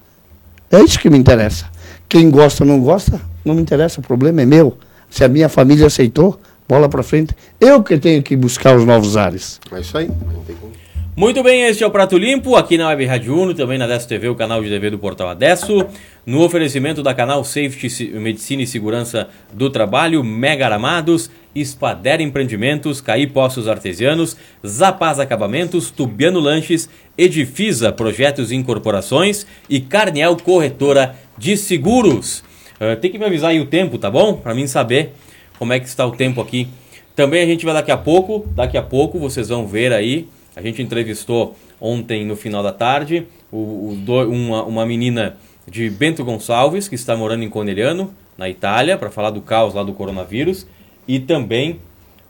É 0.73 0.81
isso 0.81 0.99
que 0.99 1.09
me 1.09 1.17
interessa. 1.17 1.67
Quem 2.09 2.29
gosta 2.29 2.65
ou 2.65 2.69
não 2.69 2.81
gosta, 2.81 3.21
não 3.45 3.55
me 3.55 3.63
interessa, 3.63 4.01
o 4.01 4.03
problema 4.03 4.43
é 4.43 4.45
meu. 4.45 4.77
Se 5.09 5.23
a 5.23 5.29
minha 5.29 5.49
família 5.49 5.87
aceitou, 5.87 6.41
bola 6.69 6.89
para 6.89 7.05
frente. 7.05 7.33
Eu 7.61 7.81
que 7.81 7.97
tenho 7.97 8.25
que 8.25 8.37
buscar 8.37 8.77
os 8.77 8.85
novos 8.85 9.17
ares. 9.17 9.61
É 9.71 9.81
isso 9.81 9.97
aí. 9.97 10.09
Não 10.09 10.43
tem 10.45 10.57
como. 10.57 10.74
Muito 11.17 11.45
bem, 11.45 11.63
este 11.63 11.85
é 11.85 11.87
o 11.87 11.93
Prato 11.93 12.19
Limpo, 12.19 12.57
aqui 12.57 12.77
na 12.77 12.89
Web 12.89 13.05
Rádio 13.05 13.39
Uno, 13.39 13.55
também 13.55 13.79
na 13.79 13.85
Adesso 13.85 14.09
TV, 14.09 14.29
o 14.29 14.35
canal 14.35 14.61
de 14.65 14.69
TV 14.69 14.91
do 14.91 14.99
Portal 14.99 15.29
Adesso. 15.29 15.87
No 16.27 16.43
oferecimento 16.43 17.05
da 17.05 17.15
canal 17.15 17.45
Safety 17.45 18.11
Medicina 18.15 18.63
e 18.63 18.67
Segurança 18.67 19.29
do 19.53 19.71
Trabalho, 19.71 20.25
Mega 20.25 20.65
Aramados, 20.67 21.31
Espader 21.55 22.21
Empreendimentos, 22.21 23.01
Caí 23.01 23.29
Poços 23.29 23.69
Artesianos, 23.69 24.37
Zapaz 24.67 25.21
Acabamentos, 25.21 25.89
Tubiano 25.93 26.41
Lanches, 26.41 26.91
Edifisa 27.17 27.93
Projetos 27.93 28.51
e 28.51 28.57
Incorporações 28.57 29.47
e 29.71 29.81
Carniel 29.81 30.37
Corretora 30.37 31.15
de 31.39 31.57
Seguros. 31.57 32.43
Ah, 32.81 32.97
tem 32.97 33.13
que 33.13 33.21
me 33.21 33.25
avisar 33.25 33.51
aí 33.51 33.61
o 33.61 33.67
tempo, 33.67 33.99
tá 33.99 34.11
bom? 34.11 34.35
Para 34.35 34.53
mim 34.53 34.67
saber 34.67 35.13
como 35.61 35.73
é 35.73 35.79
que 35.79 35.87
está 35.87 36.05
o 36.05 36.11
tempo 36.11 36.41
aqui. 36.41 36.67
Também 37.15 37.41
a 37.41 37.47
gente 37.47 37.65
vai 37.65 37.73
daqui 37.73 37.93
a 37.93 37.97
pouco, 37.97 38.45
daqui 38.53 38.77
a 38.77 38.83
pouco 38.83 39.17
vocês 39.21 39.49
vão 39.49 39.65
ver 39.65 39.93
aí. 39.93 40.27
A 40.57 40.63
gente 40.63 40.81
entrevistou 40.83 41.57
ontem 41.81 42.25
no 42.25 42.37
final 42.37 42.63
da 42.63 42.73
tarde 42.73 43.27
o, 43.51 43.57
o 43.91 43.97
do- 43.97 44.31
uma, 44.31 44.63
uma 44.65 44.87
menina 44.87 45.37
de 45.69 45.89
Bento 45.91 46.25
Gonçalves 46.25 46.89
que 46.89 46.95
está 46.95 47.17
morando 47.17 47.43
em 47.43 47.49
Corneliano, 47.51 48.13
na 48.37 48.49
Itália, 48.49 48.97
para 48.99 49.11
falar 49.11 49.31
do 49.31 49.41
caos 49.41 49.75
lá 49.75 49.83
do 49.83 49.93
coronavírus. 49.93 50.67
E 51.09 51.19
também 51.19 51.81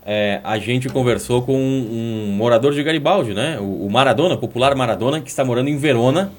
é, 0.07 0.41
a 0.45 0.59
gente 0.59 0.89
conversou 0.89 1.43
com 1.43 1.57
um, 1.57 2.29
um 2.29 2.33
morador 2.33 2.73
de 2.73 2.83
Garibaldi, 2.83 3.35
né? 3.35 3.59
O, 3.61 3.87
o 3.87 3.91
Maradona, 3.91 4.37
popular 4.37 4.75
Maradona, 4.75 5.21
que 5.21 5.29
está 5.29 5.45
morando 5.45 5.69
em 5.69 5.77
Verona, 5.77 6.33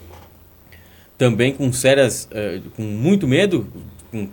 também 1.18 1.54
com 1.54 1.72
sérias, 1.72 2.28
eh, 2.32 2.60
com 2.76 2.82
muito 2.82 3.26
medo, 3.26 3.68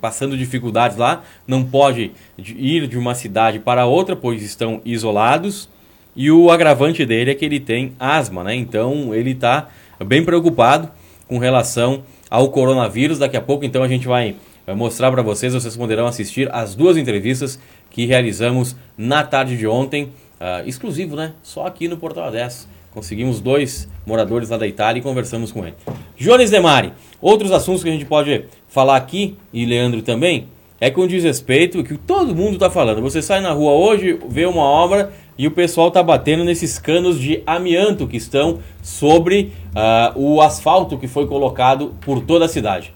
passando 0.01 0.37
dificuldades 0.37 0.97
lá, 0.97 1.23
não 1.47 1.65
pode 1.65 2.11
ir 2.37 2.88
de 2.88 2.99
uma 2.99 3.15
cidade 3.15 3.61
para 3.61 3.87
outra, 3.87 4.17
pois 4.17 4.43
estão 4.43 4.81
isolados. 4.85 5.69
E 6.14 6.31
o 6.31 6.51
agravante 6.51 7.07
dele 7.07 7.31
é 7.31 7.35
que 7.35 7.44
ele 7.44 7.59
tem 7.59 7.92
asma, 7.98 8.44
né? 8.44 8.55
Então 8.55 9.14
ele 9.14 9.31
está 9.31 9.68
bem 10.05 10.25
preocupado 10.25 10.90
com 11.27 11.38
relação 11.38 12.03
ao 12.29 12.51
coronavírus. 12.51 13.18
Daqui 13.18 13.37
a 13.37 13.40
pouco, 13.40 13.64
então, 13.64 13.83
a 13.83 13.88
gente 13.88 14.07
vai 14.07 14.37
mostrar 14.77 15.11
para 15.11 15.22
vocês, 15.22 15.55
vocês 15.55 15.77
poderão 15.77 16.07
assistir 16.07 16.48
as 16.53 16.75
duas 16.75 16.96
entrevistas 16.96 17.59
que 17.90 18.07
realizamos 18.07 18.77
na 18.96 19.25
tarde 19.25 19.57
de 19.57 19.66
ontem, 19.66 20.05
uh, 20.05 20.66
exclusivo, 20.66 21.16
né? 21.16 21.33
Só 21.42 21.66
aqui 21.66 21.88
no 21.88 21.96
Portal 21.96 22.31
10. 22.31 22.68
Conseguimos 22.92 23.40
dois 23.40 23.88
moradores 24.07 24.51
lá 24.51 24.59
da 24.59 24.66
Itália 24.66 25.01
e 25.01 25.03
conversamos 25.03 25.51
com 25.51 25.64
ele. 25.64 25.75
Jones 26.16 26.51
Demari, 26.51 26.92
outros 27.20 27.51
assuntos 27.51 27.83
que 27.83 27.88
a 27.88 27.92
gente 27.92 28.05
pode 28.05 28.44
falar 28.68 28.96
aqui, 28.96 29.37
e 29.53 29.64
Leandro 29.64 30.03
também, 30.03 30.46
é 30.79 30.90
com 30.90 31.07
respeito 31.07 31.83
que 31.83 31.96
todo 31.96 32.35
mundo 32.35 32.55
está 32.55 32.68
falando. 32.68 33.01
Você 33.01 33.22
sai 33.22 33.40
na 33.40 33.53
rua 33.53 33.72
hoje, 33.72 34.18
vê 34.29 34.44
uma 34.44 34.62
obra 34.62 35.12
e 35.37 35.47
o 35.47 35.51
pessoal 35.51 35.88
está 35.88 36.03
batendo 36.03 36.45
nesses 36.45 36.79
canos 36.79 37.18
de 37.18 37.42
amianto 37.47 38.07
que 38.07 38.16
estão 38.16 38.59
sobre 38.83 39.53
uh, 39.75 40.18
o 40.18 40.40
asfalto 40.40 40.99
que 40.99 41.09
foi 41.09 41.27
colocado 41.27 41.95
por 42.01 42.21
toda 42.21 42.45
a 42.45 42.49
cidade. 42.49 42.95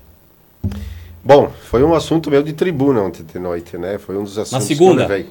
Bom, 1.25 1.51
foi 1.64 1.83
um 1.83 1.94
assunto 1.94 2.31
meu 2.31 2.42
de 2.42 2.53
tribuna 2.53 3.01
ontem 3.01 3.25
de 3.25 3.38
noite, 3.38 3.77
né? 3.77 3.99
Foi 3.99 4.16
um 4.16 4.22
dos 4.22 4.38
assuntos 4.38 4.53
na 4.53 4.61
segunda. 4.61 5.07
que 5.07 5.12
eu 5.12 5.16
levei. 5.16 5.31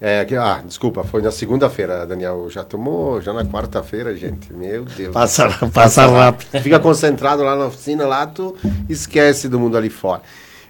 É, 0.00 0.26
ah, 0.38 0.62
desculpa, 0.64 1.02
foi 1.02 1.22
na 1.22 1.30
segunda-feira, 1.30 2.06
Daniel. 2.06 2.48
Já 2.50 2.62
tomou, 2.62 3.20
já 3.20 3.32
na 3.32 3.44
quarta-feira, 3.44 4.14
gente. 4.14 4.52
Meu 4.52 4.84
Deus. 4.84 5.12
Passa, 5.12 5.48
passa 5.72 6.06
rápido. 6.06 6.60
Fica 6.60 6.78
concentrado 6.78 7.42
lá 7.42 7.56
na 7.56 7.66
oficina, 7.66 8.06
lá 8.06 8.26
tu 8.26 8.54
esquece 8.88 9.48
do 9.48 9.58
mundo 9.58 9.76
ali 9.76 9.88
fora. 9.88 10.22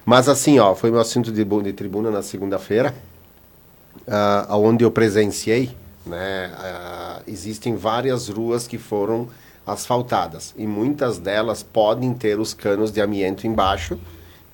Mas 0.06 0.28
assim, 0.28 0.58
ó, 0.58 0.74
foi 0.74 0.90
meu 0.90 1.00
assunto 1.00 1.32
de, 1.32 1.44
de 1.44 1.72
tribuna 1.72 2.10
na 2.10 2.22
segunda-feira, 2.22 2.94
uh, 4.06 4.54
onde 4.56 4.84
eu 4.84 4.90
presenciei, 4.90 5.70
né? 6.06 6.52
Uh, 6.54 7.22
existem 7.26 7.76
várias 7.76 8.28
ruas 8.28 8.66
que 8.66 8.78
foram 8.78 9.28
asfaltadas 9.66 10.54
e 10.58 10.66
muitas 10.66 11.18
delas 11.18 11.62
podem 11.62 12.12
ter 12.12 12.38
os 12.38 12.52
canos 12.52 12.92
de 12.92 13.00
amianto 13.00 13.46
embaixo 13.46 13.98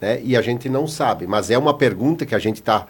né? 0.00 0.20
e 0.22 0.36
a 0.36 0.42
gente 0.42 0.68
não 0.68 0.86
sabe. 0.86 1.26
Mas 1.26 1.50
é 1.50 1.58
uma 1.58 1.74
pergunta 1.74 2.24
que 2.24 2.34
a 2.34 2.38
gente 2.38 2.60
está. 2.60 2.86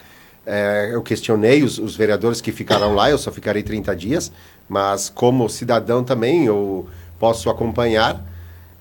É, 0.47 0.91
eu 0.93 1.03
questionei 1.03 1.63
os, 1.63 1.79
os, 1.79 1.95
vereadores 1.97 2.41
que 2.41 2.51
ficaram 2.51 2.95
lá, 2.95 3.11
eu 3.11 3.19
só 3.19 3.31
ficarei 3.31 3.63
30 3.63 3.95
dias, 3.95 4.33
mas 4.69 5.11
como 5.11 5.49
cidadão 5.49 6.03
também 6.03 6.47
eu 6.47 6.89
posso 7.19 7.51
acompanhar 7.51 8.15
uh, 8.15 8.21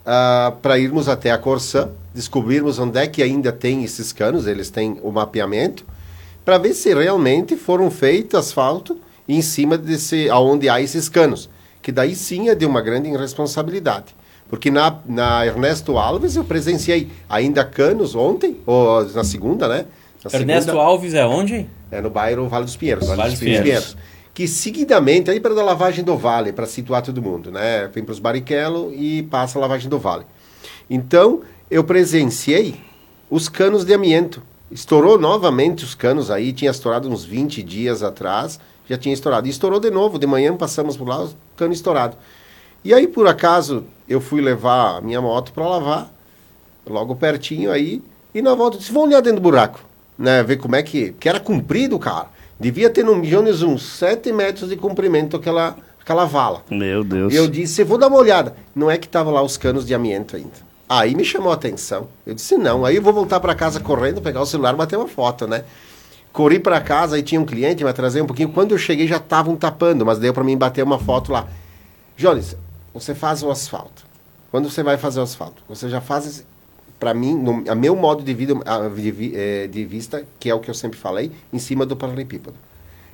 ah, 0.05 0.53
para 0.61 0.79
irmos 0.79 1.09
até 1.09 1.31
a 1.31 1.37
Corsã, 1.37 1.89
descobrirmos 2.15 2.79
onde 2.79 2.97
é 2.97 3.05
que 3.05 3.21
ainda 3.21 3.51
tem 3.51 3.83
esses 3.83 4.13
canos, 4.13 4.47
eles 4.47 4.69
têm 4.69 4.99
o 5.03 5.11
mapeamento, 5.11 5.85
para 6.43 6.57
ver 6.57 6.73
se 6.73 6.93
realmente 6.93 7.55
foram 7.55 7.91
feitos 7.91 8.39
asfalto 8.39 8.97
em 9.27 9.41
cima 9.41 9.77
desse, 9.77 10.29
aonde 10.29 10.67
há 10.67 10.81
esses 10.81 11.07
canos, 11.07 11.49
que 11.81 11.91
daí 11.91 12.15
sim 12.15 12.49
é 12.49 12.55
de 12.55 12.65
uma 12.65 12.81
grande 12.81 13.09
irresponsabilidade. 13.09 14.15
Porque 14.49 14.71
na, 14.71 14.99
na 15.05 15.45
Ernesto 15.45 15.97
Alves 15.97 16.35
eu 16.35 16.43
presenciei 16.43 17.09
ainda 17.29 17.63
canos 17.63 18.15
ontem, 18.15 18.57
ou 18.65 19.05
na 19.09 19.23
segunda, 19.23 19.67
né? 19.67 19.85
Na 20.23 20.39
Ernesto 20.39 20.71
segunda, 20.71 20.83
Alves 20.83 21.13
é 21.13 21.25
onde? 21.25 21.69
É 21.91 22.01
no 22.01 22.09
bairro 22.09 22.49
Vale 22.49 22.65
dos 22.65 22.75
Pinheiros. 22.75 23.07
Vale 23.07 23.29
dos 23.29 23.39
Pinheiros. 23.39 23.63
Pinheiros. 23.63 23.97
Que 24.33 24.47
seguidamente, 24.47 25.29
aí 25.29 25.39
para 25.39 25.53
a 25.53 25.63
lavagem 25.63 26.03
do 26.03 26.17
vale, 26.17 26.51
para 26.51 26.65
situar 26.65 27.01
todo 27.03 27.21
mundo, 27.21 27.51
né? 27.51 27.87
Vem 27.93 28.03
para 28.03 28.13
os 28.13 28.19
Barrichello 28.19 28.91
e 28.93 29.23
passa 29.23 29.59
a 29.59 29.61
lavagem 29.61 29.87
do 29.87 29.99
vale. 29.99 30.25
Então, 30.89 31.41
eu 31.69 31.83
presenciei 31.83 32.75
os 33.29 33.47
canos 33.47 33.85
de 33.85 33.93
amianto. 33.93 34.41
Estourou 34.71 35.17
novamente 35.17 35.83
os 35.83 35.95
canos 35.95 36.29
aí, 36.29 36.53
tinha 36.53 36.69
estourado 36.69 37.09
uns 37.09 37.25
20 37.25 37.63
dias 37.63 38.03
atrás, 38.03 38.59
já 38.87 38.97
tinha 38.97 39.13
estourado. 39.13 39.47
E 39.47 39.49
estourou 39.49 39.79
de 39.79 39.89
novo, 39.89 40.19
de 40.19 40.27
manhã 40.27 40.55
passamos 40.55 40.95
por 40.95 41.07
lá, 41.07 41.23
o 41.23 41.31
cano 41.57 41.73
estourado. 41.73 42.15
E 42.83 42.93
aí, 42.93 43.07
por 43.07 43.27
acaso, 43.27 43.83
eu 44.07 44.21
fui 44.21 44.41
levar 44.41 44.97
a 44.97 45.01
minha 45.01 45.19
moto 45.19 45.51
para 45.51 45.67
lavar, 45.67 46.13
logo 46.87 47.15
pertinho 47.15 47.71
aí, 47.71 48.01
e 48.33 48.41
na 48.41 48.53
volta 48.53 48.77
disse, 48.77 48.91
vou 48.91 49.03
olhar 49.05 49.21
dentro 49.21 49.39
do 49.39 49.43
buraco, 49.43 49.83
né, 50.17 50.43
ver 50.43 50.57
como 50.57 50.75
é 50.75 50.83
que... 50.83 51.13
Que 51.13 51.27
era 51.27 51.39
comprido, 51.39 51.97
cara. 51.97 52.27
Devia 52.59 52.89
ter 52.89 53.03
no 53.03 53.15
milhões 53.15 53.61
uns 53.61 53.83
7 53.83 54.31
metros 54.31 54.69
de 54.69 54.75
comprimento 54.75 55.35
aquela, 55.35 55.77
aquela 55.99 56.25
vala. 56.25 56.63
Meu 56.69 57.03
Deus. 57.03 57.33
E 57.33 57.35
eu 57.37 57.47
disse, 57.47 57.83
vou 57.83 57.97
dar 57.97 58.07
uma 58.07 58.17
olhada. 58.17 58.55
Não 58.75 58.91
é 58.91 58.97
que 58.97 59.07
tava 59.07 59.31
lá 59.31 59.41
os 59.41 59.57
canos 59.57 59.85
de 59.85 59.93
amianto 59.93 60.35
ainda. 60.35 60.68
Aí 60.89 61.13
me 61.13 61.23
chamou 61.23 61.51
a 61.51 61.53
atenção. 61.53 62.07
Eu 62.25 62.33
disse, 62.33 62.57
não. 62.57 62.83
Aí 62.83 62.95
eu 62.95 63.01
vou 63.01 63.13
voltar 63.13 63.39
para 63.39 63.53
casa 63.53 63.79
correndo, 63.79 64.19
pegar 64.21 64.41
o 64.41 64.45
celular 64.45 64.73
e 64.73 64.77
bater 64.77 64.97
uma 64.97 65.07
foto, 65.07 65.45
né? 65.45 65.63
Corri 66.33 66.59
para 66.59 66.81
casa, 66.81 67.15
aí 67.15 67.21
tinha 67.21 67.39
um 67.39 67.45
cliente, 67.45 67.83
me 67.83 67.89
atrasei 67.91 68.19
um 68.21 68.25
pouquinho. 68.25 68.49
Quando 68.49 68.71
eu 68.71 68.77
cheguei 68.79 69.07
já 69.07 69.17
estavam 69.17 69.55
tapando, 69.55 70.03
mas 70.03 70.17
deu 70.17 70.33
para 70.33 70.43
mim 70.43 70.57
bater 70.57 70.83
uma 70.83 70.97
foto 70.97 71.31
lá. 71.31 71.47
Jones, 72.17 72.55
você 72.91 73.13
faz 73.13 73.43
o 73.43 73.51
asfalto. 73.51 74.03
Quando 74.49 74.67
você 74.67 74.81
vai 74.81 74.97
fazer 74.97 75.19
o 75.19 75.23
asfalto, 75.23 75.61
você 75.69 75.87
já 75.89 76.01
faz, 76.01 76.43
para 76.99 77.13
mim, 77.13 77.35
no, 77.35 77.63
a 77.69 77.75
meu 77.75 77.95
modo 77.95 78.23
de 78.23 78.33
vida, 78.33 78.55
de, 78.95 79.35
é, 79.35 79.67
de, 79.67 79.85
vista, 79.85 80.25
que 80.39 80.49
é 80.49 80.55
o 80.55 80.59
que 80.59 80.71
eu 80.71 80.73
sempre 80.73 80.97
falei, 80.97 81.31
em 81.53 81.59
cima 81.59 81.85
do 81.85 81.95
paralelepípedo. 81.95 82.55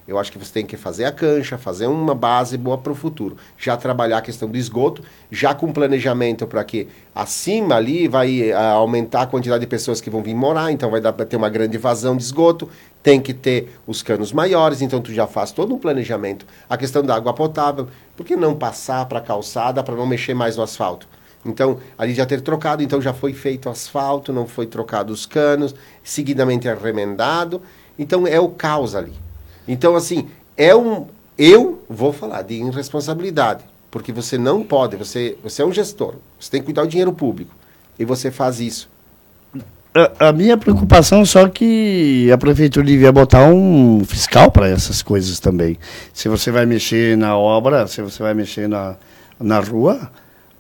Eu 0.08 0.20
acho 0.20 0.32
que 0.32 0.38
você 0.38 0.54
tem 0.54 0.65
que 0.65 0.78
fazer 0.78 1.06
a 1.06 1.12
cancha, 1.12 1.58
fazer 1.58 1.88
uma 1.88 2.13
base 2.13 2.58
boa 2.58 2.78
para 2.78 2.91
o 2.91 2.96
futuro. 2.96 3.38
Já 3.58 3.76
trabalhar 3.76 4.20
a 4.20 4.22
questão 4.22 4.48
do 4.48 4.56
esgoto, 4.56 5.02
já 5.32 5.56
com 5.56 5.74
planejamento 5.74 6.46
para 6.46 6.63
que 6.63 6.88
acima 7.13 7.76
ali 7.76 8.08
vai 8.08 8.52
a, 8.52 8.72
aumentar 8.74 9.24
a 9.24 9.26
quantidade 9.26 9.62
de 9.62 9.68
pessoas 9.68 10.00
que 10.00 10.10
vão 10.10 10.22
vir 10.22 10.36
morar, 10.36 10.72
então 10.72 10.91
vai 10.91 11.02
dar 11.02 11.12
para 11.12 11.26
ter 11.26 11.36
uma 11.36 11.50
grande 11.50 11.80
vazão 11.80 12.15
de 12.15 12.22
esgoto, 12.22 12.70
tem 13.02 13.20
que 13.20 13.34
ter 13.34 13.80
os 13.88 14.04
canos 14.04 14.32
maiores, 14.32 14.82
então 14.82 15.02
tu 15.02 15.12
já 15.12 15.26
faz 15.26 15.52
todo 15.52 15.74
um 15.74 15.80
planejamento. 15.80 16.46
A 16.70 16.78
questão 16.78 17.02
da 17.02 17.15
água 17.15 17.34
potável, 17.34 17.88
por 18.15 18.24
que 18.24 18.36
não 18.36 18.54
passar 18.54 19.06
para 19.08 19.18
a 19.18 19.22
calçada 19.22 19.84
para 19.84 19.96
não 19.96 20.06
mexer 20.06 20.36
mais 20.36 20.56
no 20.56 20.62
asfalto? 20.62 21.08
Então, 21.44 21.80
ali 21.98 22.13
já 22.13 22.26
ter 22.26 22.41
trocado, 22.41 22.82
então 22.84 23.02
já 23.02 23.13
foi 23.13 23.34
feito 23.34 23.70
asfalto, 23.70 24.32
não 24.34 24.48
foi 24.48 24.68
trocado 24.68 25.12
os 25.12 25.26
canos, 25.26 25.74
seguidamente 26.04 26.68
é 26.68 26.74
remendado. 26.74 27.62
Então 27.98 28.28
é 28.28 28.39
o 28.39 28.50
caos 28.50 28.96
ali. 28.96 29.13
Então, 29.67 29.95
assim, 29.95 30.28
é 30.58 30.75
um. 30.75 31.08
Eu 31.38 31.84
vou 31.89 32.13
falar 32.13 32.43
de 32.43 32.56
irresponsabilidade, 32.56 33.63
porque 33.91 34.12
você 34.12 34.38
não 34.38 34.63
pode, 34.63 34.95
você, 34.95 35.38
você 35.43 35.62
é 35.62 35.65
um 35.65 35.73
gestor, 35.73 36.15
você 36.39 36.49
tem 36.49 36.62
que 36.62 36.65
cuidar 36.65 36.84
do 36.84 36.88
dinheiro 36.88 37.12
público, 37.12 37.54
e 37.99 38.06
você 38.06 38.32
faz 38.32 38.62
isso. 38.62 38.89
A, 39.93 40.30
a 40.30 40.34
minha 40.34 40.58
preocupação 40.58 41.21
é 41.21 41.25
só 41.25 41.47
que 41.47 42.30
a 42.32 42.38
prefeitura 42.38 42.86
devia 42.86 43.12
botar 43.12 43.47
um 43.47 44.04
fiscal 44.06 44.49
para 44.49 44.67
essas 44.69 45.01
coisas 45.01 45.39
também. 45.39 45.78
Se 46.13 46.30
você 46.30 46.51
vai 46.51 46.65
mexer 46.65 47.17
na 47.17 47.38
obra, 47.38 47.88
se 47.88 48.01
você 48.01 48.21
vai 48.23 48.34
mexer 48.34 48.67
na, 48.67 48.95
na 49.39 49.60
rua, 49.60 50.10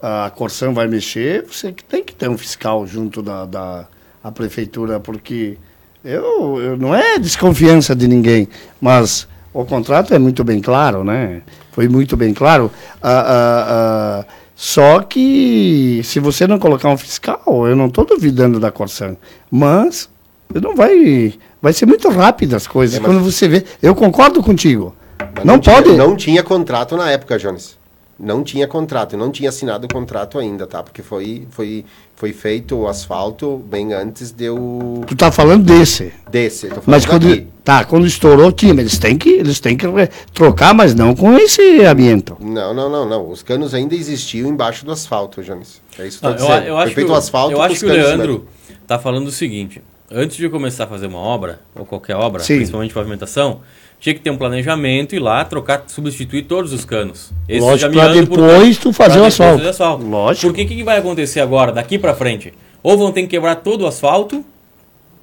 a 0.01 0.29
Corsã 0.29 0.71
vai 0.71 0.87
mexer, 0.87 1.45
você 1.45 1.73
tem 1.73 2.03
que 2.03 2.13
ter 2.13 2.29
um 2.29 2.37
fiscal 2.37 2.85
junto 2.85 3.21
da, 3.21 3.45
da 3.45 3.87
a 4.23 4.31
prefeitura, 4.31 4.99
porque 4.99 5.57
eu, 6.05 6.61
eu, 6.61 6.77
não 6.77 6.93
é 6.93 7.17
desconfiança 7.17 7.95
de 7.95 8.07
ninguém, 8.07 8.47
mas 8.79 9.27
o 9.51 9.65
contrato 9.65 10.13
é 10.13 10.19
muito 10.19 10.43
bem 10.43 10.61
claro, 10.61 11.03
né? 11.03 11.41
Foi 11.71 11.87
muito 11.87 12.15
bem 12.15 12.33
claro. 12.33 12.71
Ah, 13.01 13.09
ah, 13.09 13.65
ah, 13.67 14.25
só 14.55 15.01
que 15.01 16.01
se 16.03 16.19
você 16.19 16.45
não 16.45 16.59
colocar 16.59 16.89
um 16.89 16.97
fiscal, 16.97 17.41
eu 17.67 17.75
não 17.75 17.87
estou 17.87 18.05
duvidando 18.05 18.59
da 18.59 18.71
Corsan, 18.71 19.17
mas 19.49 20.07
não 20.53 20.75
vai, 20.75 21.33
vai 21.61 21.73
ser 21.73 21.85
muito 21.85 22.07
rápido 22.09 22.55
as 22.55 22.67
coisas. 22.67 22.99
É, 22.99 23.03
Quando 23.03 23.19
você 23.21 23.47
vê, 23.47 23.65
eu 23.81 23.95
concordo 23.95 24.43
contigo. 24.43 24.95
Não, 25.43 25.55
não, 25.55 25.59
pode. 25.59 25.85
Tinha, 25.85 25.97
não 25.97 26.15
tinha 26.15 26.43
contrato 26.43 26.95
na 26.95 27.09
época, 27.09 27.37
Jones 27.39 27.77
não 28.19 28.43
tinha 28.43 28.67
contrato, 28.67 29.17
não 29.17 29.31
tinha 29.31 29.49
assinado 29.49 29.85
o 29.85 29.93
contrato 29.93 30.39
ainda, 30.39 30.65
tá? 30.65 30.81
Porque 30.81 31.01
foi, 31.01 31.45
foi, 31.49 31.83
foi 32.15 32.31
feito 32.31 32.75
o 32.75 32.87
asfalto 32.87 33.57
bem 33.69 33.93
antes 33.93 34.31
de 34.31 34.45
eu... 34.45 35.03
Tu 35.05 35.15
tá 35.15 35.31
falando 35.31 35.63
desse? 35.63 36.13
Desse, 36.29 36.67
tô 36.67 36.81
falando 36.81 36.87
Mas 36.87 37.05
quando, 37.05 37.41
tá, 37.63 37.83
quando 37.83 38.07
estourou, 38.07 38.51
tinha, 38.51 38.71
eles 38.71 38.97
têm 38.97 39.17
que, 39.17 39.29
eles 39.29 39.59
têm 39.59 39.75
que 39.75 39.85
trocar, 40.33 40.73
mas 40.73 40.95
não 40.95 41.13
com 41.13 41.37
esse 41.37 41.83
ambiente. 41.83 42.33
Não, 42.39 42.73
não, 42.73 42.89
não, 42.89 43.07
não. 43.07 43.29
Os 43.29 43.43
canos 43.43 43.73
ainda 43.73 43.95
existiam 43.95 44.49
embaixo 44.49 44.85
do 44.85 44.91
asfalto, 44.91 45.43
Jones. 45.43 45.81
É 45.99 46.07
isso 46.07 46.19
que 46.19 46.25
eu 46.25 46.35
tô 46.35 46.43
ah, 46.43 46.47
dizendo. 46.47 46.63
Eu, 46.63 46.67
eu 46.67 46.77
acho 46.77 46.85
foi 46.87 46.95
feito 46.95 47.07
que 47.07 47.13
o, 47.13 47.15
asfalto 47.15 47.51
Eu 47.51 47.61
acho 47.61 47.79
que 47.79 47.85
o 47.85 47.89
Leandro 47.89 48.47
tá 48.87 48.97
falando 48.97 49.27
o 49.27 49.31
seguinte, 49.31 49.81
antes 50.09 50.37
de 50.37 50.47
começar 50.47 50.85
a 50.85 50.87
fazer 50.87 51.07
uma 51.07 51.19
obra, 51.19 51.59
ou 51.75 51.85
qualquer 51.85 52.15
obra, 52.15 52.41
Sim. 52.41 52.57
principalmente 52.57 52.93
pavimentação, 52.93 53.61
tinha 54.05 54.13
que 54.13 54.21
ter 54.21 54.29
um 54.29 54.37
planejamento 54.37 55.15
e 55.15 55.19
lá 55.19 55.43
trocar, 55.43 55.83
substituir 55.87 56.43
todos 56.43 56.71
os 56.71 56.85
canos. 56.85 57.31
Esse 57.49 57.59
Lógico, 57.59 57.91
para 57.91 58.13
depois 58.13 58.77
tu 58.77 58.93
fazer 58.93 59.19
o 59.19 59.25
asfalto. 59.25 59.67
asfalto. 59.67 60.05
Lógico. 60.05 60.45
Porque 60.45 60.61
o 60.61 60.67
que, 60.67 60.75
que 60.75 60.83
vai 60.83 60.99
acontecer 60.99 61.39
agora, 61.39 61.71
daqui 61.71 61.97
para 61.97 62.13
frente? 62.13 62.53
Ou 62.83 62.95
vão 62.99 63.11
ter 63.11 63.23
que 63.23 63.29
quebrar 63.29 63.55
todo 63.55 63.81
o 63.81 63.87
asfalto, 63.87 64.45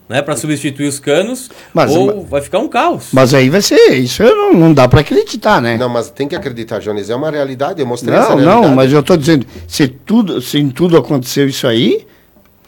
né, 0.08 0.20
para 0.20 0.34
substituir 0.34 0.88
os 0.88 0.98
canos, 0.98 1.48
mas, 1.72 1.94
ou 1.94 2.06
mas, 2.06 2.28
vai 2.28 2.40
ficar 2.40 2.58
um 2.58 2.66
caos. 2.66 3.10
Mas 3.12 3.32
aí 3.32 3.48
vai 3.48 3.62
ser, 3.62 3.92
isso 3.92 4.20
não, 4.24 4.52
não 4.52 4.74
dá 4.74 4.88
para 4.88 5.02
acreditar, 5.02 5.62
né? 5.62 5.76
Não, 5.76 5.88
mas 5.88 6.10
tem 6.10 6.26
que 6.26 6.34
acreditar, 6.34 6.80
Jones, 6.80 7.08
é 7.08 7.14
uma 7.14 7.30
realidade, 7.30 7.80
eu 7.80 7.86
mostrei 7.86 8.12
não, 8.12 8.20
essa 8.20 8.34
realidade. 8.34 8.62
Não, 8.62 8.74
mas 8.74 8.92
eu 8.92 8.98
estou 8.98 9.16
dizendo, 9.16 9.46
se 9.68 9.86
tudo, 9.86 10.40
se 10.40 10.58
em 10.58 10.70
tudo 10.70 10.96
aconteceu 10.96 11.46
isso 11.46 11.68
aí, 11.68 12.04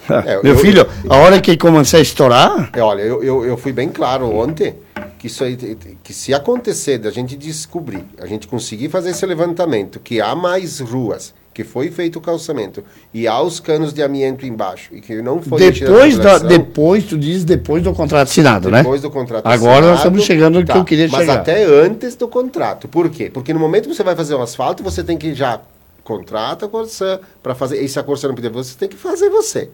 É, 0.09 0.39
Meu 0.45 0.53
eu, 0.53 0.59
filho, 0.59 0.87
eu, 1.05 1.13
a 1.13 1.17
hora 1.17 1.41
que 1.41 1.57
começar 1.57 1.97
a 1.97 2.01
estourar. 2.01 2.71
É, 2.73 2.81
olha, 2.81 3.03
eu, 3.03 3.21
eu, 3.25 3.45
eu 3.45 3.57
fui 3.57 3.73
bem 3.73 3.89
claro 3.89 4.33
ontem 4.33 4.77
que 5.25 5.29
isso 5.29 5.43
aí, 5.43 5.57
que 6.03 6.13
se 6.13 6.35
acontecer 6.35 6.99
da 6.99 7.11
gente 7.11 7.35
descobrir, 7.35 8.05
a 8.21 8.27
gente 8.27 8.47
conseguir 8.47 8.91
fazer 8.91 9.09
esse 9.09 9.25
levantamento, 9.25 9.99
que 9.99 10.21
há 10.21 10.35
mais 10.35 10.81
ruas, 10.81 11.33
que 11.55 11.65
foi 11.65 11.91
feito 11.91 12.19
o 12.19 12.21
calçamento 12.21 12.85
e 13.13 13.27
há 13.27 13.41
os 13.41 13.59
canos 13.59 13.95
de 13.95 14.03
amianto 14.03 14.45
embaixo 14.45 14.95
e 14.95 15.01
que 15.01 15.23
não 15.23 15.41
foi 15.41 15.71
depois 15.71 16.19
da, 16.19 16.37
depois 16.37 17.05
tu 17.05 17.17
diz 17.17 17.43
depois 17.43 17.83
do 17.83 17.95
contrato 17.95 18.29
assinado, 18.29 18.65
depois 18.65 18.73
né? 18.73 18.83
Depois 18.83 19.01
do 19.01 19.11
contrato 19.11 19.47
Agora 19.47 19.55
assinado. 19.55 19.77
Agora 19.77 19.91
nós 19.93 19.99
estamos 20.01 20.25
chegando 20.25 20.61
no 20.61 20.67
tá, 20.67 20.75
que 20.75 20.79
eu 20.81 20.85
queria 20.85 21.09
mas 21.09 21.21
chegar. 21.23 21.33
Mas 21.33 21.41
até 21.41 21.65
antes 21.65 22.15
do 22.17 22.29
contrato. 22.29 22.87
Por 22.87 23.09
quê? 23.09 23.31
Porque 23.33 23.55
no 23.55 23.61
momento 23.61 23.89
que 23.89 23.95
você 23.95 24.05
vai 24.05 24.15
fazer 24.15 24.35
um 24.35 24.43
asfalto, 24.43 24.83
você 24.83 25.03
tem 25.03 25.17
que 25.17 25.33
já 25.33 25.59
contrata 26.03 26.67
a 26.67 26.69
Corsã 26.69 27.19
para 27.43 27.55
fazer. 27.55 27.83
E 27.83 27.89
se 27.89 27.99
a 27.99 28.03
Corsã 28.03 28.29
não 28.29 28.35
pedir, 28.35 28.51
você 28.51 28.77
tem 28.77 28.91
que 28.91 28.97
fazer 28.97 29.31
você. 29.31 29.71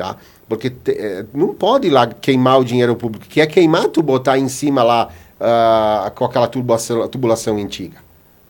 Tá? 0.00 0.16
Porque 0.48 0.70
te, 0.70 0.92
é, 0.92 1.26
não 1.34 1.52
pode 1.52 1.88
ir 1.88 1.90
lá 1.90 2.06
queimar 2.06 2.58
o 2.58 2.64
dinheiro 2.64 2.96
público. 2.96 3.26
Que 3.28 3.38
é 3.38 3.46
queimar 3.46 3.86
tu 3.88 4.02
botar 4.02 4.38
em 4.38 4.48
cima 4.48 4.82
lá 4.82 5.10
uh, 5.38 6.10
com 6.12 6.24
aquela 6.24 6.48
tubulação, 6.48 7.06
tubulação 7.06 7.58
antiga. 7.58 7.98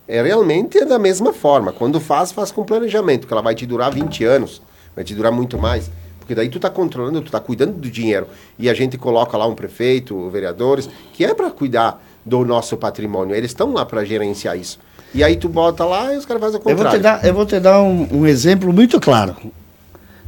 É 0.07 0.21
realmente 0.23 0.77
é 0.77 0.85
da 0.85 0.97
mesma 0.97 1.33
forma. 1.33 1.73
Quando 1.73 1.99
faz, 1.99 2.31
faz 2.31 2.53
com 2.53 2.63
planejamento, 2.63 3.27
que 3.27 3.33
ela 3.33 3.41
vai 3.41 3.53
te 3.53 3.65
durar 3.65 3.91
20 3.91 4.23
anos, 4.23 4.61
vai 4.95 5.03
te 5.03 5.13
durar 5.13 5.29
muito 5.29 5.57
mais. 5.57 5.91
Porque 6.19 6.33
daí 6.33 6.47
tu 6.47 6.57
está 6.57 6.69
controlando, 6.69 7.19
tu 7.19 7.25
está 7.25 7.41
cuidando 7.41 7.73
do 7.73 7.91
dinheiro. 7.91 8.27
E 8.57 8.69
a 8.69 8.73
gente 8.73 8.97
coloca 8.97 9.37
lá 9.37 9.45
um 9.45 9.53
prefeito, 9.53 10.29
vereadores, 10.29 10.89
que 11.11 11.25
é 11.25 11.33
para 11.33 11.51
cuidar 11.51 12.01
do 12.25 12.45
nosso 12.45 12.77
patrimônio. 12.77 13.35
Eles 13.35 13.51
estão 13.51 13.73
lá 13.73 13.85
para 13.85 14.05
gerenciar 14.05 14.57
isso. 14.57 14.79
E 15.13 15.21
aí 15.21 15.35
tu 15.35 15.49
bota 15.49 15.83
lá 15.83 16.13
e 16.13 16.17
os 16.17 16.25
caras 16.25 16.41
fazem 16.41 16.61
o 16.61 16.63
contrário. 16.63 16.85
Eu 16.85 16.91
vou 16.91 16.97
te 16.97 17.03
dar, 17.03 17.33
vou 17.33 17.45
te 17.45 17.59
dar 17.59 17.81
um, 17.81 18.21
um 18.21 18.25
exemplo 18.25 18.71
muito 18.71 18.97
claro. 19.01 19.35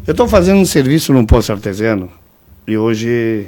Eu 0.05 0.11
estou 0.11 0.27
fazendo 0.27 0.57
um 0.57 0.65
serviço 0.65 1.13
num 1.13 1.25
posto 1.25 1.53
artesiano 1.53 2.11
e 2.67 2.77
hoje 2.77 3.47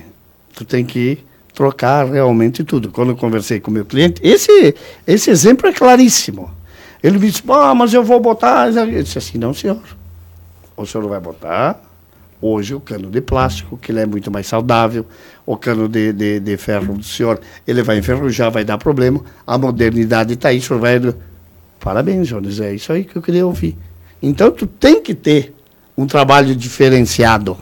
tu 0.56 0.64
tem 0.64 0.86
que 0.86 1.20
trocar 1.54 2.10
realmente 2.10 2.64
tudo. 2.64 2.92
Quando 2.92 3.10
eu 3.10 3.18
conversei 3.18 3.60
com 3.60 3.70
o 3.70 3.74
meu 3.74 3.84
cliente, 3.84 4.22
esse, 4.24 4.74
esse 5.06 5.30
exemplo 5.30 5.68
é 5.68 5.74
claríssimo. 5.74 6.50
Ele 7.04 7.20
me 7.20 7.30
disse, 7.30 7.44
ah, 7.50 7.76
mas 7.76 7.94
eu 7.94 8.06
vou 8.06 8.22
botar. 8.22 8.70
Eu 8.70 9.04
disse 9.04 9.18
assim, 9.18 9.38
não, 9.38 9.54
senhor. 9.54 9.82
O 10.78 10.86
senhor 10.86 11.06
vai 11.10 11.20
botar 11.20 11.82
hoje 12.42 12.74
o 12.74 12.80
cano 12.80 13.12
de 13.12 13.20
plástico, 13.20 13.78
que 13.78 13.92
ele 13.92 14.00
é 14.00 14.06
muito 14.06 14.32
mais 14.32 14.48
saudável. 14.48 15.06
O 15.46 15.58
cano 15.58 15.90
de, 15.90 16.14
de, 16.14 16.40
de 16.40 16.56
ferro 16.56 16.98
do 16.98 17.04
senhor, 17.04 17.38
ele 17.68 17.84
vai 17.84 17.98
enferrujar, 17.98 18.50
vai 18.50 18.64
dar 18.64 18.78
problema. 18.78 19.20
A 19.46 19.58
modernidade 19.58 20.36
está 20.36 20.50
aí, 20.50 20.60
o 20.60 20.62
senhor 20.62 20.80
vai. 20.80 21.02
Parabéns, 21.82 22.30
Jones, 22.30 22.62
é 22.62 22.74
isso 22.74 22.94
aí 22.94 23.04
que 23.04 23.18
eu 23.18 23.22
queria 23.22 23.46
ouvir. 23.46 23.78
Então, 24.22 24.50
tu 24.52 24.66
tem 24.66 25.02
que 25.02 25.14
ter 25.14 25.54
um 25.98 26.06
trabalho 26.06 26.56
diferenciado. 26.56 27.58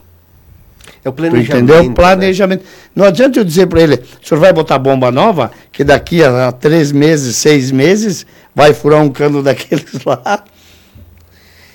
É 1.03 1.09
o 1.09 1.13
planejamento. 1.13 1.51
entendeu? 1.51 1.83
Né? 1.83 1.93
Planejamento. 1.93 2.61
Né? 2.61 2.67
Não 2.95 3.05
adianta 3.05 3.39
eu 3.39 3.43
dizer 3.43 3.67
para 3.67 3.81
ele, 3.81 3.95
o 3.95 4.27
senhor 4.27 4.39
vai 4.39 4.53
botar 4.53 4.79
bomba 4.79 5.11
nova, 5.11 5.51
que 5.71 5.83
daqui 5.83 6.23
a 6.23 6.51
três 6.51 6.91
meses, 6.91 7.35
seis 7.35 7.71
meses, 7.71 8.25
vai 8.55 8.73
furar 8.73 9.01
um 9.01 9.09
cano 9.09 9.43
daqueles 9.43 10.03
lá, 10.05 10.43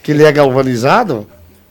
que 0.03 0.13
ele 0.13 0.25
é 0.25 0.33
galvanizado. 0.33 1.27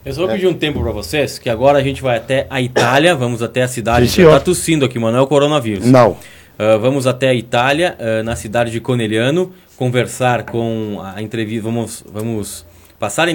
Eu 0.05 0.13
só 0.13 0.21
vou 0.21 0.29
é. 0.29 0.33
pedir 0.35 0.47
um 0.47 0.53
tempo 0.53 0.81
para 0.81 0.91
vocês, 0.91 1.39
que 1.39 1.49
agora 1.49 1.79
a 1.79 1.83
gente 1.83 2.01
vai 2.01 2.17
até 2.17 2.47
a 2.49 2.61
Itália, 2.61 3.15
vamos 3.15 3.41
até 3.41 3.63
a 3.63 3.67
cidade. 3.67 4.07
Sim, 4.07 4.23
está 4.23 4.39
tossindo 4.39 4.85
aqui, 4.85 4.97
mano, 4.99 5.17
é 5.17 5.21
o 5.21 5.27
coronavírus. 5.27 5.85
Não. 5.85 6.11
Uh, 6.11 6.79
vamos 6.79 7.05
até 7.05 7.29
a 7.29 7.33
Itália, 7.33 7.97
uh, 7.99 8.23
na 8.23 8.35
cidade 8.35 8.71
de 8.71 8.79
Conegliano, 8.79 9.51
conversar 9.75 10.43
com 10.43 10.99
a 11.03 11.21
entrevista. 11.21 11.63
Vamos, 11.63 12.03
vamos 12.11 12.65
passar 12.99 13.27
a, 13.27 13.31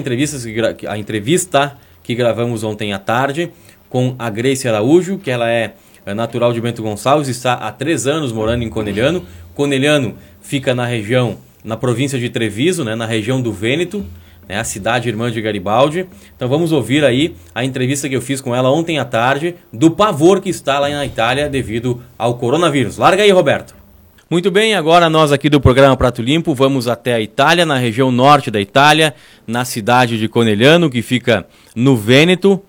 entrevista 0.97 1.77
que 2.03 2.15
gravamos 2.15 2.63
ontem 2.63 2.93
à 2.93 2.99
tarde 2.99 3.51
com 3.89 4.15
a 4.17 4.29
Grace 4.29 4.67
Araújo, 4.67 5.17
que 5.17 5.29
ela 5.29 5.49
é, 5.49 5.73
é 6.05 6.13
natural 6.13 6.51
de 6.51 6.59
Bento 6.59 6.81
Gonçalves, 6.81 7.27
está 7.27 7.53
há 7.53 7.71
três 7.71 8.07
anos 8.07 8.31
morando 8.31 8.63
em 8.63 8.69
Coneliano. 8.69 9.25
Coneliano 9.53 10.15
fica 10.41 10.73
na 10.73 10.85
região, 10.85 11.37
na 11.63 11.77
província 11.77 12.19
de 12.19 12.29
Treviso, 12.29 12.83
né, 12.83 12.95
na 12.95 13.05
região 13.05 13.41
do 13.41 13.53
Vêneto, 13.53 14.03
né, 14.49 14.59
a 14.59 14.63
cidade 14.63 15.07
irmã 15.07 15.31
de 15.31 15.39
Garibaldi. 15.41 16.07
Então 16.35 16.49
vamos 16.49 16.71
ouvir 16.71 17.05
aí 17.05 17.35
a 17.53 17.63
entrevista 17.63 18.09
que 18.09 18.15
eu 18.15 18.21
fiz 18.21 18.41
com 18.41 18.55
ela 18.55 18.71
ontem 18.71 18.97
à 18.97 19.05
tarde, 19.05 19.55
do 19.71 19.91
pavor 19.91 20.41
que 20.41 20.49
está 20.49 20.79
lá 20.79 20.89
na 20.89 21.05
Itália 21.05 21.47
devido 21.47 22.01
ao 22.17 22.35
coronavírus. 22.37 22.97
Larga 22.97 23.23
aí, 23.23 23.31
Roberto. 23.31 23.82
Muito 24.29 24.49
bem, 24.49 24.73
agora 24.73 25.09
nós 25.09 25.33
aqui 25.33 25.49
do 25.49 25.59
programa 25.59 25.97
Prato 25.97 26.21
Limpo 26.21 26.55
vamos 26.55 26.87
até 26.87 27.13
a 27.13 27.21
Itália, 27.21 27.65
na 27.65 27.77
região 27.77 28.09
norte 28.09 28.49
da 28.49 28.59
Itália, 28.59 29.13
na 29.45 29.65
cidade 29.65 30.17
de 30.17 30.29
Conegliano, 30.29 30.89
que 30.89 31.01
fica 31.01 31.45
no 31.75 31.97
Vêneto, 31.97 32.53
uh, 32.53 32.61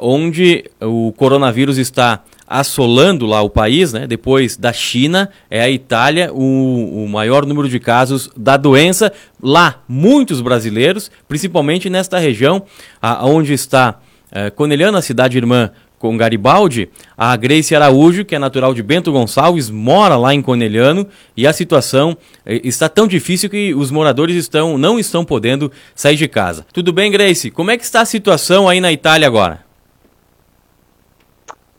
onde 0.00 0.64
o 0.80 1.12
coronavírus 1.12 1.76
está 1.76 2.24
assolando 2.46 3.26
lá 3.26 3.42
o 3.42 3.50
país, 3.50 3.92
né? 3.92 4.06
Depois 4.06 4.56
da 4.56 4.72
China, 4.72 5.28
é 5.50 5.60
a 5.60 5.68
Itália 5.68 6.32
o, 6.32 7.04
o 7.04 7.08
maior 7.08 7.44
número 7.44 7.68
de 7.68 7.78
casos 7.78 8.30
da 8.34 8.56
doença. 8.56 9.12
Lá, 9.40 9.82
muitos 9.86 10.40
brasileiros, 10.40 11.10
principalmente 11.28 11.90
nesta 11.90 12.18
região, 12.18 12.64
a, 13.00 13.26
onde 13.26 13.52
está 13.52 14.00
uh, 14.32 14.50
Conegliano, 14.54 14.96
a 14.96 15.02
cidade 15.02 15.36
irmã 15.36 15.70
com 15.98 16.16
Garibaldi, 16.16 16.88
a 17.16 17.34
Grace 17.36 17.74
Araújo, 17.74 18.24
que 18.24 18.34
é 18.34 18.38
natural 18.38 18.72
de 18.72 18.82
Bento 18.82 19.12
Gonçalves, 19.12 19.68
mora 19.68 20.16
lá 20.16 20.32
em 20.32 20.40
Conelhano 20.40 21.06
e 21.36 21.46
a 21.46 21.52
situação 21.52 22.16
eh, 22.46 22.60
está 22.64 22.88
tão 22.88 23.06
difícil 23.06 23.50
que 23.50 23.74
os 23.74 23.90
moradores 23.90 24.36
estão 24.36 24.78
não 24.78 24.98
estão 24.98 25.24
podendo 25.24 25.70
sair 25.94 26.16
de 26.16 26.28
casa. 26.28 26.64
Tudo 26.72 26.92
bem, 26.92 27.10
Grace? 27.10 27.50
Como 27.50 27.70
é 27.70 27.76
que 27.76 27.84
está 27.84 28.02
a 28.02 28.06
situação 28.06 28.68
aí 28.68 28.80
na 28.80 28.92
Itália 28.92 29.26
agora? 29.26 29.66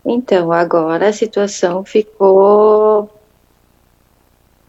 Então, 0.06 0.52
agora 0.52 1.10
a 1.10 1.14
situação 1.14 1.84
ficou 1.84 3.10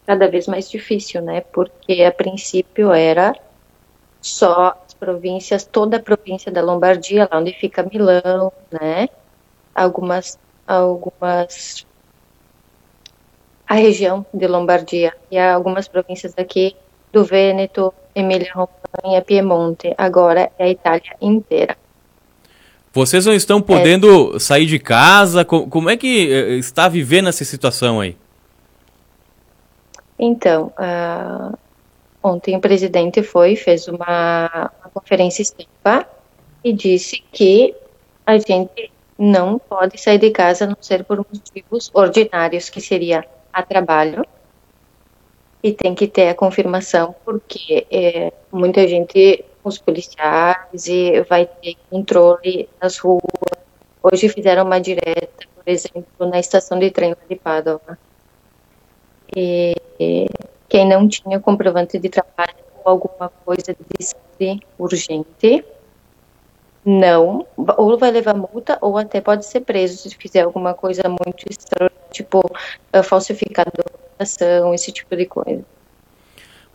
cada 0.05 0.27
vez 0.27 0.47
mais 0.47 0.69
difícil, 0.69 1.21
né? 1.21 1.41
Porque 1.41 2.03
a 2.03 2.11
princípio 2.11 2.91
era 2.91 3.33
só 4.21 4.77
as 4.85 4.93
províncias, 4.93 5.65
toda 5.65 5.97
a 5.97 5.99
província 5.99 6.51
da 6.51 6.61
Lombardia, 6.61 7.27
lá 7.31 7.39
onde 7.39 7.53
fica 7.53 7.87
Milão, 7.91 8.51
né? 8.71 9.09
Algumas, 9.75 10.37
algumas 10.67 11.85
a 13.67 13.75
região 13.75 14.25
de 14.33 14.47
Lombardia 14.47 15.13
e 15.31 15.39
algumas 15.39 15.87
províncias 15.87 16.33
aqui 16.37 16.75
do 17.11 17.23
Vêneto, 17.23 17.93
Emília-Romanha, 18.13 19.21
Piemonte. 19.25 19.93
Agora 19.97 20.51
é 20.59 20.65
a 20.65 20.69
Itália 20.69 21.15
inteira. 21.21 21.77
Vocês 22.93 23.25
não 23.25 23.33
estão 23.33 23.61
podendo 23.61 24.35
é. 24.35 24.39
sair 24.39 24.65
de 24.65 24.77
casa? 24.77 25.45
Como 25.45 25.89
é 25.89 25.95
que 25.95 26.29
eh, 26.29 26.57
está 26.57 26.89
vivendo 26.89 27.29
essa 27.29 27.45
situação 27.45 28.01
aí? 28.01 28.17
Então, 30.19 30.73
uh, 30.77 31.57
ontem 32.21 32.57
o 32.57 32.59
presidente 32.59 33.23
foi, 33.23 33.55
fez 33.55 33.87
uma, 33.87 34.69
uma 34.81 34.89
conferência 34.93 35.41
estampa 35.41 36.05
e 36.61 36.73
disse 36.73 37.23
que 37.31 37.73
a 38.25 38.37
gente 38.37 38.91
não 39.21 39.59
pode 39.59 39.99
sair 39.99 40.17
de 40.17 40.31
casa 40.31 40.65
a 40.65 40.67
não 40.67 40.77
ser 40.81 41.03
por 41.03 41.17
motivos 41.19 41.91
ordinários, 41.93 42.71
que 42.71 42.81
seria 42.81 43.23
a 43.53 43.61
trabalho, 43.61 44.25
e 45.61 45.71
tem 45.71 45.93
que 45.93 46.07
ter 46.07 46.29
a 46.29 46.33
confirmação, 46.33 47.13
porque 47.23 47.85
é, 47.91 48.33
muita 48.51 48.87
gente, 48.87 49.45
os 49.63 49.77
policiais, 49.77 50.87
e 50.87 51.21
vai 51.29 51.45
ter 51.45 51.75
controle 51.87 52.67
nas 52.81 52.97
ruas. 52.97 53.21
Hoje 54.01 54.27
fizeram 54.27 54.65
uma 54.65 54.81
direta, 54.81 55.47
por 55.53 55.63
exemplo, 55.67 56.25
na 56.27 56.39
estação 56.39 56.79
de 56.79 56.89
trem 56.89 57.15
de 57.29 57.35
Padova. 57.35 57.99
E, 59.35 59.75
quem 60.67 60.87
não 60.87 61.07
tinha 61.07 61.39
comprovante 61.39 61.99
de 61.99 62.09
trabalho 62.09 62.55
ou 62.83 62.91
alguma 62.91 63.29
coisa 63.45 63.75
de 64.39 64.59
urgente, 64.79 65.63
não, 66.83 67.45
ou 67.77 67.97
vai 67.97 68.11
levar 68.11 68.33
multa 68.33 68.77
ou 68.81 68.97
até 68.97 69.21
pode 69.21 69.45
ser 69.45 69.61
preso 69.61 69.97
se 69.97 70.15
fizer 70.15 70.41
alguma 70.41 70.73
coisa 70.73 71.03
muito 71.07 71.45
estranha, 71.49 71.91
tipo 72.11 72.39
uh, 72.39 73.03
falsificar 73.03 73.67
esse 74.19 74.91
tipo 74.91 75.15
de 75.15 75.25
coisa. 75.25 75.63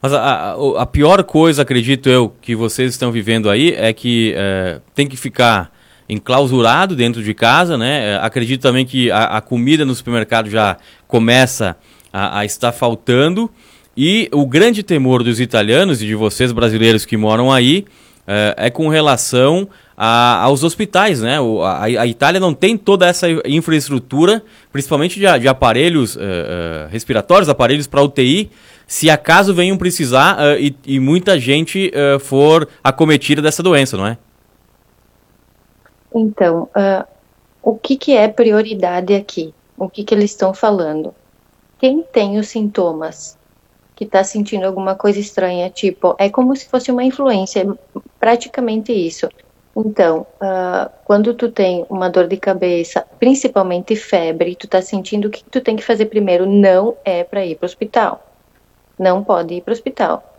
Mas 0.01 0.12
a, 0.12 0.21
a, 0.21 0.83
a, 0.83 0.87
pior 0.87 1.25
coisa, 1.25 1.62
acredito 1.62 2.09
eu, 2.09 2.33
que 2.40 2.55
vocês 2.55 2.92
estão 2.92 3.11
vivendo 3.11 3.51
aí 3.51 3.73
é 3.75 3.92
que 3.92 4.35
é, 4.37 4.81
tem 4.95 5.09
que 5.09 5.16
ficar 5.16 5.73
enclausurado 6.09 6.95
dentro 6.95 7.23
de 7.23 7.35
casa, 7.35 7.77
né? 7.77 8.12
É, 8.12 8.16
acredito 8.16 8.62
também 8.62 8.87
que 8.87 9.11
a, 9.11 9.25
a, 9.25 9.40
comida 9.40 9.85
no 9.85 9.95
supermercado 9.95 10.49
já 10.49 10.77
começa 11.09 11.77
a, 12.12 12.40
a 12.40 12.45
estar 12.45 12.73
faltando. 12.73 13.51
E 13.97 14.29
o 14.33 14.47
grande 14.47 14.83
temor 14.83 15.25
dos 15.25 15.40
italianos 15.40 16.03
e 16.03 16.07
de 16.07 16.14
vocês 16.14 16.53
brasileiros 16.53 17.05
que 17.05 17.16
moram 17.16 17.51
aí 17.51 17.87
é, 18.27 18.55
é 18.66 18.71
com 18.71 18.88
relação 18.88 19.69
a, 19.97 20.43
aos 20.43 20.63
hospitais, 20.63 21.21
né? 21.21 21.41
O, 21.41 21.63
a, 21.63 21.85
a, 21.85 22.07
Itália 22.07 22.39
não 22.39 22.53
tem 22.53 22.77
toda 22.77 23.07
essa 23.07 23.27
infraestrutura, 23.47 24.43
principalmente 24.71 25.19
de, 25.19 25.39
de 25.39 25.49
aparelhos 25.49 26.17
uh, 26.17 26.21
uh, 26.21 26.89
respiratórios, 26.91 27.49
aparelhos 27.49 27.87
para 27.87 28.03
UTI, 28.03 28.51
se 28.87 29.09
acaso 29.09 29.55
venham 29.55 29.79
precisar 29.79 30.37
uh, 30.39 30.61
e, 30.61 30.77
e, 30.87 31.01
muita 31.01 31.39
gente 31.41 31.91
for 32.21 32.69
acometida 32.85 33.41
dessa 33.41 33.63
doença, 33.63 33.97
não 33.97 34.07
é? 34.07 34.19
Então, 36.15 36.69
uh, 36.75 37.07
o 37.63 37.77
que, 37.77 37.97
que 37.97 38.13
é 38.13 38.29
prioridade 38.29 39.15
aqui? 39.15 39.53
O 39.77 39.89
que, 39.89 40.05
que 40.05 40.15
eles 40.15 40.31
estão 40.31 40.55
falando? 40.55 41.15
Quem 41.79 42.03
tem 42.03 42.39
os 42.39 42.49
sintomas 42.49 43.37
que 43.95 44.05
está 44.05 44.25
sentindo 44.25 44.65
alguma 44.65 44.95
coisa 44.95 45.19
estranha, 45.19 45.69
tipo, 45.69 46.15
é 46.19 46.31
como 46.31 46.55
se 46.57 46.69
fosse 46.69 46.91
uma 46.91 47.05
influência, 47.05 47.67
praticamente 48.19 48.93
isso. 48.93 49.29
Então, 49.77 50.27
uh, 50.41 50.91
quando 51.05 51.35
tu 51.35 51.51
tem 51.51 51.85
uma 51.91 52.09
dor 52.09 52.27
de 52.27 52.39
cabeça, 52.39 53.05
principalmente 53.21 53.95
febre, 53.95 54.57
tu 54.57 54.67
tá 54.67 54.81
sentindo 54.81 55.29
o 55.29 55.31
que 55.31 55.45
tu 55.45 55.61
tem 55.61 55.77
que 55.77 55.85
fazer 55.85 56.07
primeiro 56.07 56.47
não 56.47 56.97
é 57.05 57.23
para 57.23 57.45
ir 57.45 57.57
para 57.57 57.67
o 57.67 57.67
hospital. 57.67 58.27
Não 58.99 59.23
pode 59.23 59.53
ir 59.53 59.61
para 59.61 59.73
o 59.73 59.75
hospital. 59.75 60.35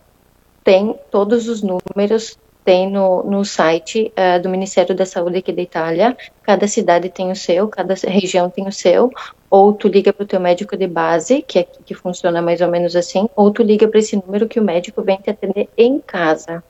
Tem 0.63 0.99
todos 1.11 1.47
os 1.47 1.61
números, 1.61 2.35
tem 2.65 2.89
no, 2.89 3.21
no 3.23 3.45
site 3.45 4.11
uh, 4.17 4.41
do 4.41 4.49
Ministério 4.49 4.95
da 4.95 5.05
Saúde 5.05 5.37
aqui 5.37 5.53
da 5.53 5.61
Itália. 5.61 6.17
Cada 6.41 6.67
cidade 6.67 7.07
tem 7.09 7.31
o 7.31 7.35
seu, 7.35 7.67
cada 7.67 7.93
região 7.93 8.49
tem 8.49 8.67
o 8.67 8.71
seu. 8.71 9.11
Ou 9.51 9.71
tu 9.71 9.87
liga 9.87 10.11
para 10.11 10.23
o 10.23 10.27
teu 10.27 10.39
médico 10.39 10.75
de 10.75 10.87
base, 10.87 11.43
que 11.43 11.59
é 11.59 11.63
que 11.63 11.93
funciona 11.93 12.41
mais 12.41 12.59
ou 12.59 12.69
menos 12.69 12.95
assim, 12.95 13.29
ou 13.35 13.51
tu 13.51 13.61
liga 13.61 13.87
para 13.87 13.99
esse 13.99 14.15
número 14.15 14.47
que 14.47 14.59
o 14.59 14.63
médico 14.63 15.03
vem 15.03 15.17
te 15.17 15.29
atender 15.29 15.69
em 15.77 15.99
casa. 15.99 16.63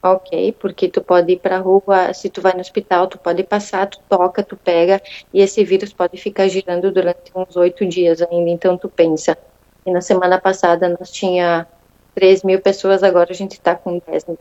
Ok, 0.00 0.54
porque 0.60 0.88
tu 0.88 1.00
pode 1.00 1.32
ir 1.32 1.38
para 1.38 1.56
a 1.56 1.60
rua, 1.60 2.12
se 2.14 2.30
tu 2.30 2.40
vai 2.40 2.52
no 2.52 2.60
hospital, 2.60 3.08
tu 3.08 3.18
pode 3.18 3.42
passar, 3.42 3.86
tu 3.86 3.98
toca, 4.08 4.44
tu 4.44 4.56
pega, 4.56 5.02
e 5.34 5.40
esse 5.40 5.64
vírus 5.64 5.92
pode 5.92 6.16
ficar 6.16 6.46
girando 6.46 6.92
durante 6.92 7.32
uns 7.34 7.56
oito 7.56 7.84
dias 7.84 8.22
ainda. 8.22 8.48
Então 8.48 8.78
tu 8.78 8.88
pensa, 8.88 9.36
e 9.84 9.90
na 9.90 10.00
semana 10.00 10.40
passada 10.40 10.88
nós 10.88 11.10
tinha 11.10 11.66
3 12.14 12.44
mil 12.44 12.60
pessoas, 12.60 13.02
agora 13.02 13.32
a 13.32 13.34
gente 13.34 13.52
está 13.52 13.74
com 13.74 14.00
10 14.06 14.26
mil. 14.26 14.38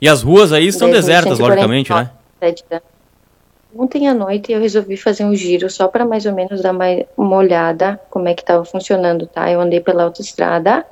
E 0.00 0.08
as 0.08 0.22
ruas 0.22 0.50
aí 0.50 0.66
estão 0.68 0.90
desertas, 0.90 1.38
logicamente, 1.38 1.92
né? 1.92 2.10
Ontem 3.76 4.08
à 4.08 4.14
noite 4.14 4.50
eu 4.50 4.60
resolvi 4.60 4.96
fazer 4.96 5.24
um 5.24 5.34
giro 5.34 5.68
só 5.68 5.88
para 5.88 6.06
mais 6.06 6.24
ou 6.24 6.32
menos 6.32 6.62
dar 6.62 6.74
uma 7.18 7.36
olhada 7.36 8.00
como 8.08 8.26
é 8.26 8.32
que 8.32 8.40
estava 8.40 8.64
funcionando, 8.64 9.26
tá? 9.26 9.50
Eu 9.50 9.60
andei 9.60 9.78
pela 9.78 10.04
autoestrada 10.04 10.86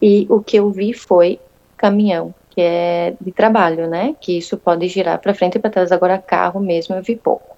e 0.00 0.26
o 0.30 0.40
que 0.40 0.56
eu 0.56 0.70
vi 0.70 0.92
foi 0.92 1.40
caminhão 1.76 2.32
que 2.54 2.60
é 2.60 3.14
de 3.20 3.32
trabalho, 3.32 3.88
né? 3.88 4.14
Que 4.20 4.38
isso 4.38 4.56
pode 4.56 4.86
girar 4.86 5.18
para 5.18 5.34
frente 5.34 5.56
e 5.56 5.58
para 5.58 5.70
trás. 5.70 5.90
Agora, 5.90 6.18
carro 6.18 6.60
mesmo 6.60 6.94
eu 6.94 7.02
vi 7.02 7.16
pouco. 7.16 7.56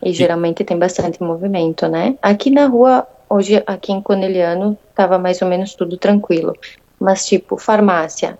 E 0.00 0.12
geralmente 0.12 0.64
tem 0.64 0.78
bastante 0.78 1.20
movimento, 1.20 1.88
né? 1.88 2.16
Aqui 2.22 2.48
na 2.48 2.66
rua, 2.66 3.06
hoje, 3.28 3.62
aqui 3.66 3.92
em 3.92 4.00
Coneliano, 4.00 4.78
tava 4.94 5.18
mais 5.18 5.42
ou 5.42 5.48
menos 5.48 5.74
tudo 5.74 5.96
tranquilo. 5.96 6.56
Mas, 6.98 7.26
tipo, 7.26 7.58
farmácia, 7.58 8.38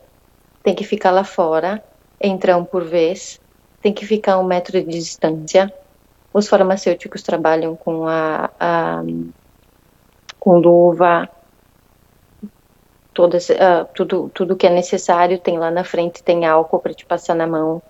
tem 0.62 0.74
que 0.74 0.84
ficar 0.84 1.10
lá 1.10 1.24
fora, 1.24 1.82
entra 2.20 2.56
um 2.56 2.64
por 2.64 2.84
vez, 2.84 3.40
tem 3.82 3.92
que 3.92 4.06
ficar 4.06 4.38
um 4.38 4.44
metro 4.44 4.80
de 4.80 4.86
distância. 4.86 5.72
Os 6.32 6.48
farmacêuticos 6.48 7.22
trabalham 7.22 7.74
com 7.74 8.06
a, 8.06 8.48
a 8.60 9.02
com 10.38 10.58
luva, 10.58 11.28
todas, 13.20 13.50
uh, 13.50 13.86
tudo, 13.94 14.30
tudo 14.32 14.56
que 14.56 14.66
é 14.66 14.70
necessário 14.70 15.38
tem 15.38 15.58
lá 15.58 15.70
na 15.70 15.84
frente, 15.84 16.22
tem 16.22 16.46
álcool 16.46 16.78
para 16.78 16.94
te 16.94 17.04
passar 17.04 17.34
na 17.34 17.46
mão. 17.46 17.82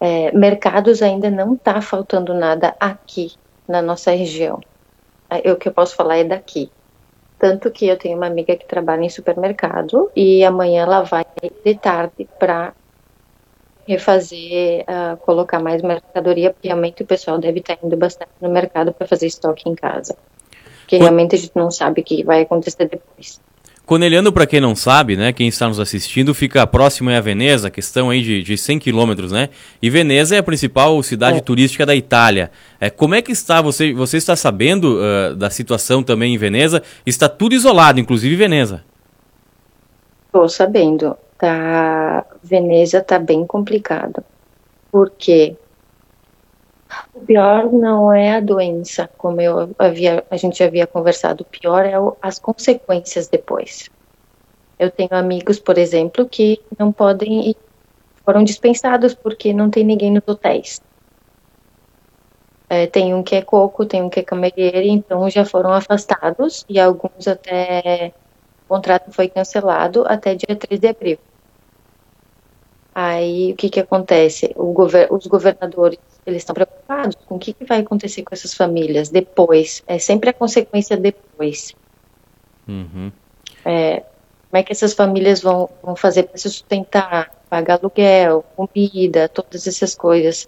É, 0.00 0.30
mercados 0.30 1.02
ainda 1.02 1.28
não 1.28 1.54
está 1.54 1.80
faltando 1.80 2.32
nada 2.32 2.72
aqui 2.78 3.32
na 3.66 3.82
nossa 3.82 4.12
região. 4.12 4.60
É, 5.28 5.50
o 5.50 5.56
que 5.56 5.66
eu 5.66 5.72
posso 5.72 5.96
falar 5.96 6.18
é 6.18 6.24
daqui. 6.24 6.70
Tanto 7.40 7.72
que 7.72 7.88
eu 7.88 7.98
tenho 7.98 8.16
uma 8.16 8.28
amiga 8.28 8.54
que 8.54 8.64
trabalha 8.64 9.02
em 9.02 9.08
supermercado 9.08 10.12
e 10.14 10.44
amanhã 10.44 10.82
ela 10.82 11.02
vai 11.02 11.24
de 11.64 11.74
tarde 11.74 12.28
para 12.38 12.72
refazer, 13.84 14.82
uh, 14.82 15.16
colocar 15.16 15.58
mais 15.58 15.82
mercadoria, 15.82 16.52
porque 16.52 16.68
realmente 16.68 17.02
o 17.02 17.06
pessoal 17.06 17.36
deve 17.38 17.58
estar 17.58 17.76
tá 17.76 17.84
indo 17.84 17.96
bastante 17.96 18.30
no 18.40 18.48
mercado 18.48 18.92
para 18.92 19.08
fazer 19.08 19.26
estoque 19.26 19.68
em 19.68 19.74
casa. 19.74 20.16
Porque 20.82 20.98
realmente 20.98 21.34
a 21.34 21.38
gente 21.38 21.56
não 21.56 21.68
sabe 21.68 22.00
o 22.00 22.04
que 22.04 22.22
vai 22.22 22.42
acontecer 22.42 22.88
depois. 22.88 23.40
Conelhando, 23.84 24.32
para 24.32 24.46
quem 24.46 24.60
não 24.60 24.76
sabe, 24.76 25.16
né, 25.16 25.32
quem 25.32 25.48
está 25.48 25.66
nos 25.66 25.80
assistindo, 25.80 26.32
fica 26.32 26.64
próximo 26.66 27.10
a 27.10 27.20
Veneza, 27.20 27.68
questão 27.68 28.10
aí 28.10 28.22
de, 28.22 28.42
de 28.42 28.56
100 28.56 28.78
quilômetros, 28.78 29.32
né? 29.32 29.48
E 29.82 29.90
Veneza 29.90 30.36
é 30.36 30.38
a 30.38 30.42
principal 30.42 31.02
cidade 31.02 31.38
é. 31.38 31.40
turística 31.40 31.84
da 31.84 31.94
Itália. 31.94 32.52
É, 32.80 32.88
como 32.88 33.16
é 33.16 33.20
que 33.20 33.32
está, 33.32 33.60
você, 33.60 33.92
você 33.92 34.18
está 34.18 34.36
sabendo 34.36 35.00
uh, 35.00 35.34
da 35.34 35.50
situação 35.50 36.00
também 36.00 36.32
em 36.32 36.38
Veneza? 36.38 36.80
Está 37.04 37.28
tudo 37.28 37.54
isolado, 37.54 37.98
inclusive 37.98 38.36
Veneza. 38.36 38.84
Estou 40.26 40.48
sabendo. 40.48 41.16
Tá, 41.36 42.24
Veneza 42.42 42.98
está 42.98 43.18
bem 43.18 43.44
complicado. 43.44 44.22
Porque 44.92 45.56
o 47.14 47.20
pior 47.20 47.72
não 47.72 48.12
é 48.12 48.36
a 48.36 48.40
doença, 48.40 49.08
como 49.18 49.40
eu 49.40 49.74
havia, 49.78 50.24
a 50.30 50.36
gente 50.36 50.62
havia 50.62 50.86
conversado. 50.86 51.42
O 51.42 51.46
pior 51.46 51.84
é 51.84 51.98
o, 51.98 52.16
as 52.20 52.38
consequências 52.38 53.28
depois. 53.28 53.90
Eu 54.78 54.90
tenho 54.90 55.14
amigos, 55.14 55.58
por 55.58 55.78
exemplo, 55.78 56.28
que 56.28 56.60
não 56.78 56.90
podem 56.90 57.50
ir, 57.50 57.56
foram 58.24 58.42
dispensados 58.42 59.14
porque 59.14 59.52
não 59.52 59.70
tem 59.70 59.84
ninguém 59.84 60.10
nos 60.10 60.26
hotéis. 60.26 60.80
É, 62.68 62.86
tem 62.86 63.14
um 63.14 63.22
que 63.22 63.36
é 63.36 63.42
coco, 63.42 63.84
tem 63.84 64.02
um 64.02 64.08
que 64.08 64.20
é 64.20 64.22
camelheiro, 64.22 64.86
então 64.88 65.28
já 65.28 65.44
foram 65.44 65.72
afastados 65.72 66.64
e 66.68 66.80
alguns 66.80 67.28
até 67.28 68.14
o 68.64 68.68
contrato 68.68 69.12
foi 69.12 69.28
cancelado 69.28 70.04
até 70.08 70.34
dia 70.34 70.56
3 70.56 70.80
de 70.80 70.88
abril. 70.88 71.18
Aí 72.94 73.52
o 73.52 73.56
que 73.56 73.68
que 73.68 73.80
acontece? 73.80 74.54
Gover 74.56 75.12
os 75.12 75.26
governadores 75.26 75.98
eles 76.26 76.42
estão 76.42 76.54
preocupados 76.54 77.16
com 77.26 77.36
o 77.36 77.38
que, 77.38 77.52
que 77.52 77.64
vai 77.64 77.80
acontecer 77.80 78.22
com 78.22 78.34
essas 78.34 78.54
famílias 78.54 79.08
depois. 79.08 79.82
É 79.86 79.98
sempre 79.98 80.30
a 80.30 80.32
consequência 80.32 80.96
depois. 80.96 81.74
Uhum. 82.68 83.10
É, 83.64 84.02
como 84.50 84.60
é 84.60 84.62
que 84.62 84.72
essas 84.72 84.92
famílias 84.92 85.40
vão, 85.40 85.68
vão 85.82 85.96
fazer 85.96 86.24
para 86.24 86.36
se 86.36 86.48
sustentar, 86.48 87.32
pagar 87.48 87.78
aluguel, 87.78 88.44
comida, 88.54 89.28
todas 89.28 89.66
essas 89.66 89.94
coisas. 89.94 90.46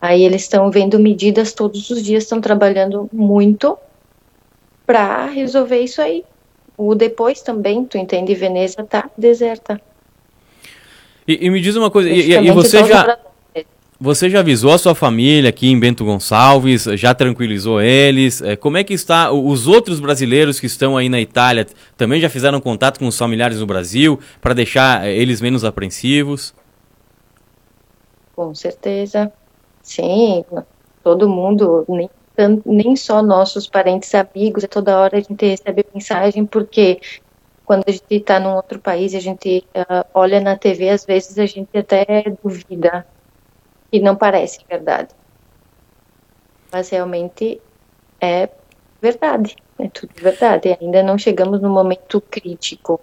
Aí 0.00 0.24
eles 0.24 0.42
estão 0.42 0.70
vendo 0.70 0.98
medidas 0.98 1.52
todos 1.52 1.88
os 1.90 2.02
dias, 2.02 2.24
estão 2.24 2.40
trabalhando 2.40 3.08
muito 3.12 3.78
para 4.84 5.26
resolver 5.26 5.78
isso 5.78 6.02
aí. 6.02 6.24
O 6.76 6.94
depois 6.94 7.42
também, 7.42 7.84
tu 7.84 7.96
entende, 7.96 8.34
Veneza 8.34 8.82
tá 8.82 9.08
deserta. 9.16 9.80
E, 11.28 11.46
e 11.46 11.50
me 11.50 11.60
diz 11.60 11.76
uma 11.76 11.90
coisa, 11.90 12.10
e, 12.10 12.32
e, 12.32 12.50
você 12.50 12.82
já 12.84 13.16
você 14.02 14.28
já 14.28 14.40
avisou 14.40 14.72
a 14.72 14.78
sua 14.78 14.96
família 14.96 15.48
aqui 15.48 15.70
em 15.70 15.78
Bento 15.78 16.04
Gonçalves? 16.04 16.84
Já 16.94 17.14
tranquilizou 17.14 17.80
eles? 17.80 18.42
É, 18.42 18.56
como 18.56 18.76
é 18.76 18.82
que 18.82 18.92
está 18.92 19.30
os 19.30 19.68
outros 19.68 20.00
brasileiros 20.00 20.58
que 20.58 20.66
estão 20.66 20.96
aí 20.96 21.08
na 21.08 21.20
Itália? 21.20 21.68
Também 21.96 22.20
já 22.20 22.28
fizeram 22.28 22.60
contato 22.60 22.98
com 22.98 23.06
os 23.06 23.16
familiares 23.16 23.60
no 23.60 23.66
Brasil 23.66 24.18
para 24.40 24.54
deixar 24.54 25.06
é, 25.06 25.14
eles 25.14 25.40
menos 25.40 25.64
apreensivos? 25.64 26.52
Com 28.34 28.52
certeza. 28.56 29.32
Sim, 29.80 30.44
todo 31.04 31.28
mundo, 31.28 31.84
nem, 31.88 32.10
nem 32.66 32.96
só 32.96 33.22
nossos 33.22 33.68
parentes 33.68 34.12
amigos, 34.16 34.66
toda 34.68 34.98
hora 34.98 35.18
a 35.18 35.20
gente 35.20 35.46
recebe 35.46 35.86
mensagem, 35.94 36.44
porque 36.44 37.00
quando 37.64 37.84
a 37.86 37.92
gente 37.92 38.02
está 38.10 38.40
num 38.40 38.56
outro 38.56 38.80
país, 38.80 39.14
a 39.14 39.20
gente 39.20 39.64
uh, 39.76 40.04
olha 40.12 40.40
na 40.40 40.56
TV, 40.56 40.88
às 40.88 41.04
vezes 41.04 41.38
a 41.38 41.46
gente 41.46 41.78
até 41.78 42.24
duvida 42.42 43.06
e 43.92 44.00
não 44.00 44.16
parece 44.16 44.60
verdade. 44.68 45.10
Mas 46.72 46.88
realmente 46.88 47.60
é 48.20 48.48
verdade, 49.00 49.54
é 49.78 49.88
tudo 49.88 50.12
verdade. 50.16 50.76
Ainda 50.80 51.02
não 51.02 51.18
chegamos 51.18 51.60
no 51.60 51.68
momento 51.68 52.20
crítico. 52.20 52.98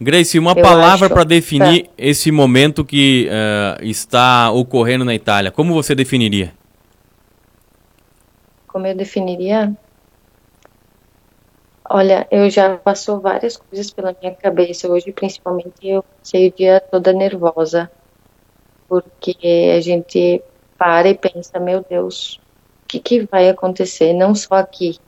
Grace, 0.00 0.38
uma 0.38 0.52
eu 0.52 0.62
palavra 0.62 1.08
para 1.08 1.24
definir 1.24 1.84
tá. 1.84 1.92
esse 1.96 2.30
momento 2.30 2.84
que 2.84 3.28
uh, 3.28 3.82
está 3.82 4.50
ocorrendo 4.52 5.04
na 5.04 5.14
Itália. 5.14 5.50
Como 5.50 5.72
você 5.72 5.94
definiria? 5.94 6.52
Como 8.68 8.86
eu 8.86 8.94
definiria? 8.94 9.74
Olha, 11.88 12.26
eu 12.30 12.50
já 12.50 12.76
passou 12.76 13.20
várias 13.20 13.56
coisas 13.56 13.90
pela 13.90 14.14
minha 14.20 14.34
cabeça 14.34 14.86
hoje, 14.88 15.12
principalmente 15.12 15.72
eu 15.82 16.04
sei 16.22 16.48
o 16.48 16.52
dia 16.52 16.80
toda 16.80 17.12
nervosa 17.12 17.90
porque 18.88 19.74
a 19.76 19.80
gente 19.80 20.42
para 20.78 21.08
e 21.08 21.14
pensa, 21.14 21.58
meu 21.58 21.84
Deus, 21.88 22.40
o 22.84 22.88
que, 22.88 23.00
que 23.00 23.26
vai 23.30 23.48
acontecer, 23.48 24.12
não 24.12 24.34
só 24.34 24.54
aqui, 24.56 24.98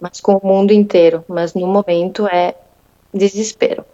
mas 0.00 0.20
com 0.20 0.34
o 0.36 0.46
mundo 0.46 0.72
inteiro. 0.72 1.24
Mas 1.28 1.54
no 1.54 1.66
momento 1.66 2.26
é 2.26 2.54
desespero. 3.14 3.84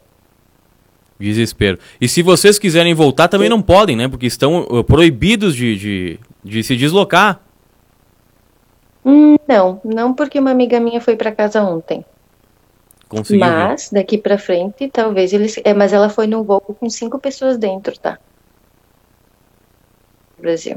Desespero. 1.18 1.78
E 2.00 2.08
se 2.08 2.22
vocês 2.22 2.58
quiserem 2.58 2.94
voltar, 2.94 3.28
também 3.28 3.48
não 3.48 3.60
podem, 3.60 3.96
né? 3.96 4.08
Porque 4.08 4.26
estão 4.26 4.62
uh, 4.62 4.84
proibidos 4.84 5.54
de, 5.54 5.76
de, 5.76 6.20
de 6.42 6.62
se 6.62 6.76
deslocar. 6.76 7.40
Hum, 9.04 9.36
não, 9.46 9.80
não 9.84 10.14
porque 10.14 10.38
uma 10.38 10.50
amiga 10.50 10.78
minha 10.78 11.00
foi 11.00 11.16
para 11.16 11.32
casa 11.32 11.62
ontem. 11.62 12.04
Conseguiu 13.08 13.40
mas 13.40 13.90
daqui 13.90 14.16
para 14.16 14.38
frente, 14.38 14.88
talvez 14.88 15.32
eles. 15.32 15.58
É, 15.64 15.74
mas 15.74 15.92
ela 15.92 16.08
foi 16.08 16.26
num 16.26 16.42
voo 16.42 16.60
com 16.60 16.88
cinco 16.88 17.18
pessoas 17.18 17.58
dentro, 17.58 17.98
tá? 17.98 18.18
Brasil. 20.40 20.76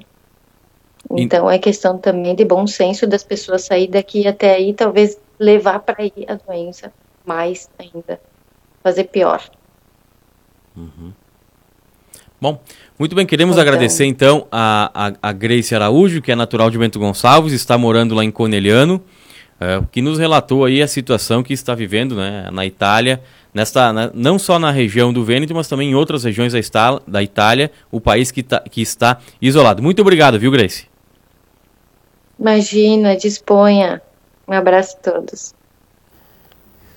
Então 1.09 1.49
é 1.49 1.57
questão 1.57 1.97
também 1.97 2.36
de 2.36 2.45
bom 2.45 2.68
senso 2.68 3.07
das 3.07 3.24
pessoas 3.24 3.64
sair 3.64 3.88
daqui 3.88 4.28
até 4.28 4.53
aí, 4.53 4.74
talvez 4.74 5.20
levar 5.39 5.80
para 5.80 6.03
aí 6.03 6.14
a 6.28 6.36
doença 6.36 6.93
mais 7.26 7.70
ainda, 7.80 8.20
fazer 8.84 9.05
pior. 9.05 9.41
Uhum. 10.76 11.12
Bom, 12.39 12.59
muito 12.97 13.16
bem, 13.16 13.26
queremos 13.26 13.55
então, 13.55 13.62
agradecer 13.62 14.05
então 14.05 14.47
a, 14.51 14.91
a, 14.93 15.30
a, 15.30 15.32
Grace 15.32 15.76
Araújo, 15.76 16.22
que 16.22 16.32
é 16.32 16.36
natural 16.36 16.72
de 16.72 16.78
Bento 16.78 16.97
Gonçalves, 16.97 17.53
está 17.53 17.78
morando 17.78 18.16
lá 18.16 18.24
em 18.24 18.32
Coneliano, 18.32 19.03
é, 19.59 19.80
que 19.91 20.01
nos 20.01 20.18
relatou 20.18 20.66
aí 20.66 20.82
a 20.82 20.88
situação 20.88 21.43
que 21.43 21.53
está 21.53 21.76
vivendo 21.76 22.16
né, 22.16 22.49
na 22.51 22.66
Itália, 22.66 23.22
nesta, 23.53 23.91
na, 23.91 24.11
não 24.13 24.39
só 24.39 24.57
na 24.57 24.71
região 24.71 25.11
do 25.11 25.23
Vêneto, 25.23 25.53
mas 25.53 25.67
também 25.67 25.91
em 25.91 25.95
outras 25.95 26.23
regiões 26.23 26.53
da, 26.53 27.01
da 27.07 27.23
Itália, 27.23 27.71
o 27.91 27.99
país 27.99 28.31
que, 28.31 28.43
tá, 28.43 28.59
que 28.59 28.81
está 28.81 29.17
isolado. 29.41 29.81
Muito 29.81 30.01
obrigado, 30.01 30.39
viu, 30.39 30.51
Grace? 30.51 30.85
Imagina, 32.39 33.15
disponha. 33.15 34.01
Um 34.47 34.53
abraço 34.53 34.97
a 34.97 35.11
todos. 35.11 35.53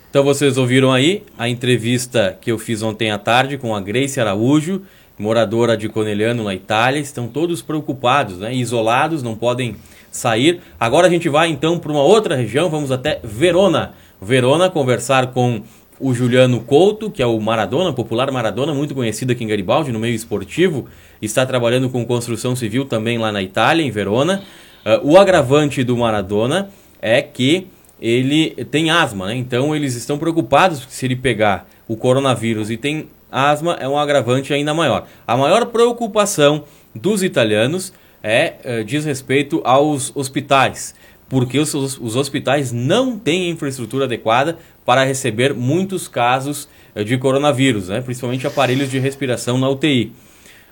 Então 0.08 0.22
vocês 0.22 0.56
ouviram 0.56 0.92
aí 0.92 1.24
a 1.36 1.48
entrevista 1.48 2.38
que 2.40 2.50
eu 2.50 2.58
fiz 2.58 2.82
ontem 2.82 3.10
à 3.10 3.18
tarde 3.18 3.58
com 3.58 3.74
a 3.74 3.80
Grace 3.80 4.20
Araújo, 4.20 4.82
moradora 5.18 5.76
de 5.76 5.88
Conegliano, 5.88 6.44
na 6.44 6.54
Itália. 6.54 7.00
Estão 7.00 7.26
todos 7.26 7.62
preocupados, 7.62 8.38
né? 8.38 8.54
isolados, 8.54 9.22
não 9.22 9.34
podem 9.34 9.76
sair. 10.10 10.60
Agora 10.78 11.08
a 11.08 11.10
gente 11.10 11.28
vai 11.28 11.48
então 11.48 11.78
para 11.78 11.90
uma 11.90 12.02
outra 12.02 12.36
região, 12.36 12.70
vamos 12.70 12.92
até 12.92 13.20
Verona. 13.24 13.94
Verona 14.22 14.70
conversar 14.70 15.32
com 15.32 15.62
o 15.98 16.12
Juliano 16.12 16.60
Couto, 16.60 17.10
que 17.10 17.22
é 17.22 17.26
o 17.26 17.38
Maradona, 17.40 17.92
popular 17.92 18.30
Maradona, 18.30 18.74
muito 18.74 18.94
conhecido 18.94 19.32
aqui 19.32 19.44
em 19.44 19.46
Garibaldi, 19.46 19.92
no 19.92 19.98
meio 19.98 20.14
esportivo. 20.14 20.86
Está 21.22 21.46
trabalhando 21.46 21.88
com 21.88 22.04
construção 22.04 22.56
civil 22.56 22.84
também 22.84 23.18
lá 23.18 23.30
na 23.30 23.42
Itália, 23.42 23.84
em 23.84 23.90
Verona. 23.90 24.42
Uh, 24.84 25.12
o 25.12 25.18
agravante 25.18 25.82
do 25.84 25.96
Maradona 25.96 26.70
é 27.00 27.22
que 27.22 27.68
ele 28.00 28.50
tem 28.70 28.90
asma, 28.90 29.28
né? 29.28 29.34
Então 29.34 29.74
eles 29.74 29.94
estão 29.94 30.18
preocupados 30.18 30.86
se 30.88 31.06
ele 31.06 31.16
pegar 31.16 31.68
o 31.86 31.96
coronavírus 31.96 32.70
e 32.70 32.76
tem 32.76 33.08
asma, 33.30 33.76
é 33.80 33.88
um 33.88 33.98
agravante 33.98 34.52
ainda 34.52 34.74
maior. 34.74 35.06
A 35.26 35.36
maior 35.36 35.66
preocupação 35.66 36.64
dos 36.94 37.22
italianos 37.22 37.92
é 38.22 38.54
uh, 38.64 38.84
diz 38.84 39.04
respeito 39.04 39.60
aos 39.64 40.14
hospitais, 40.14 40.94
porque 41.28 41.58
os, 41.58 41.74
os, 41.74 42.16
hospitais 42.16 42.72
não 42.72 43.18
têm 43.18 43.50
infraestrutura 43.50 44.04
adequada 44.04 44.58
para 44.84 45.04
receber 45.04 45.54
muitos 45.54 46.08
casos 46.08 46.68
uh, 46.94 47.04
de 47.04 47.16
coronavírus, 47.16 47.88
né? 47.88 48.00
principalmente 48.00 48.46
aparelhos 48.46 48.90
de 48.90 48.98
respiração 48.98 49.58
na 49.58 49.68
UTI. 49.68 50.12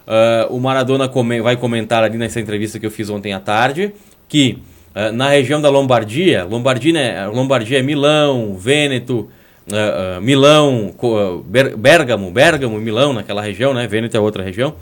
Uh, 0.06 0.52
o 0.52 0.58
Maradona 0.58 1.08
come 1.08 1.40
vai 1.40 1.56
comentar 1.56 2.02
ali 2.02 2.18
nessa 2.18 2.40
entrevista 2.40 2.78
que 2.78 2.84
eu 2.84 2.90
fiz 2.90 3.08
ontem 3.08 3.32
à 3.32 3.38
tarde 3.38 3.92
que 4.28 4.58
uh, 4.96 5.12
na 5.12 5.28
região 5.28 5.60
da 5.60 5.70
Lombardia, 5.70 6.44
Lombardia, 6.44 6.92
né, 6.92 7.26
Lombardia 7.28 7.78
é 7.78 7.82
Milão, 7.82 8.56
Vêneto, 8.56 9.28
uh, 9.68 10.20
Milão, 10.20 10.92
Ber 11.46 11.76
Bergamo, 11.76 12.32
Bergamo, 12.32 12.80
Milão, 12.80 13.12
naquela 13.12 13.40
região, 13.40 13.72
né? 13.72 13.86
Vêneto 13.86 14.16
é 14.16 14.20
outra 14.20 14.42
região. 14.42 14.74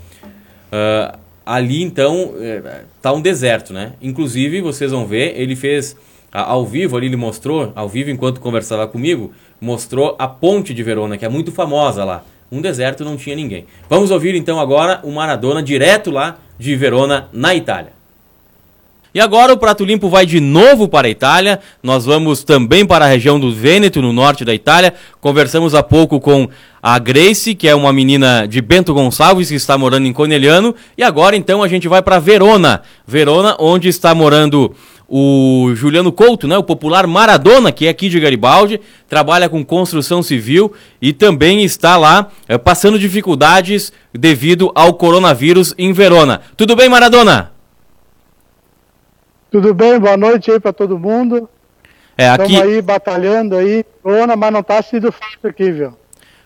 ali 1.45 1.83
então 1.83 2.33
tá 3.01 3.13
um 3.13 3.21
deserto, 3.21 3.73
né? 3.73 3.93
Inclusive 4.01 4.61
vocês 4.61 4.91
vão 4.91 5.05
ver, 5.05 5.39
ele 5.39 5.55
fez 5.55 5.95
ao 6.31 6.65
vivo 6.65 6.97
ali 6.97 7.07
ele 7.07 7.15
mostrou, 7.15 7.71
ao 7.75 7.89
vivo 7.89 8.09
enquanto 8.09 8.39
conversava 8.39 8.87
comigo, 8.87 9.31
mostrou 9.59 10.15
a 10.17 10.27
ponte 10.27 10.73
de 10.73 10.83
Verona, 10.83 11.17
que 11.17 11.25
é 11.25 11.29
muito 11.29 11.51
famosa 11.51 12.03
lá 12.03 12.23
um 12.51 12.59
deserto 12.59 13.05
não 13.05 13.15
tinha 13.15 13.35
ninguém. 13.35 13.65
Vamos 13.89 14.11
ouvir 14.11 14.35
então 14.35 14.59
agora 14.59 14.99
o 15.03 15.11
Maradona 15.11 15.63
direto 15.63 16.11
lá 16.11 16.37
de 16.59 16.75
Verona, 16.75 17.29
na 17.31 17.55
Itália. 17.55 17.93
E 19.13 19.19
agora 19.19 19.51
o 19.53 19.57
Prato 19.57 19.83
Limpo 19.83 20.09
vai 20.09 20.25
de 20.25 20.39
novo 20.39 20.87
para 20.87 21.07
a 21.07 21.09
Itália. 21.09 21.59
Nós 21.81 22.05
vamos 22.05 22.43
também 22.43 22.85
para 22.85 23.05
a 23.05 23.07
região 23.07 23.39
do 23.39 23.53
Vêneto, 23.53 24.01
no 24.01 24.13
norte 24.13 24.45
da 24.45 24.53
Itália. 24.53 24.93
Conversamos 25.19 25.75
há 25.75 25.83
pouco 25.83 26.19
com 26.19 26.47
a 26.81 26.99
Grace, 26.99 27.55
que 27.55 27.67
é 27.67 27.75
uma 27.75 27.91
menina 27.91 28.45
de 28.45 28.61
Bento 28.61 28.93
Gonçalves, 28.93 29.49
que 29.49 29.55
está 29.55 29.77
morando 29.77 30.07
em 30.07 30.13
Conegliano. 30.13 30.75
E 30.97 31.03
agora 31.03 31.35
então 31.35 31.61
a 31.63 31.67
gente 31.67 31.89
vai 31.89 32.01
para 32.01 32.19
Verona. 32.19 32.83
Verona, 33.05 33.55
onde 33.59 33.89
está 33.89 34.15
morando 34.15 34.73
o 35.13 35.75
Juliano 35.75 36.09
Couto, 36.09 36.47
né, 36.47 36.57
o 36.57 36.63
popular 36.63 37.05
Maradona, 37.05 37.69
que 37.69 37.85
é 37.85 37.89
aqui 37.89 38.07
de 38.07 38.17
Garibaldi, 38.17 38.79
trabalha 39.09 39.49
com 39.49 39.61
construção 39.65 40.23
civil 40.23 40.71
e 41.01 41.11
também 41.11 41.65
está 41.65 41.97
lá 41.97 42.29
é, 42.47 42.57
passando 42.57 42.97
dificuldades 42.97 43.91
devido 44.13 44.71
ao 44.73 44.93
coronavírus 44.93 45.75
em 45.77 45.91
Verona. 45.91 46.39
Tudo 46.55 46.77
bem, 46.77 46.87
Maradona? 46.87 47.51
Tudo 49.51 49.73
bem, 49.73 49.99
boa 49.99 50.15
noite 50.15 50.49
aí 50.49 50.61
para 50.61 50.71
todo 50.71 50.97
mundo. 50.97 51.49
É, 52.17 52.29
aqui... 52.29 52.53
Estamos 52.53 52.73
aí 52.73 52.81
batalhando 52.81 53.57
aí, 53.57 53.83
Verona, 54.05 54.37
mas 54.37 54.53
não 54.53 54.61
está 54.61 54.81
sendo 54.81 55.11
fácil 55.11 55.49
aqui, 55.49 55.71
viu? 55.71 55.93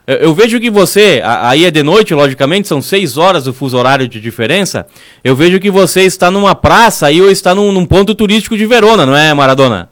Eu 0.08 0.36
vejo 0.36 0.60
que 0.60 0.70
você, 0.70 1.22
aí 1.24 1.66
é 1.66 1.72
de 1.72 1.82
noite, 1.82 2.14
logicamente, 2.14 2.68
são 2.68 2.80
seis 2.80 3.18
horas 3.18 3.48
o 3.48 3.54
fuso 3.54 3.76
horário 3.76 4.08
de 4.08 4.22
diferença. 4.22 4.86
Eu 5.24 5.36
vejo 5.36 5.60
que 5.60 5.72
você 5.72 6.02
está 6.02 6.30
numa 6.30 6.54
praça 6.54 7.08
aí 7.08 7.20
ou 7.22 7.32
está 7.32 7.56
num, 7.56 7.72
num 7.72 7.86
ponto 7.86 8.14
turístico 8.14 8.56
de 8.56 8.68
Verona, 8.68 9.06
não 9.06 9.16
é, 9.16 9.34
Maradona? 9.34 9.90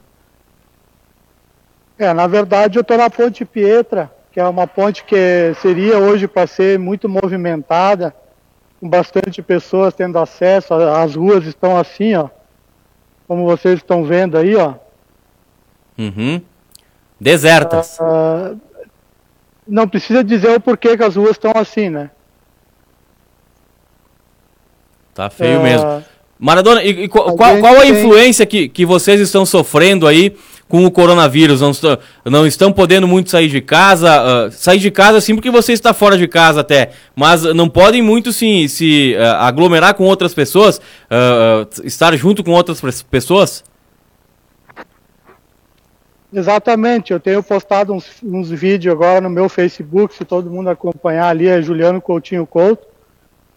É, 1.98 2.12
na 2.12 2.26
verdade 2.26 2.78
eu 2.78 2.82
estou 2.82 2.96
na 2.96 3.10
Ponte 3.10 3.44
Pietra, 3.44 4.10
que 4.32 4.40
é 4.40 4.46
uma 4.46 4.66
ponte 4.66 5.04
que 5.04 5.54
seria 5.62 5.98
hoje 5.98 6.26
para 6.26 6.46
ser 6.46 6.78
muito 6.78 7.08
movimentada, 7.08 8.14
com 8.80 8.88
bastante 8.88 9.40
pessoas 9.40 9.94
tendo 9.94 10.18
acesso, 10.18 10.74
as 10.74 11.14
ruas 11.14 11.44
estão 11.44 11.76
assim, 11.76 12.14
ó, 12.14 12.28
como 13.26 13.44
vocês 13.44 13.76
estão 13.76 14.04
vendo 14.04 14.36
aí, 14.36 14.56
ó. 14.56 14.74
Uhum. 15.96 16.42
Desertas. 17.20 17.98
Uh, 18.00 18.60
não 19.66 19.88
precisa 19.88 20.22
dizer 20.22 20.56
o 20.56 20.60
porquê 20.60 20.96
que 20.96 21.02
as 21.02 21.16
ruas 21.16 21.32
estão 21.32 21.52
assim, 21.54 21.88
né? 21.88 22.10
Tá 25.14 25.30
feio 25.30 25.60
é... 25.60 25.62
mesmo. 25.62 26.04
Maradona, 26.38 26.82
e, 26.82 27.04
e 27.04 27.08
qual, 27.08 27.36
qual, 27.36 27.58
qual, 27.58 27.80
a 27.80 27.86
influência 27.86 28.44
que, 28.44 28.68
que 28.68 28.84
vocês 28.84 29.20
estão 29.20 29.46
sofrendo 29.46 30.06
aí 30.06 30.34
com 30.68 30.84
o 30.84 30.90
coronavírus? 30.90 31.60
Não, 31.60 31.70
estão, 31.70 31.98
não 32.24 32.46
estão 32.46 32.72
podendo 32.72 33.06
muito 33.06 33.30
sair 33.30 33.48
de 33.48 33.60
casa? 33.60 34.10
Uh, 34.20 34.50
sair 34.50 34.78
de 34.78 34.90
casa 34.90 35.20
sim 35.20 35.34
porque 35.34 35.50
você 35.50 35.72
está 35.72 35.94
fora 35.94 36.18
de 36.18 36.26
casa 36.26 36.60
até, 36.60 36.90
mas 37.14 37.44
não 37.44 37.68
podem 37.68 38.02
muito 38.02 38.32
se, 38.32 38.68
se 38.68 39.16
uh, 39.16 39.36
aglomerar 39.42 39.94
com 39.94 40.04
outras 40.04 40.34
pessoas, 40.34 40.78
uh, 40.78 41.66
estar 41.84 42.14
junto 42.16 42.42
com 42.42 42.50
outras 42.50 43.02
pessoas? 43.04 43.64
Exatamente, 46.36 47.12
eu 47.12 47.20
tenho 47.20 47.40
postado 47.44 47.92
uns, 47.92 48.20
uns, 48.20 48.50
vídeos 48.50 48.92
agora 48.92 49.20
no 49.20 49.30
meu 49.30 49.48
Facebook, 49.48 50.12
se 50.12 50.24
todo 50.24 50.50
mundo 50.50 50.68
acompanhar 50.68 51.28
ali, 51.28 51.46
é 51.46 51.62
Juliano 51.62 52.00
Coutinho 52.00 52.44
Couto. 52.44 52.84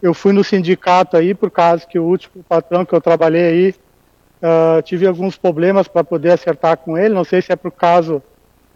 Eu 0.00 0.14
fui 0.14 0.32
no 0.32 0.44
sindicato 0.44 1.16
aí, 1.16 1.34
por 1.34 1.50
causa 1.50 1.84
que 1.84 1.98
o 1.98 2.04
último 2.04 2.44
patrão 2.48 2.84
que 2.84 2.92
eu 2.92 3.00
trabalhei 3.00 3.42
aí, 3.42 3.74
uh, 4.40 4.80
tive 4.82 5.08
alguns 5.08 5.36
problemas 5.36 5.88
para 5.88 6.04
poder 6.04 6.30
acertar 6.30 6.76
com 6.76 6.96
ele, 6.96 7.12
não 7.12 7.24
sei 7.24 7.42
se 7.42 7.50
é 7.50 7.56
por 7.56 7.72
caso 7.72 8.22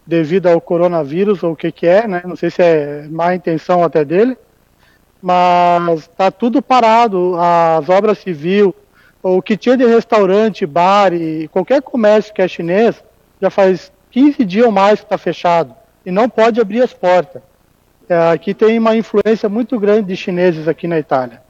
devido 0.05 0.47
ao 0.47 0.59
coronavírus 0.59 1.41
ou 1.41 1.53
o 1.53 1.55
que 1.55 1.71
que 1.71 1.87
é, 1.87 2.05
né, 2.05 2.23
não 2.25 2.35
sei 2.35 2.49
se 2.49 2.61
é 2.61 3.07
má 3.09 3.33
intenção 3.33 3.85
até 3.85 4.03
dele, 4.03 4.37
mas 5.21 6.01
está 6.01 6.29
tudo 6.29 6.61
parado, 6.61 7.37
as 7.39 7.87
obras 7.87 8.17
civil, 8.17 8.75
o 9.21 9.41
que 9.41 9.55
tinha 9.55 9.77
de 9.77 9.85
restaurante, 9.85 10.65
bar 10.65 11.13
e 11.13 11.47
qualquer 11.47 11.81
comércio 11.81 12.33
que 12.33 12.41
é 12.41 12.47
chinês, 12.49 13.01
já 13.41 13.49
faz 13.49 13.92
15 14.13 14.45
dias 14.45 14.65
ou 14.65 14.71
mais 14.71 14.99
que 14.99 15.05
está 15.05 15.17
fechado 15.17 15.75
e 16.05 16.11
não 16.11 16.29
pode 16.29 16.61
abrir 16.61 16.81
as 16.83 16.93
portas. 16.93 17.41
É, 18.07 18.29
aqui 18.29 18.53
tem 18.53 18.77
uma 18.77 18.95
influência 18.95 19.49
muito 19.49 19.79
grande 19.79 20.07
de 20.07 20.15
chineses 20.15 20.67
aqui 20.67 20.87
na 20.87 20.99
Itália. 20.99 21.41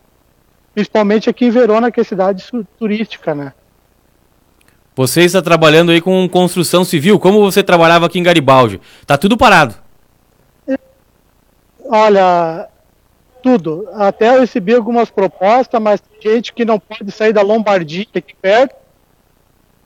Principalmente 0.73 1.29
aqui 1.29 1.45
em 1.45 1.51
Verona, 1.51 1.91
que 1.91 1.99
é 1.99 2.03
cidade 2.03 2.43
turística, 2.79 3.35
né? 3.35 3.53
Você 4.95 5.21
está 5.21 5.41
trabalhando 5.41 5.91
aí 5.91 5.99
com 5.99 6.29
construção 6.29 6.85
civil, 6.85 7.19
como 7.19 7.41
você 7.41 7.61
trabalhava 7.61 8.05
aqui 8.05 8.17
em 8.17 8.23
Garibaldi? 8.23 8.79
Tá 9.05 9.17
tudo 9.17 9.35
parado? 9.35 9.75
Olha, 11.85 12.69
tudo. 13.41 13.89
Até 13.93 14.35
eu 14.35 14.39
recebi 14.39 14.73
algumas 14.73 15.09
propostas, 15.09 15.81
mas 15.81 15.99
tem 15.99 16.35
gente 16.35 16.53
que 16.53 16.63
não 16.63 16.79
pode 16.79 17.11
sair 17.11 17.33
da 17.33 17.41
Lombardia 17.41 18.07
aqui 18.15 18.35
perto, 18.41 18.75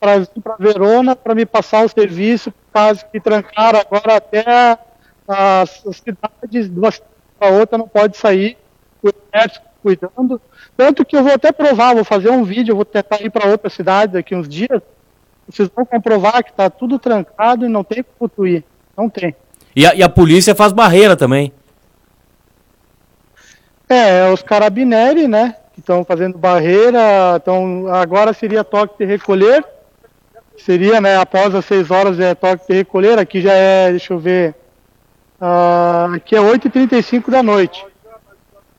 para 0.00 0.24
Verona 0.58 1.16
para 1.16 1.34
me 1.34 1.44
passar 1.44 1.84
o 1.84 1.88
serviço, 1.88 2.50
por 2.50 2.72
causa 2.72 3.04
que 3.04 3.20
trancaram 3.20 3.80
agora 3.80 4.16
até 4.16 4.78
as, 5.26 5.86
as 5.86 5.96
cidades, 5.96 6.70
de 6.70 6.78
uma 6.78 6.90
cidade 6.90 7.10
para 7.38 7.50
outra 7.50 7.78
não 7.78 7.88
pode 7.88 8.16
sair, 8.16 8.56
o 9.02 9.08
exército 9.08 9.66
cuidando. 9.82 10.40
Tanto 10.76 11.04
que 11.04 11.16
eu 11.16 11.22
vou 11.22 11.32
até 11.32 11.52
provar, 11.52 11.94
vou 11.94 12.04
fazer 12.04 12.30
um 12.30 12.44
vídeo, 12.44 12.74
vou 12.74 12.84
tentar 12.84 13.20
ir 13.22 13.30
para 13.30 13.48
outra 13.48 13.70
cidade 13.70 14.14
daqui 14.14 14.34
uns 14.34 14.48
dias. 14.48 14.82
Vocês 15.48 15.70
vão 15.74 15.84
comprovar 15.84 16.42
que 16.42 16.50
está 16.50 16.68
tudo 16.68 16.98
trancado 16.98 17.64
e 17.64 17.68
não 17.68 17.84
tem 17.84 18.04
como 18.18 18.46
ir. 18.46 18.64
Não 18.96 19.08
tem. 19.08 19.34
E 19.74 19.86
a, 19.86 19.94
e 19.94 20.02
a 20.02 20.08
polícia 20.08 20.54
faz 20.54 20.72
barreira 20.72 21.16
também. 21.16 21.52
É, 23.88 24.30
os 24.30 24.42
carabineri, 24.42 25.26
né? 25.28 25.54
estão 25.78 26.04
fazendo 26.04 26.36
barreira, 26.36 27.36
então 27.36 27.86
agora 27.88 28.32
seria 28.32 28.64
toque 28.64 28.98
de 28.98 29.04
recolher, 29.04 29.64
seria, 30.62 31.00
né, 31.00 31.16
após 31.16 31.54
as 31.54 31.64
6 31.64 31.90
horas 31.90 32.20
é 32.20 32.34
toque 32.34 32.66
de 32.68 32.74
recolher, 32.74 33.18
aqui 33.18 33.40
já 33.40 33.52
é, 33.52 33.90
deixa 33.90 34.12
eu 34.12 34.18
ver, 34.18 34.54
uh, 35.40 36.14
aqui 36.14 36.36
é 36.36 36.40
8h35 36.40 37.30
da 37.30 37.42
noite, 37.42 37.84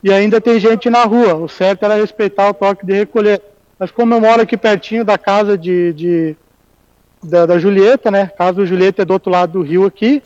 e 0.03 0.11
ainda 0.11 0.39
tem 0.39 0.59
gente 0.59 0.89
na 0.89 1.03
rua, 1.03 1.35
o 1.35 1.47
certo 1.47 1.83
era 1.83 1.95
respeitar 1.95 2.49
o 2.49 2.53
toque 2.53 2.85
de 2.85 2.93
recolher, 2.93 3.41
mas 3.77 3.91
como 3.91 4.13
eu 4.13 4.21
moro 4.21 4.41
aqui 4.41 4.57
pertinho 4.57 5.03
da 5.03 5.17
casa 5.17 5.57
de, 5.57 5.93
de 5.93 6.35
da, 7.23 7.45
da, 7.45 7.57
Julieta, 7.57 8.11
né, 8.11 8.23
a 8.23 8.37
casa 8.37 8.53
do 8.53 8.65
Julieta 8.65 9.01
é 9.01 9.05
do 9.05 9.13
outro 9.13 9.31
lado 9.31 9.53
do 9.53 9.61
rio 9.61 9.85
aqui, 9.85 10.21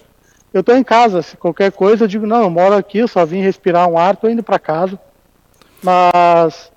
eu 0.53 0.61
estou 0.61 0.75
em 0.75 0.83
casa, 0.83 1.21
se 1.21 1.37
qualquer 1.37 1.71
coisa 1.71 2.03
eu 2.03 2.07
digo, 2.07 2.27
não, 2.27 2.43
eu 2.43 2.49
moro 2.49 2.75
aqui, 2.75 2.99
eu 2.99 3.07
só 3.07 3.25
vim 3.25 3.41
respirar 3.41 3.87
um 3.87 3.97
ar, 3.97 4.13
estou 4.13 4.29
indo 4.29 4.43
para 4.43 4.59
casa, 4.59 4.99
mas 5.81 6.72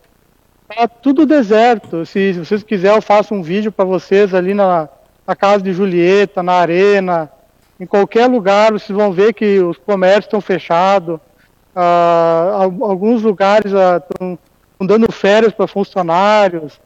tá 0.68 0.88
tudo 0.88 1.26
deserto. 1.26 2.04
Se, 2.04 2.34
se 2.34 2.38
vocês 2.44 2.62
quiserem, 2.62 2.96
eu 2.96 3.02
faço 3.02 3.34
um 3.34 3.42
vídeo 3.42 3.70
para 3.70 3.84
vocês 3.84 4.34
ali 4.34 4.54
na, 4.54 4.88
na 5.26 5.36
casa 5.36 5.62
de 5.62 5.72
Julieta, 5.72 6.42
na 6.42 6.54
arena, 6.54 7.30
em 7.78 7.86
qualquer 7.86 8.26
lugar, 8.26 8.72
vocês 8.72 8.96
vão 8.96 9.12
ver 9.12 9.34
que 9.34 9.60
os 9.60 9.76
comércios 9.76 10.24
estão 10.24 10.40
fechados. 10.40 11.20
Ah, 11.74 12.52
alguns 12.58 13.22
lugares 13.22 13.66
estão 13.66 14.38
ah, 14.80 14.84
dando 14.84 15.12
férias 15.12 15.52
para 15.52 15.66
funcionários. 15.66 16.80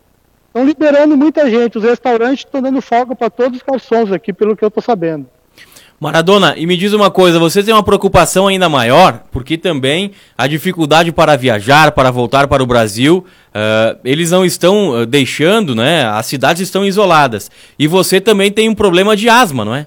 Estão 0.49 0.65
liberando 0.65 1.17
muita 1.17 1.49
gente. 1.49 1.79
Os 1.79 1.85
restaurantes 1.85 2.45
estão 2.45 2.61
dando 2.61 2.83
folga 2.83 3.15
para 3.15 3.31
todos 3.31 3.59
os 3.59 3.63
garçons 3.63 4.11
aqui, 4.13 4.33
pelo 4.33 4.57
que 4.57 4.65
eu 4.65 4.69
estou 4.69 4.83
sabendo. 4.83 5.29
Maradona, 6.01 6.55
e 6.57 6.67
me 6.67 6.79
diz 6.79 6.95
uma 6.95 7.11
coisa, 7.11 7.39
você 7.39 7.63
tem 7.63 7.75
uma 7.75 7.83
preocupação 7.83 8.47
ainda 8.47 8.71
maior, 8.71 9.23
porque 9.31 9.59
também 9.59 10.13
a 10.37 10.47
dificuldade 10.47 11.13
para 11.13 11.37
viajar, 11.37 11.93
para 11.93 12.11
voltar 12.11 12.49
para 12.49 12.63
o 12.63 12.67
Brasil, 12.67 13.23
uh, 13.49 14.01
eles 14.03 14.31
não 14.31 14.43
estão 14.43 15.03
uh, 15.03 15.05
deixando, 15.05 15.75
né? 15.75 16.07
As 16.07 16.25
cidades 16.25 16.63
estão 16.63 16.87
isoladas. 16.87 17.51
E 17.79 17.87
você 17.87 18.19
também 18.19 18.51
tem 18.51 18.67
um 18.67 18.75
problema 18.75 19.15
de 19.15 19.29
asma, 19.29 19.63
não 19.63 19.75
é? 19.75 19.87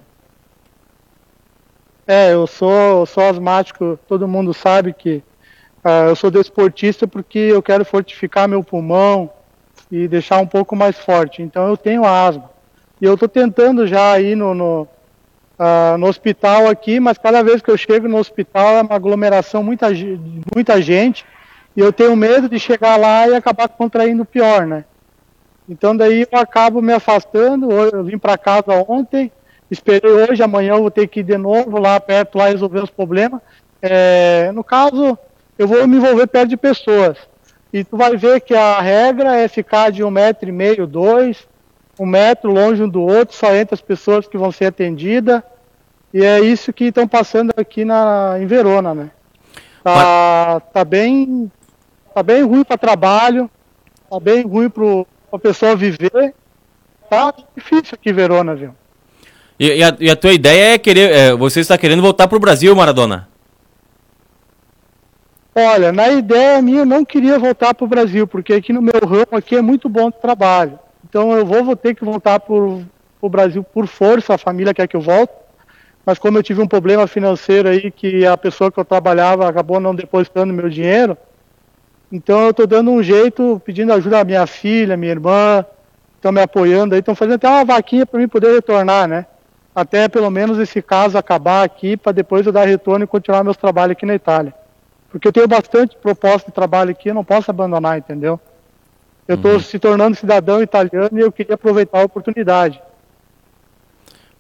É, 2.06 2.32
eu 2.32 2.46
sou, 2.46 3.00
eu 3.00 3.06
sou 3.08 3.24
asmático, 3.24 3.98
todo 4.08 4.28
mundo 4.28 4.54
sabe 4.54 4.94
que 4.94 5.24
uh, 5.84 6.10
eu 6.10 6.16
sou 6.16 6.30
desportista 6.30 7.08
porque 7.08 7.40
eu 7.40 7.64
quero 7.64 7.84
fortificar 7.84 8.48
meu 8.48 8.64
pulmão 8.64 9.32
e 9.92 10.08
deixar 10.08 10.38
um 10.38 10.48
pouco 10.48 10.76
mais 10.76 10.96
forte. 10.96 11.42
Então 11.42 11.68
eu 11.68 11.76
tenho 11.76 12.06
asma. 12.06 12.52
E 13.02 13.06
eu 13.06 13.16
estou 13.16 13.28
tentando 13.28 13.88
já 13.88 14.20
ir 14.20 14.36
no, 14.36 14.54
no 14.54 14.88
uh, 15.64 15.98
no 15.98 16.08
hospital 16.08 16.68
aqui, 16.68 17.00
mas 17.00 17.18
cada 17.18 17.42
vez 17.42 17.62
que 17.62 17.72
eu 17.72 17.78
chego 17.78 18.08
no 18.08 18.18
hospital 18.18 18.78
é 18.78 18.82
uma 18.82 18.96
aglomeração, 18.96 19.64
muita, 19.64 19.88
muita 20.54 20.82
gente, 20.82 21.26
e 21.76 21.80
eu 21.80 21.94
tenho 21.94 22.16
medo 22.16 22.50
de 22.50 22.60
chegar 22.60 22.98
lá 22.98 23.28
e 23.28 23.36
acabar 23.36 23.68
contraindo 23.70 24.26
pior, 24.26 24.66
né? 24.66 24.86
Então 25.68 25.96
daí 25.96 26.28
eu 26.30 26.40
acabo 26.40 26.82
me 26.82 26.94
afastando, 26.94 27.72
eu 27.72 28.04
vim 28.04 28.18
para 28.18 28.38
casa 28.38 28.74
ontem, 28.88 29.32
esperei 29.72 30.12
hoje, 30.12 30.44
amanhã 30.44 30.74
eu 30.74 30.82
vou 30.82 30.92
ter 30.92 31.08
que 31.08 31.22
ir 31.22 31.24
de 31.24 31.38
novo 31.38 31.80
lá 31.80 32.00
perto, 32.00 32.38
lá 32.38 32.50
resolver 32.50 32.84
os 32.84 32.90
problemas. 32.90 33.42
É, 33.82 34.52
no 34.54 34.64
caso, 34.64 35.18
eu 35.58 35.68
vou 35.68 35.88
me 35.88 35.98
envolver 35.98 36.28
perto 36.28 36.50
de 36.50 36.58
pessoas. 36.58 37.18
E 37.72 37.84
tu 37.84 37.98
vai 37.98 38.16
ver 38.16 38.42
que 38.42 38.54
a 38.54 38.80
regra 38.80 39.36
é 39.36 39.48
ficar 39.48 39.92
de 39.92 40.04
um 40.04 40.12
metro 40.12 40.48
e 40.48 40.52
meio, 40.52 40.86
dois, 40.86 41.48
um 42.00 42.06
metro 42.06 42.52
longe 42.52 42.84
um 42.84 42.90
do 42.90 43.02
outro, 43.02 43.36
só 43.36 43.54
entre 43.56 43.74
as 43.74 43.82
pessoas 43.82 44.28
que 44.28 44.38
vão 44.38 44.52
ser 44.52 44.66
atendidas. 44.66 45.42
E 46.14 46.24
é 46.24 46.40
isso 46.40 46.72
que 46.72 46.86
estão 46.86 47.08
passando 47.08 47.52
aqui 47.58 47.84
na, 47.84 48.38
em 48.40 48.46
Verona, 48.46 48.94
né? 48.94 49.10
Tá, 49.84 50.60
tá 50.60 50.86
bem, 50.86 51.52
tá 52.14 52.22
bem 52.22 52.44
ruim 52.44 52.64
para 52.64 52.78
trabalho, 52.78 53.50
tá 54.08 54.20
bem 54.20 54.44
ruim 54.44 54.70
para 54.70 54.84
a 55.32 55.40
pessoa 55.40 55.76
viver. 55.76 56.36
Tá 57.10 57.34
difícil 57.56 57.96
aqui 57.96 58.12
em 58.12 58.14
Verona, 58.14 58.54
viu? 58.54 58.76
E, 59.60 59.80
e, 59.80 59.84
a, 59.84 59.98
e 60.00 60.10
a, 60.10 60.16
tua 60.16 60.34
ideia 60.34 60.76
é 60.76 60.78
querer, 60.78 61.12
é, 61.12 61.34
você 61.34 61.62
está 61.62 61.78
querendo 61.80 62.02
voltar 62.02 62.28
para 62.28 62.38
o 62.38 62.42
Brasil, 62.42 62.76
Maradona? 62.76 63.28
Olha, 65.56 65.92
na 65.92 66.10
ideia 66.10 66.62
minha 66.62 66.80
eu 66.80 66.86
não 66.86 67.04
queria 67.04 67.40
voltar 67.40 67.74
para 67.74 67.86
o 67.86 67.88
Brasil, 67.88 68.28
porque 68.28 68.54
aqui 68.54 68.72
no 68.72 68.82
meu 68.82 69.00
ramo 69.04 69.28
aqui 69.32 69.56
é 69.56 69.62
muito 69.62 69.90
bom 69.90 70.12
de 70.12 70.18
trabalho. 70.18 70.78
Então 71.08 71.34
eu 71.34 71.46
vou, 71.46 71.64
vou 71.64 71.76
ter 71.76 71.96
que 71.96 72.06
voltar 72.06 72.40
para 72.40 72.54
o 72.54 73.30
Brasil 73.30 73.64
por 73.64 73.88
força, 73.88 74.36
a 74.36 74.38
família 74.38 74.74
quer 74.74 74.88
que 74.88 74.96
eu 74.96 75.02
volte 75.02 75.43
mas 76.06 76.20
como 76.20 76.38
eu 76.38 76.44
tive 76.44 76.62
um 76.62 76.68
problema 76.68 77.08
financeiro 77.08 77.70
aí 77.70 77.90
que 77.90 78.26
a 78.26 78.38
pessoa 78.38 78.72
que 78.72 78.80
eu 78.80 78.86
trabalhava 78.86 79.48
acabou 79.48 79.80
não 79.80 79.96
depositando 79.96 80.54
meu 80.54 80.70
dinheiro, 80.70 81.18
então 82.12 82.44
eu 82.44 82.50
estou 82.52 82.68
dando 82.68 82.92
um 82.92 83.02
jeito, 83.02 83.62
pedindo 83.66 83.94
ajuda 83.94 84.20
à 84.20 84.24
minha 84.24 84.46
filha, 84.46 84.98
minha 84.98 85.12
irmã, 85.12 85.66
estão 86.16 86.32
me 86.32 86.42
apoiando 86.42 86.94
aí, 86.94 87.00
estão 87.00 87.16
fazendo 87.16 87.36
até 87.36 87.50
uma 87.50 87.66
vaquinha 87.66 88.06
para 88.06 88.20
mim 88.20 88.28
poder 88.28 88.54
retornar, 88.54 89.08
né? 89.08 89.26
Até 89.74 90.08
pelo 90.08 90.30
menos 90.30 90.60
esse 90.60 90.82
caso 90.82 91.18
acabar 91.18 91.64
aqui, 91.64 91.98
para 91.98 92.12
depois 92.12 92.46
eu 92.46 92.52
dar 92.52 92.68
retorno 92.68 93.06
e 93.06 93.08
continuar 93.08 93.44
meus 93.44 93.58
trabalhos 93.58 93.94
aqui 93.94 94.06
na 94.06 94.14
Itália. 94.14 94.54
Porque 95.10 95.28
eu 95.28 95.34
tenho 95.34 95.48
bastante 95.48 95.98
proposta 95.98 96.50
de 96.50 96.56
trabalho 96.56 96.92
aqui, 96.92 97.10
eu 97.10 97.16
não 97.16 97.24
posso 97.24 97.50
abandonar, 97.50 97.98
entendeu? 97.98 98.40
Eu 99.28 99.36
estou 99.36 99.54
uhum. 99.54 99.60
se 99.60 99.80
tornando 99.80 100.16
cidadão 100.16 100.62
italiano 100.62 101.18
e 101.18 101.22
eu 101.22 101.32
queria 101.32 101.56
aproveitar 101.56 102.02
a 102.02 102.06
oportunidade. 102.06 102.82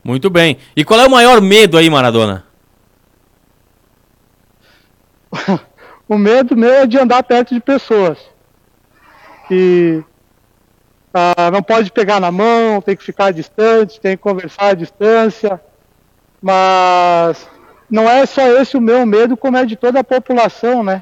Muito 0.03 0.29
bem. 0.29 0.57
E 0.75 0.83
qual 0.83 0.99
é 0.99 1.07
o 1.07 1.11
maior 1.11 1.39
medo 1.39 1.77
aí, 1.77 1.89
Maradona? 1.89 2.45
o 6.07 6.17
medo 6.17 6.57
meu 6.57 6.73
é 6.73 6.85
de 6.85 6.99
andar 6.99 7.23
perto 7.23 7.53
de 7.53 7.61
pessoas. 7.61 8.19
Que 9.47 10.03
ah, 11.13 11.49
não 11.51 11.63
pode 11.63 11.91
pegar 11.91 12.19
na 12.19 12.31
mão, 12.31 12.81
tem 12.81 12.97
que 12.97 13.03
ficar 13.03 13.31
distante, 13.31 14.01
tem 14.01 14.17
que 14.17 14.23
conversar 14.23 14.69
à 14.69 14.73
distância. 14.73 15.61
Mas 16.41 17.47
não 17.89 18.09
é 18.09 18.25
só 18.25 18.45
esse 18.59 18.75
o 18.75 18.81
meu 18.81 19.05
medo, 19.05 19.37
como 19.37 19.55
é 19.55 19.65
de 19.65 19.77
toda 19.77 20.01
a 20.01 20.03
população, 20.03 20.83
né? 20.83 21.01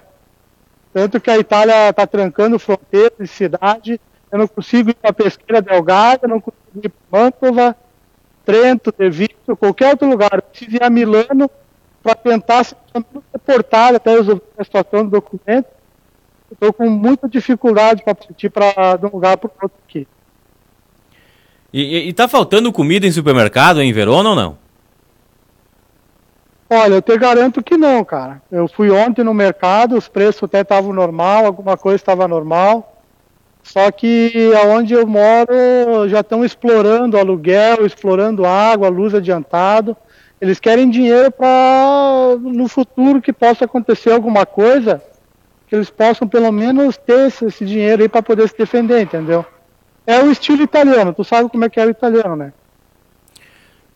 Tanto 0.93 1.19
que 1.19 1.31
a 1.31 1.37
Itália 1.39 1.89
está 1.89 2.05
trancando 2.05 2.59
fronteiras 2.59 3.17
de 3.17 3.27
cidade. 3.27 3.99
Eu 4.31 4.37
não 4.37 4.47
consigo 4.47 4.91
ir 4.91 4.93
para 4.93 5.09
a 5.09 5.13
Pesqueira 5.13 5.61
Delgada, 5.61 6.27
não 6.27 6.39
consigo 6.39 6.81
ir 6.83 6.89
para 6.89 7.19
Mantova 7.19 7.75
Trento, 8.45 8.93
De 8.97 9.09
Vito, 9.09 9.55
qualquer 9.55 9.91
outro 9.91 10.09
lugar. 10.09 10.31
Eu 10.33 10.67
ir 10.67 10.83
a 10.83 10.89
Milano 10.89 11.49
para 12.01 12.15
tentar 12.15 12.63
ser 12.63 12.77
reportado 13.33 13.97
até 13.97 14.11
resolver 14.11 14.41
a 14.57 14.63
situação 14.63 15.03
do 15.03 15.11
documento. 15.11 15.67
Estou 16.51 16.73
com 16.73 16.89
muita 16.89 17.29
dificuldade 17.29 18.03
para 18.03 18.15
partir 18.15 18.49
para 18.49 18.97
de 18.97 19.05
um 19.05 19.09
lugar 19.09 19.37
para 19.37 19.47
o 19.47 19.53
outro 19.61 19.77
aqui. 19.87 20.07
E, 21.73 22.09
está 22.09 22.27
faltando 22.27 22.73
comida 22.73 23.07
em 23.07 23.11
supermercado 23.11 23.81
em 23.81 23.93
Verona 23.93 24.29
ou 24.29 24.35
não? 24.35 24.57
Olha, 26.69 26.95
eu 26.95 27.01
te 27.01 27.17
garanto 27.17 27.63
que 27.63 27.77
não, 27.77 28.03
cara. 28.03 28.41
Eu 28.51 28.67
fui 28.67 28.89
ontem 28.89 29.23
no 29.23 29.33
mercado, 29.33 29.97
os 29.97 30.07
preços 30.07 30.43
até 30.43 30.61
estavam 30.61 30.93
normal, 30.93 31.45
alguma 31.45 31.77
coisa 31.77 31.97
estava 31.97 32.27
normal. 32.27 32.90
Só 33.63 33.91
que 33.91 34.51
aonde 34.61 34.93
eu 34.93 35.05
moro 35.05 36.07
já 36.07 36.21
estão 36.21 36.43
explorando 36.43 37.17
aluguel, 37.17 37.85
explorando 37.85 38.45
água, 38.45 38.89
luz 38.89 39.13
adiantado. 39.13 39.95
Eles 40.39 40.59
querem 40.59 40.89
dinheiro 40.89 41.31
para 41.31 42.35
no 42.41 42.67
futuro 42.67 43.21
que 43.21 43.31
possa 43.31 43.65
acontecer 43.65 44.11
alguma 44.11 44.45
coisa, 44.45 45.01
que 45.67 45.75
eles 45.75 45.89
possam 45.89 46.27
pelo 46.27 46.51
menos 46.51 46.97
ter 46.97 47.27
esse, 47.27 47.45
esse 47.45 47.65
dinheiro 47.65 48.01
aí 48.01 48.09
para 48.09 48.23
poder 48.23 48.49
se 48.49 48.57
defender, 48.57 49.01
entendeu? 49.01 49.45
É 50.05 50.19
o 50.19 50.31
estilo 50.31 50.63
italiano, 50.63 51.13
tu 51.13 51.23
sabe 51.23 51.47
como 51.49 51.63
é 51.63 51.69
que 51.69 51.79
é 51.79 51.85
o 51.85 51.91
italiano, 51.91 52.35
né? 52.35 52.51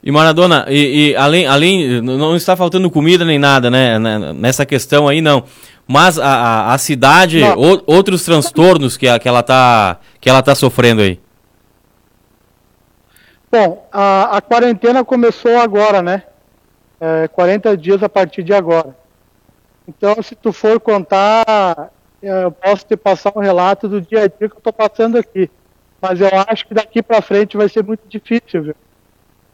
E 0.06 0.12
Maradona, 0.12 0.68
e, 0.70 1.14
e, 1.14 1.16
além, 1.16 1.48
além, 1.48 2.00
não 2.00 2.36
está 2.36 2.56
faltando 2.56 2.92
comida 2.92 3.26
nem 3.26 3.40
nada, 3.40 3.72
né? 3.72 3.98
Nessa 4.34 4.64
questão 4.64 5.08
aí 5.08 5.20
não. 5.20 5.44
Mas 5.88 6.18
a, 6.18 6.26
a, 6.26 6.74
a 6.74 6.78
cidade, 6.78 7.42
o, 7.44 7.84
outros 7.86 8.24
transtornos 8.24 8.98
que, 8.98 9.20
que 9.20 9.28
ela 9.28 9.42
está 9.42 10.00
que 10.20 10.30
ela 10.30 10.42
tá 10.42 10.56
sofrendo 10.56 11.02
aí. 11.02 11.20
Bom, 13.52 13.88
a, 13.92 14.38
a 14.38 14.42
quarentena 14.42 15.06
começou 15.06 15.58
agora, 15.60 16.02
né? 16.02 16.24
É, 17.00 17.28
40 17.28 17.78
dias 17.78 18.02
a 18.02 18.10
partir 18.10 18.42
de 18.42 18.54
agora. 18.54 18.96
Então, 19.88 20.22
se 20.24 20.36
tu 20.36 20.52
for 20.52 20.80
contar, 20.80 21.92
eu 22.22 22.52
posso 22.52 22.86
te 22.86 22.98
passar 22.98 23.32
um 23.36 23.40
relato 23.40 23.88
do 23.88 24.02
dia 24.02 24.24
a 24.24 24.28
dia 24.28 24.50
que 24.50 24.56
eu 24.56 24.58
estou 24.58 24.74
passando 24.74 25.18
aqui. 25.18 25.50
Mas 26.02 26.20
eu 26.20 26.30
acho 26.48 26.68
que 26.68 26.74
daqui 26.74 27.04
para 27.04 27.22
frente 27.22 27.56
vai 27.56 27.70
ser 27.70 27.84
muito 27.84 28.08
difícil, 28.08 28.64
viu? 28.64 28.76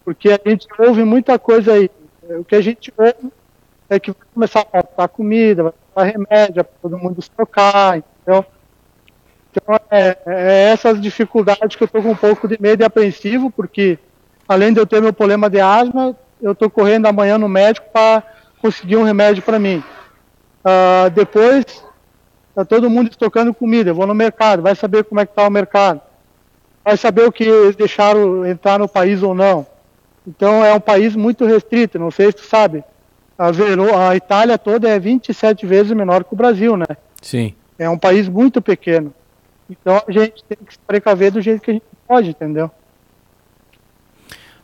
Porque 0.05 0.29
a 0.29 0.39
gente 0.49 0.67
ouve 0.79 1.03
muita 1.03 1.37
coisa 1.37 1.73
aí. 1.73 1.91
O 2.23 2.43
que 2.45 2.55
a 2.55 2.61
gente 2.61 2.93
ouve 2.97 3.31
é 3.93 3.99
que 3.99 4.11
vai 4.11 4.27
começar 4.33 4.61
a 4.61 4.63
faltar 4.63 5.09
comida, 5.09 5.63
vai 5.63 5.73
faltar 5.93 6.13
remédio, 6.13 6.63
para 6.63 6.73
todo 6.81 6.97
mundo 6.97 7.23
trocar, 7.35 7.97
entendeu? 7.97 8.45
Então, 9.51 9.79
é, 9.89 10.17
é, 10.25 10.71
essas 10.71 11.01
dificuldades 11.01 11.75
que 11.75 11.83
eu 11.83 11.85
estou 11.85 12.01
com 12.01 12.11
um 12.11 12.15
pouco 12.15 12.47
de 12.47 12.57
medo 12.59 12.81
e 12.81 12.85
apreensivo, 12.85 13.51
porque 13.51 13.99
além 14.47 14.73
de 14.73 14.79
eu 14.79 14.87
ter 14.87 15.01
meu 15.01 15.11
problema 15.11 15.49
de 15.49 15.59
asma, 15.59 16.15
eu 16.41 16.53
estou 16.53 16.69
correndo 16.69 17.05
amanhã 17.05 17.37
no 17.37 17.49
médico 17.49 17.87
para 17.91 18.23
conseguir 18.61 18.97
um 18.97 19.03
remédio 19.03 19.43
para 19.43 19.59
mim. 19.59 19.83
Uh, 20.63 21.09
depois, 21.09 21.83
Está 22.51 22.65
todo 22.65 22.89
mundo 22.89 23.09
estocando 23.09 23.53
comida. 23.53 23.89
Eu 23.89 23.95
vou 23.95 24.05
no 24.05 24.13
mercado, 24.13 24.61
vai 24.61 24.75
saber 24.75 25.05
como 25.05 25.21
é 25.21 25.25
que 25.25 25.31
está 25.31 25.47
o 25.47 25.51
mercado. 25.51 26.01
Vai 26.83 26.97
saber 26.97 27.25
o 27.25 27.31
que 27.31 27.45
eles 27.45 27.75
deixaram 27.75 28.45
entrar 28.45 28.77
no 28.77 28.89
país 28.89 29.23
ou 29.23 29.33
não. 29.33 29.65
Então 30.27 30.63
é 30.63 30.73
um 30.73 30.79
país 30.79 31.15
muito 31.15 31.45
restrito, 31.45 31.97
não 31.97 32.11
sei 32.11 32.27
se 32.27 32.33
tu 32.33 32.45
sabe. 32.45 32.83
A, 33.41 33.49
Vero, 33.49 33.97
a 33.97 34.15
Itália 34.15 34.55
toda 34.55 34.87
é 34.87 34.99
27 34.99 35.65
vezes 35.65 35.91
menor 35.93 36.23
que 36.23 36.31
o 36.31 36.37
Brasil, 36.37 36.77
né? 36.77 36.85
Sim. 37.19 37.55
É 37.79 37.89
um 37.89 37.97
país 37.97 38.29
muito 38.29 38.61
pequeno. 38.61 39.11
Então 39.67 39.99
a 40.07 40.11
gente 40.11 40.43
tem 40.47 40.59
que 40.63 40.73
se 40.73 40.79
precaver 40.85 41.31
do 41.31 41.41
jeito 41.41 41.59
que 41.59 41.71
a 41.71 41.73
gente 41.73 41.85
pode, 42.07 42.29
entendeu? 42.29 42.69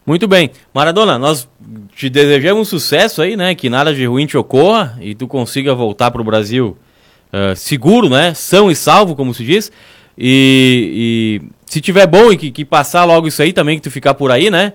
Muito 0.05 0.28
bem. 0.28 0.51
Maradona, 0.71 1.17
nós 1.17 1.49
te 1.95 2.07
desejamos 2.07 2.69
sucesso 2.69 3.23
aí, 3.23 3.36
né? 3.36 3.55
Que 3.55 3.67
nada 3.67 3.95
de 3.95 4.05
ruim 4.05 4.28
te 4.28 4.38
ocorra 4.38 4.95
e 5.01 5.15
tu 5.15 5.28
consiga 5.28 5.73
voltar 5.73 6.11
para 6.11 6.21
o 6.21 6.25
Brasil 6.25 6.78
uh, 7.34 7.55
seguro, 7.55 8.07
né? 8.07 8.36
São 8.36 8.69
e 8.69 8.75
salvo, 8.75 9.15
como 9.15 9.34
se 9.34 9.43
diz. 9.43 9.71
E, 10.15 11.41
e 11.41 11.49
se 11.65 11.82
tiver 11.82 12.05
bom 12.05 12.32
e 12.32 12.38
que, 12.38 12.51
que, 12.51 12.63
passar 12.63 13.05
logo 13.05 13.28
isso 13.28 13.41
aí 13.41 13.51
também, 13.51 13.78
que 13.78 13.84
tu 13.84 13.89
ficar 13.89 14.13
por 14.13 14.32
aí, 14.32 14.51
né? 14.51 14.73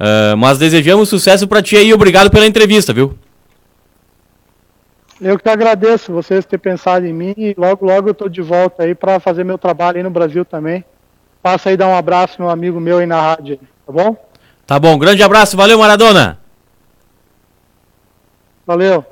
Uh, 0.00 0.38
mas 0.38 0.56
desejamos 0.56 1.10
sucesso 1.10 1.46
para 1.46 1.60
ti 1.60 1.76
aí 1.76 1.92
obrigado 1.92 2.30
pela 2.30 2.46
entrevista, 2.46 2.94
viu? 2.94 3.14
Eu 5.24 5.38
que 5.38 5.48
agradeço 5.48 6.12
vocês 6.12 6.44
terem 6.44 6.60
pensado 6.60 7.06
em 7.06 7.12
mim 7.12 7.32
e 7.36 7.54
logo, 7.56 7.86
logo 7.86 8.08
eu 8.08 8.12
estou 8.12 8.28
de 8.28 8.42
volta 8.42 8.82
aí 8.82 8.92
para 8.92 9.20
fazer 9.20 9.44
meu 9.44 9.56
trabalho 9.56 9.98
aí 9.98 10.02
no 10.02 10.10
Brasil 10.10 10.44
também. 10.44 10.84
Passa 11.40 11.68
aí 11.68 11.76
dar 11.76 11.86
um 11.86 11.94
abraço 11.94 12.42
no 12.42 12.50
amigo 12.50 12.80
meu 12.80 12.98
aí 12.98 13.06
na 13.06 13.20
rádio, 13.20 13.60
tá 13.86 13.92
bom? 13.92 14.16
Tá 14.66 14.80
bom, 14.80 14.98
grande 14.98 15.22
abraço, 15.22 15.56
valeu 15.56 15.78
Maradona. 15.78 16.40
Valeu. 18.66 19.04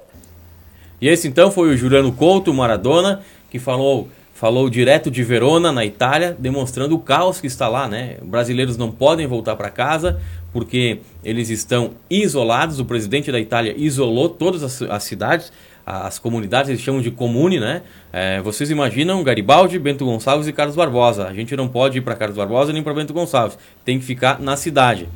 E 1.00 1.08
esse 1.08 1.28
então 1.28 1.48
foi 1.48 1.72
o 1.72 1.76
Juliano 1.76 2.10
Couto, 2.10 2.52
Maradona, 2.52 3.22
que 3.48 3.60
falou 3.60 4.08
falou 4.34 4.70
direto 4.70 5.10
de 5.10 5.22
Verona, 5.22 5.70
na 5.70 5.84
Itália, 5.84 6.34
demonstrando 6.36 6.94
o 6.94 6.98
caos 6.98 7.40
que 7.40 7.46
está 7.46 7.68
lá, 7.68 7.86
né? 7.86 8.16
Brasileiros 8.22 8.78
não 8.78 8.90
podem 8.90 9.26
voltar 9.26 9.54
para 9.54 9.68
casa 9.68 10.18
porque 10.50 11.00
eles 11.22 11.50
estão 11.50 11.90
isolados. 12.08 12.80
O 12.80 12.86
presidente 12.86 13.30
da 13.30 13.38
Itália 13.38 13.74
isolou 13.76 14.30
todas 14.30 14.62
as, 14.62 14.80
as 14.82 15.04
cidades 15.04 15.52
as 15.90 16.18
comunidades 16.18 16.68
eles 16.68 16.80
chamam 16.80 17.00
de 17.00 17.10
comune, 17.10 17.58
né? 17.58 17.82
É, 18.12 18.40
vocês 18.40 18.70
imaginam 18.70 19.22
Garibaldi, 19.24 19.78
Bento 19.78 20.04
Gonçalves 20.04 20.46
e 20.46 20.52
Carlos 20.52 20.76
Barbosa. 20.76 21.26
A 21.26 21.34
gente 21.34 21.56
não 21.56 21.66
pode 21.66 21.98
ir 21.98 22.00
para 22.00 22.14
Carlos 22.14 22.36
Barbosa 22.36 22.72
nem 22.72 22.82
para 22.82 22.94
Bento 22.94 23.12
Gonçalves. 23.12 23.58
Tem 23.84 23.98
que 23.98 24.04
ficar 24.04 24.40
na 24.40 24.56
cidade. 24.56 25.08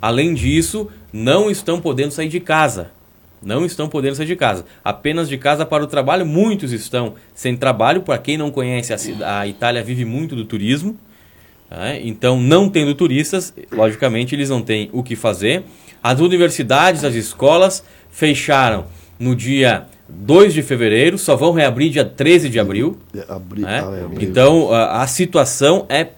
Além 0.00 0.32
disso, 0.32 0.88
não 1.12 1.50
estão 1.50 1.80
podendo 1.80 2.12
sair 2.12 2.28
de 2.28 2.38
casa. 2.38 2.90
Não 3.42 3.64
estão 3.64 3.88
podendo 3.88 4.14
sair 4.14 4.26
de 4.26 4.36
casa. 4.36 4.64
Apenas 4.84 5.28
de 5.28 5.36
casa 5.36 5.66
para 5.66 5.82
o 5.82 5.86
trabalho. 5.86 6.24
Muitos 6.24 6.72
estão 6.72 7.14
sem 7.34 7.56
trabalho. 7.56 8.02
Para 8.02 8.18
quem 8.18 8.36
não 8.36 8.50
conhece, 8.50 8.92
a, 8.92 9.40
a 9.40 9.46
Itália 9.48 9.82
vive 9.82 10.04
muito 10.04 10.36
do 10.36 10.44
turismo. 10.44 10.96
Né? 11.70 12.00
Então, 12.02 12.40
não 12.40 12.68
tendo 12.68 12.94
turistas, 12.94 13.52
logicamente, 13.72 14.34
eles 14.34 14.50
não 14.50 14.62
têm 14.62 14.90
o 14.92 15.02
que 15.02 15.16
fazer. 15.16 15.64
As 16.02 16.20
universidades, 16.20 17.04
as 17.04 17.14
escolas 17.14 17.84
fecharam 18.10 18.86
no 19.18 19.36
dia 19.36 19.86
2 20.10 20.54
de 20.54 20.62
fevereiro, 20.62 21.16
só 21.16 21.36
vão 21.36 21.52
reabrir 21.52 21.90
dia 21.90 22.04
13 22.04 22.48
de 22.48 22.58
abril. 22.58 22.98
Abri 23.28 23.62
né? 23.62 23.82
ah, 23.84 23.96
é 23.96 24.04
abril. 24.04 24.28
Então, 24.28 24.72
a, 24.72 25.02
a 25.02 25.06
situação 25.06 25.86
é, 25.88 26.08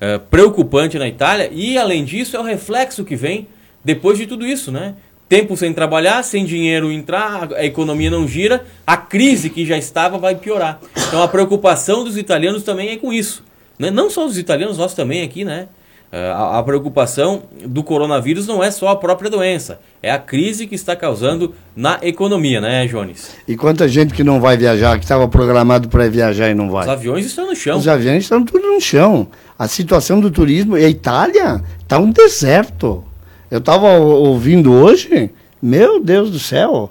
é, 0.00 0.18
preocupante 0.18 0.98
na 0.98 1.08
Itália 1.08 1.48
e, 1.52 1.78
além 1.78 2.04
disso, 2.04 2.36
é 2.36 2.40
o 2.40 2.42
reflexo 2.42 3.04
que 3.04 3.16
vem 3.16 3.48
depois 3.84 4.18
de 4.18 4.26
tudo 4.26 4.46
isso, 4.46 4.72
né? 4.72 4.94
Tempo 5.28 5.56
sem 5.56 5.72
trabalhar, 5.72 6.22
sem 6.22 6.44
dinheiro 6.44 6.90
entrar, 6.90 7.52
a 7.54 7.64
economia 7.64 8.10
não 8.10 8.28
gira, 8.28 8.64
a 8.86 8.96
crise 8.96 9.50
que 9.50 9.66
já 9.66 9.76
estava 9.76 10.18
vai 10.18 10.36
piorar. 10.36 10.80
Então, 11.08 11.22
a 11.22 11.28
preocupação 11.28 12.04
dos 12.04 12.16
italianos 12.16 12.62
também 12.62 12.90
é 12.90 12.96
com 12.96 13.12
isso. 13.12 13.42
Né? 13.78 13.90
Não 13.90 14.08
só 14.08 14.24
os 14.24 14.38
italianos, 14.38 14.78
nós 14.78 14.94
também 14.94 15.22
aqui, 15.22 15.44
né? 15.44 15.68
É, 16.16 16.30
a, 16.30 16.58
a, 16.58 16.62
preocupação 16.62 17.42
do 17.66 17.82
coronavírus 17.82 18.46
não 18.46 18.64
é 18.64 18.70
só 18.70 18.88
a 18.88 18.96
própria 18.96 19.28
doença, 19.28 19.80
é 20.02 20.10
a 20.10 20.18
crise 20.18 20.66
que 20.66 20.74
está 20.74 20.96
causando 20.96 21.54
na 21.76 21.98
economia, 22.00 22.58
né, 22.58 22.86
Jones? 22.86 23.36
E 23.46 23.54
quanta 23.54 23.86
gente 23.86 24.14
que 24.14 24.24
não 24.24 24.40
vai 24.40 24.56
viajar, 24.56 24.96
que 24.96 25.04
estava 25.04 25.28
programado 25.28 25.90
para 25.90 26.08
viajar 26.08 26.48
e 26.48 26.54
não 26.54 26.70
vai? 26.70 26.84
Os 26.84 26.88
aviões 26.88 27.26
estão 27.26 27.46
no 27.46 27.54
chão. 27.54 27.76
Os 27.76 27.86
aviões 27.86 28.22
estão 28.22 28.42
tudo 28.42 28.66
no 28.66 28.80
chão. 28.80 29.28
A 29.58 29.68
situação 29.68 30.18
do 30.18 30.30
turismo, 30.30 30.78
e 30.78 30.86
a 30.86 30.88
Itália 30.88 31.62
está 31.82 31.98
um 31.98 32.10
deserto. 32.10 33.04
Eu 33.50 33.58
estava 33.58 33.86
ouvindo 33.98 34.72
hoje, 34.72 35.30
meu 35.60 36.02
Deus 36.02 36.30
do 36.30 36.38
céu, 36.38 36.90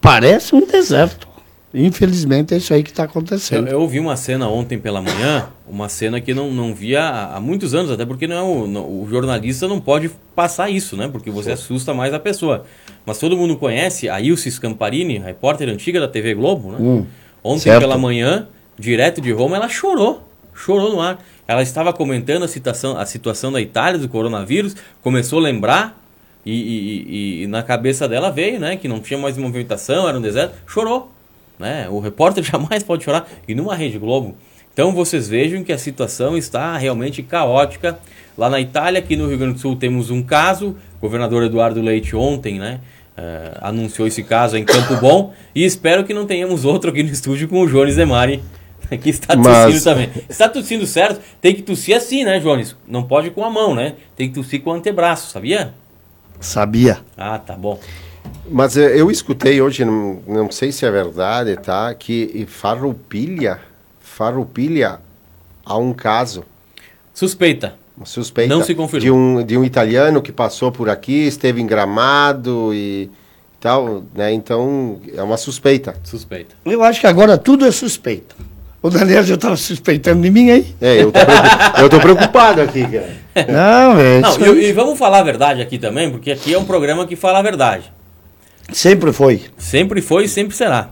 parece 0.00 0.56
um 0.56 0.66
deserto. 0.66 1.28
Infelizmente 1.72 2.52
é 2.52 2.56
isso 2.56 2.74
aí 2.74 2.82
que 2.82 2.90
está 2.90 3.04
acontecendo. 3.04 3.68
Eu, 3.68 3.74
eu, 3.74 3.80
ouvi 3.80 4.00
uma 4.00 4.16
cena 4.16 4.48
ontem 4.48 4.76
pela 4.76 5.00
manhã, 5.00 5.48
uma 5.68 5.88
cena 5.88 6.20
que 6.20 6.34
não, 6.34 6.50
não 6.50 6.74
via 6.74 7.00
há, 7.00 7.36
há 7.36 7.40
muitos 7.40 7.74
anos, 7.74 7.92
até 7.92 8.04
porque 8.04 8.26
não 8.26 8.36
é 8.36 8.42
o, 8.42 8.66
não, 8.66 8.82
o, 8.82 9.06
jornalista 9.08 9.68
não 9.68 9.80
pode 9.80 10.10
passar 10.34 10.68
isso, 10.68 10.96
né? 10.96 11.06
Porque 11.06 11.30
você 11.30 11.52
assusta 11.52 11.94
mais 11.94 12.12
a 12.12 12.18
pessoa. 12.18 12.64
Mas 13.06 13.18
todo 13.18 13.36
mundo 13.36 13.56
conhece 13.56 14.08
a 14.08 14.20
Ilse 14.20 14.50
Scamparini, 14.50 15.18
repórter 15.18 15.68
antiga 15.68 16.00
da 16.00 16.08
TV 16.08 16.34
Globo, 16.34 16.72
né? 16.72 16.78
Hum, 16.80 17.06
ontem 17.42 17.60
certo. 17.60 17.80
pela 17.80 17.96
manhã, 17.96 18.48
direto 18.76 19.20
de 19.20 19.30
Roma, 19.30 19.56
ela 19.56 19.68
chorou. 19.68 20.26
Chorou 20.52 20.92
no 20.92 21.00
ar. 21.00 21.24
Ela 21.46 21.62
estava 21.62 21.92
comentando 21.92 22.42
a, 22.42 22.48
situação, 22.48 22.98
a 22.98 23.06
situação 23.06 23.52
da 23.52 23.60
Itália, 23.60 23.98
do 23.98 24.08
coronavírus, 24.08 24.74
começou 25.00 25.38
a 25.38 25.42
lembrar 25.42 26.00
e, 26.44 26.52
e, 26.52 27.42
e, 27.42 27.46
na 27.46 27.62
cabeça 27.62 28.08
dela 28.08 28.30
veio, 28.30 28.58
né? 28.58 28.76
Que 28.76 28.88
não 28.88 28.98
tinha 28.98 29.18
mais 29.18 29.38
movimentação, 29.38 30.08
era 30.08 30.18
um 30.18 30.20
deserto. 30.20 30.54
Chorou 30.66 31.12
né? 31.60 31.86
O 31.88 32.00
repórter 32.00 32.42
jamais 32.42 32.82
pode 32.82 33.04
chorar. 33.04 33.28
E 33.46 33.54
numa 33.54 33.76
Rede 33.76 33.98
Globo. 33.98 34.34
Então 34.72 34.92
vocês 34.92 35.28
vejam 35.28 35.62
que 35.62 35.72
a 35.72 35.78
situação 35.78 36.36
está 36.36 36.76
realmente 36.76 37.22
caótica. 37.22 37.98
Lá 38.36 38.48
na 38.48 38.60
Itália, 38.60 38.98
aqui 38.98 39.14
no 39.14 39.28
Rio 39.28 39.38
Grande 39.38 39.54
do 39.54 39.60
Sul, 39.60 39.76
temos 39.76 40.10
um 40.10 40.22
caso. 40.22 40.76
O 40.96 41.00
governador 41.00 41.44
Eduardo 41.44 41.82
Leite 41.82 42.16
ontem, 42.16 42.58
né? 42.58 42.80
Uh, 43.18 43.58
anunciou 43.60 44.08
esse 44.08 44.22
caso 44.22 44.56
em 44.56 44.64
Campo 44.64 44.96
Bom. 44.96 45.34
E 45.54 45.64
espero 45.64 46.04
que 46.04 46.14
não 46.14 46.26
tenhamos 46.26 46.64
outro 46.64 46.90
aqui 46.90 47.02
no 47.02 47.10
estúdio 47.10 47.48
com 47.48 47.60
o 47.60 47.66
Jones 47.68 47.96
Demari, 47.96 48.42
que 49.02 49.10
está 49.10 49.36
tossindo 49.36 49.50
Mas... 49.50 49.84
também. 49.84 50.10
Está 50.28 50.48
tossindo 50.48 50.86
certo? 50.86 51.20
Tem 51.40 51.54
que 51.54 51.60
tossir 51.60 51.94
assim, 51.94 52.24
né, 52.24 52.38
Jones? 52.38 52.74
Não 52.88 53.02
pode 53.02 53.30
com 53.30 53.44
a 53.44 53.50
mão, 53.50 53.74
né? 53.74 53.94
Tem 54.16 54.28
que 54.28 54.34
tossir 54.34 54.62
com 54.62 54.70
o 54.70 54.72
antebraço, 54.72 55.30
sabia? 55.30 55.74
Sabia. 56.40 57.00
Ah, 57.18 57.38
tá 57.38 57.54
bom. 57.54 57.78
Mas 58.50 58.76
eh, 58.76 59.00
eu 59.00 59.10
escutei 59.10 59.60
hoje, 59.60 59.84
não, 59.84 60.20
não 60.26 60.50
sei 60.50 60.72
se 60.72 60.84
é 60.84 60.90
verdade, 60.90 61.56
tá? 61.56 61.94
Que 61.94 62.46
Farroupilha, 62.48 63.60
Farroupilha 64.00 64.98
há 65.64 65.76
um 65.76 65.92
caso. 65.92 66.44
Suspeita. 67.14 67.74
Suspeita. 68.04 68.54
Não 68.54 68.64
se 68.64 68.74
confirmou. 68.74 69.00
De 69.00 69.10
um, 69.10 69.44
de 69.44 69.56
um 69.56 69.64
italiano 69.64 70.22
que 70.22 70.32
passou 70.32 70.72
por 70.72 70.88
aqui, 70.88 71.26
esteve 71.26 71.60
em 71.60 71.66
Gramado 71.66 72.72
e 72.72 73.10
tal, 73.60 74.02
né? 74.14 74.32
Então, 74.32 75.00
é 75.14 75.22
uma 75.22 75.36
suspeita. 75.36 75.94
Suspeita. 76.02 76.54
Eu 76.64 76.82
acho 76.82 77.00
que 77.00 77.06
agora 77.06 77.36
tudo 77.36 77.66
é 77.66 77.70
suspeita. 77.70 78.34
O 78.82 78.88
Daniel 78.88 79.22
já 79.22 79.34
estava 79.34 79.56
suspeitando 79.56 80.22
de 80.22 80.30
mim 80.30 80.50
aí. 80.50 80.74
É, 80.80 81.02
eu 81.02 81.12
tô, 81.12 81.18
eu 81.82 81.88
tô 81.90 82.00
preocupado 82.00 82.62
aqui, 82.62 82.82
cara. 82.82 83.20
Não, 83.46 84.00
é 84.00 84.20
Não, 84.20 84.56
e, 84.56 84.70
e 84.70 84.72
vamos 84.72 84.98
falar 84.98 85.18
a 85.18 85.22
verdade 85.22 85.60
aqui 85.60 85.78
também, 85.78 86.10
porque 86.10 86.30
aqui 86.30 86.54
é 86.54 86.58
um 86.58 86.64
programa 86.64 87.06
que 87.06 87.14
fala 87.14 87.40
a 87.40 87.42
verdade. 87.42 87.92
Sempre 88.72 89.12
foi. 89.12 89.42
Sempre 89.58 90.00
foi 90.00 90.24
e 90.24 90.28
sempre 90.28 90.56
será. 90.56 90.90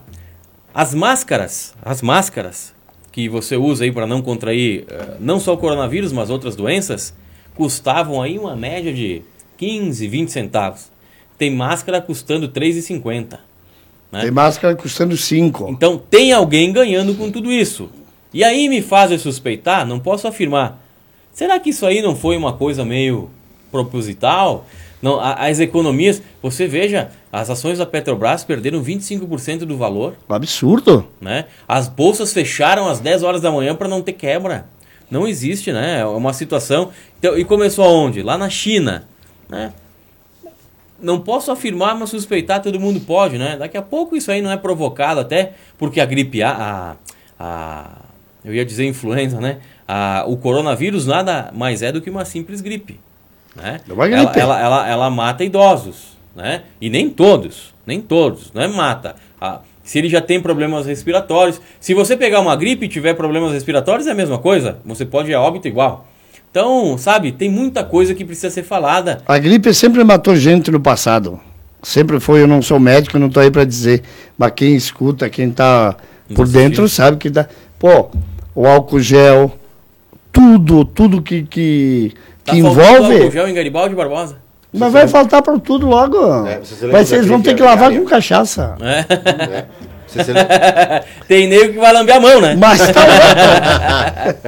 As 0.74 0.94
máscaras, 0.94 1.74
as 1.82 2.02
máscaras 2.02 2.72
que 3.10 3.28
você 3.28 3.56
usa 3.56 3.84
aí 3.84 3.90
para 3.90 4.06
não 4.06 4.22
contrair 4.22 4.82
uh, 4.82 5.16
não 5.18 5.40
só 5.40 5.54
o 5.54 5.58
coronavírus, 5.58 6.12
mas 6.12 6.30
outras 6.30 6.54
doenças, 6.54 7.14
custavam 7.54 8.22
aí 8.22 8.38
uma 8.38 8.54
média 8.54 8.92
de 8.92 9.22
15, 9.56 10.06
20 10.06 10.28
centavos. 10.30 10.90
Tem 11.36 11.50
máscara 11.50 12.00
custando 12.00 12.48
3,50. 12.48 13.38
Né? 14.12 14.22
Tem 14.22 14.30
máscara 14.30 14.76
custando 14.76 15.16
5. 15.16 15.68
Então 15.70 15.98
tem 15.98 16.32
alguém 16.32 16.72
ganhando 16.72 17.14
com 17.14 17.30
tudo 17.30 17.50
isso. 17.50 17.90
E 18.32 18.44
aí 18.44 18.68
me 18.68 18.82
faz 18.82 19.20
suspeitar, 19.20 19.86
não 19.86 19.98
posso 19.98 20.28
afirmar. 20.28 20.80
Será 21.32 21.58
que 21.58 21.70
isso 21.70 21.86
aí 21.86 22.02
não 22.02 22.14
foi 22.14 22.36
uma 22.36 22.52
coisa 22.52 22.84
meio 22.84 23.30
proposital? 23.70 24.66
Não, 25.00 25.20
as 25.20 25.60
economias, 25.60 26.20
você 26.42 26.66
veja, 26.66 27.10
as 27.32 27.48
ações 27.48 27.78
da 27.78 27.86
Petrobras 27.86 28.42
perderam 28.42 28.82
25% 28.82 29.60
do 29.60 29.76
valor. 29.76 30.16
Absurdo. 30.28 31.06
Né? 31.20 31.44
As 31.68 31.88
bolsas 31.88 32.32
fecharam 32.32 32.88
às 32.88 32.98
10 32.98 33.22
horas 33.22 33.40
da 33.40 33.50
manhã 33.50 33.74
para 33.74 33.88
não 33.88 34.02
ter 34.02 34.14
quebra. 34.14 34.66
Não 35.10 35.26
existe, 35.26 35.72
né? 35.72 36.00
É 36.00 36.04
uma 36.04 36.32
situação. 36.32 36.90
Então, 37.18 37.38
e 37.38 37.44
começou 37.44 37.84
aonde? 37.84 38.22
Lá 38.22 38.36
na 38.36 38.50
China. 38.50 39.08
Né? 39.48 39.72
Não 41.00 41.20
posso 41.20 41.50
afirmar, 41.50 41.94
mas 41.94 42.10
suspeitar 42.10 42.60
todo 42.60 42.78
mundo 42.78 43.00
pode, 43.00 43.38
né? 43.38 43.56
Daqui 43.56 43.76
a 43.76 43.82
pouco 43.82 44.16
isso 44.16 44.30
aí 44.30 44.42
não 44.42 44.50
é 44.50 44.56
provocado, 44.56 45.20
até 45.20 45.54
porque 45.78 46.00
a 46.00 46.04
gripe 46.04 46.42
A, 46.42 46.50
a, 46.50 46.96
a 47.38 47.90
eu 48.44 48.52
ia 48.52 48.64
dizer 48.64 48.86
influenza, 48.86 49.40
né? 49.40 49.58
A, 49.86 50.24
o 50.26 50.36
coronavírus 50.36 51.06
nada 51.06 51.50
mais 51.54 51.82
é 51.82 51.92
do 51.92 52.00
que 52.00 52.10
uma 52.10 52.24
simples 52.24 52.60
gripe. 52.60 53.00
Né? 53.56 53.80
É 53.88 53.92
ela, 53.92 54.32
ela, 54.36 54.60
ela, 54.60 54.88
ela, 54.88 55.10
mata 55.10 55.44
idosos. 55.44 56.16
né? 56.34 56.62
E 56.80 56.88
nem 56.88 57.10
todos, 57.10 57.74
nem 57.86 58.00
todos, 58.00 58.52
não 58.52 58.62
é 58.62 58.68
mata. 58.68 59.16
Ah, 59.40 59.60
se 59.82 59.98
ele 59.98 60.08
já 60.08 60.20
tem 60.20 60.40
problemas 60.40 60.86
respiratórios, 60.86 61.60
se 61.80 61.94
você 61.94 62.16
pegar 62.16 62.40
uma 62.40 62.54
gripe 62.54 62.86
e 62.86 62.88
tiver 62.88 63.14
problemas 63.14 63.52
respiratórios 63.52 64.06
é 64.06 64.10
a 64.10 64.14
mesma 64.14 64.38
coisa, 64.38 64.78
você 64.84 65.04
pode 65.04 65.30
ir 65.30 65.34
a 65.34 65.40
óbito 65.40 65.66
igual. 65.66 66.06
Então, 66.50 66.96
sabe, 66.98 67.32
tem 67.32 67.50
muita 67.50 67.84
coisa 67.84 68.14
que 68.14 68.24
precisa 68.24 68.50
ser 68.50 68.62
falada. 68.62 69.22
A 69.26 69.38
gripe 69.38 69.72
sempre 69.72 70.02
matou 70.04 70.34
gente 70.34 70.70
no 70.70 70.80
passado. 70.80 71.40
Sempre 71.82 72.18
foi, 72.18 72.42
eu 72.42 72.46
não 72.46 72.60
sou 72.60 72.80
médico, 72.80 73.18
não 73.18 73.28
estou 73.28 73.42
aí 73.42 73.50
para 73.50 73.64
dizer, 73.64 74.02
mas 74.36 74.52
quem 74.52 74.74
escuta, 74.74 75.30
quem 75.30 75.50
está 75.50 75.96
por 76.34 76.48
dentro 76.48 76.88
sabe 76.88 77.16
que 77.16 77.30
dá. 77.30 77.46
Pô, 77.78 78.10
o 78.54 78.66
álcool 78.66 79.00
gel, 79.00 79.56
tudo, 80.32 80.84
tudo 80.84 81.22
que, 81.22 81.44
que, 81.44 82.12
Tá 82.48 82.52
que 82.52 82.58
envolve. 82.58 83.14
álcool 83.16 83.30
gel 83.30 83.48
em 83.48 83.54
Garibaldi 83.54 83.94
Barbosa. 83.94 84.36
Mas 84.72 84.92
vai 84.92 85.08
faltar 85.08 85.42
para 85.42 85.58
tudo 85.58 85.86
logo. 85.86 86.46
É, 86.46 86.58
você 86.58 86.74
se 86.74 86.80
lembra 86.82 86.98
vai 86.98 87.04
ser, 87.06 87.14
eles 87.16 87.26
vão 87.26 87.40
ter 87.40 87.54
que 87.54 87.62
lavar 87.62 87.90
com 87.92 88.04
cachaça. 88.04 88.76
É. 88.80 89.64
lembra? 90.22 91.04
tem 91.26 91.48
nego 91.48 91.72
que 91.74 91.78
vai 91.78 91.92
lamber 91.92 92.16
a 92.16 92.20
mão, 92.20 92.40
né? 92.40 92.56
Mas 92.58 92.78
tá 92.90 93.00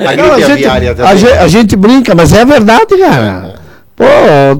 a 0.00 0.16
Não, 0.16 0.32
a, 0.32 0.34
aviária 0.34 0.88
gente, 0.94 1.02
a, 1.02 1.16
ge- 1.16 1.32
a 1.32 1.48
gente 1.48 1.76
brinca, 1.76 2.14
mas 2.14 2.32
é 2.32 2.44
verdade, 2.44 2.96
cara. 2.98 3.54
Pô, 3.96 4.04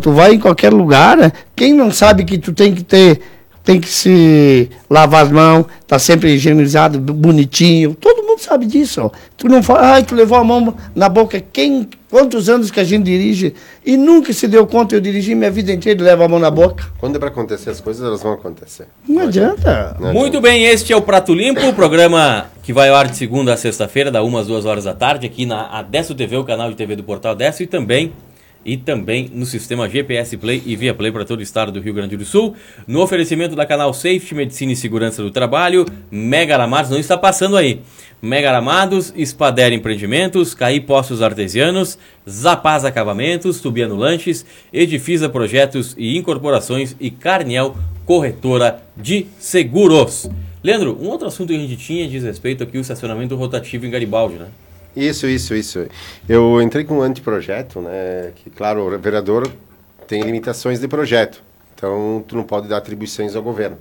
tu 0.00 0.12
vai 0.12 0.34
em 0.34 0.38
qualquer 0.38 0.72
lugar, 0.72 1.16
né? 1.16 1.32
quem 1.56 1.72
não 1.72 1.90
sabe 1.90 2.24
que 2.24 2.38
tu 2.38 2.52
tem 2.52 2.72
que 2.74 2.84
ter, 2.84 3.20
tem 3.64 3.80
que 3.80 3.88
se 3.88 4.70
lavar 4.88 5.24
as 5.24 5.30
mãos, 5.32 5.66
tá 5.86 5.98
sempre 5.98 6.34
higienizado, 6.34 6.98
bonitinho. 7.00 7.94
Todo 7.94 8.23
mundo 8.34 8.40
sabe 8.40 8.66
disso. 8.66 9.00
ó. 9.02 9.10
Tu 9.36 9.48
não 9.48 9.62
fala, 9.62 9.94
ai, 9.94 10.02
tu 10.02 10.14
levou 10.14 10.36
a 10.36 10.44
mão 10.44 10.74
na 10.94 11.08
boca. 11.08 11.40
Quem, 11.40 11.88
quantos 12.10 12.48
anos 12.48 12.70
que 12.70 12.80
a 12.80 12.84
gente 12.84 13.04
dirige 13.04 13.54
e 13.84 13.96
nunca 13.96 14.32
se 14.32 14.46
deu 14.46 14.66
conta, 14.66 14.94
eu 14.94 15.00
dirigi 15.00 15.34
minha 15.34 15.50
vida 15.50 15.72
inteira 15.72 16.00
e 16.00 16.04
levo 16.04 16.24
a 16.24 16.28
mão 16.28 16.38
na 16.38 16.50
boca. 16.50 16.84
Quando 16.98 17.16
é 17.16 17.18
para 17.18 17.28
acontecer 17.28 17.70
as 17.70 17.80
coisas, 17.80 18.04
elas 18.06 18.22
vão 18.22 18.32
acontecer. 18.32 18.86
Não 19.08 19.22
adianta. 19.22 19.96
Não 19.98 20.12
Muito 20.12 20.40
bem, 20.40 20.64
este 20.64 20.92
é 20.92 20.96
o 20.96 21.02
Prato 21.02 21.34
Limpo, 21.34 21.66
o 21.66 21.72
programa 21.72 22.46
que 22.62 22.72
vai 22.72 22.88
ao 22.88 22.96
ar 22.96 23.08
de 23.08 23.16
segunda 23.16 23.54
a 23.54 23.56
sexta-feira, 23.56 24.10
da 24.10 24.22
1 24.22 24.38
às 24.38 24.46
2 24.46 24.64
horas 24.64 24.84
da 24.84 24.94
tarde, 24.94 25.26
aqui 25.26 25.46
na 25.46 25.66
Adesso 25.78 26.14
TV, 26.14 26.36
o 26.36 26.44
canal 26.44 26.70
de 26.70 26.76
TV 26.76 26.96
do 26.96 27.04
Portal 27.04 27.32
Adesso, 27.32 27.62
e 27.62 27.66
também, 27.66 28.12
e 28.64 28.76
também 28.76 29.30
no 29.32 29.44
sistema 29.44 29.88
GPS 29.88 30.36
Play 30.38 30.62
e 30.64 30.74
Via 30.74 30.94
Play 30.94 31.12
para 31.12 31.24
todo 31.24 31.40
o 31.40 31.42
estado 31.42 31.70
do 31.70 31.80
Rio 31.80 31.92
Grande 31.92 32.16
do 32.16 32.24
Sul. 32.24 32.54
No 32.86 33.02
oferecimento 33.02 33.54
da 33.54 33.66
canal 33.66 33.92
Safety, 33.92 34.34
Medicina 34.34 34.72
e 34.72 34.76
Segurança 34.76 35.22
do 35.22 35.30
Trabalho, 35.30 35.84
Mega 36.10 36.54
Aramados, 36.54 36.90
não 36.90 36.98
está 36.98 37.18
passando 37.18 37.56
aí. 37.56 37.82
Mega 38.24 38.48
Aramados, 38.48 39.12
Espader 39.14 39.70
Empreendimentos, 39.74 40.54
Caí 40.54 40.80
Postos 40.80 41.20
Artesianos, 41.20 41.98
Zapaz 42.26 42.82
Acabamentos, 42.82 43.60
Tubiano 43.60 43.94
Lanches, 43.94 44.46
Edifisa 44.72 45.28
Projetos 45.28 45.94
e 45.98 46.16
Incorporações 46.16 46.96
e 46.98 47.10
Carniel 47.10 47.76
Corretora 48.06 48.82
de 48.96 49.26
Seguros. 49.38 50.26
Leandro, 50.62 50.98
um 50.98 51.08
outro 51.08 51.28
assunto 51.28 51.48
que 51.48 51.56
a 51.56 51.58
gente 51.58 51.76
tinha 51.76 52.08
diz 52.08 52.24
respeito 52.24 52.64
aqui 52.64 52.78
ao 52.78 52.80
estacionamento 52.80 53.36
rotativo 53.36 53.84
em 53.84 53.90
Garibaldi, 53.90 54.36
né? 54.36 54.46
Isso, 54.96 55.26
isso, 55.26 55.54
isso. 55.54 55.86
Eu 56.26 56.62
entrei 56.62 56.82
com 56.82 57.00
um 57.00 57.02
anteprojeto, 57.02 57.82
né? 57.82 58.32
Que, 58.36 58.48
claro, 58.48 58.86
o 58.86 58.98
vereador 58.98 59.52
tem 60.08 60.22
limitações 60.22 60.80
de 60.80 60.88
projeto. 60.88 61.42
Então, 61.74 62.24
tu 62.26 62.36
não 62.36 62.44
pode 62.44 62.68
dar 62.68 62.78
atribuições 62.78 63.36
ao 63.36 63.42
governo. 63.42 63.76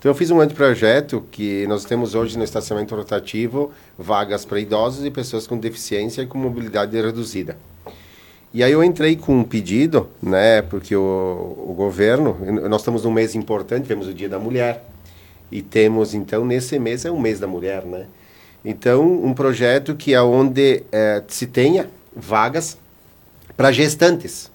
Então, 0.00 0.10
eu 0.10 0.14
fiz 0.14 0.30
um 0.30 0.40
anteprojeto 0.40 1.22
que 1.30 1.66
nós 1.66 1.84
temos 1.84 2.14
hoje 2.14 2.38
no 2.38 2.42
estacionamento 2.42 2.96
rotativo 2.96 3.70
vagas 3.98 4.46
para 4.46 4.58
idosos 4.58 5.04
e 5.04 5.10
pessoas 5.10 5.46
com 5.46 5.58
deficiência 5.58 6.22
e 6.22 6.26
com 6.26 6.38
mobilidade 6.38 6.98
reduzida. 6.98 7.58
E 8.50 8.64
aí 8.64 8.72
eu 8.72 8.82
entrei 8.82 9.14
com 9.14 9.40
um 9.40 9.44
pedido, 9.44 10.08
né? 10.22 10.62
Porque 10.62 10.96
o, 10.96 11.66
o 11.68 11.74
governo, 11.76 12.34
nós 12.66 12.80
estamos 12.80 13.04
num 13.04 13.12
mês 13.12 13.34
importante, 13.34 13.88
temos 13.88 14.08
o 14.08 14.14
Dia 14.14 14.26
da 14.26 14.38
Mulher. 14.38 14.82
E 15.52 15.60
temos, 15.60 16.14
então, 16.14 16.46
nesse 16.46 16.78
mês 16.78 17.04
é 17.04 17.10
o 17.10 17.20
mês 17.20 17.38
da 17.38 17.46
mulher, 17.46 17.84
né? 17.84 18.06
Então, 18.64 19.06
um 19.22 19.34
projeto 19.34 19.94
que 19.94 20.14
é 20.14 20.22
onde 20.22 20.82
eh, 20.90 21.22
se 21.28 21.46
tenha 21.46 21.90
vagas 22.16 22.78
para 23.54 23.70
gestantes, 23.70 24.50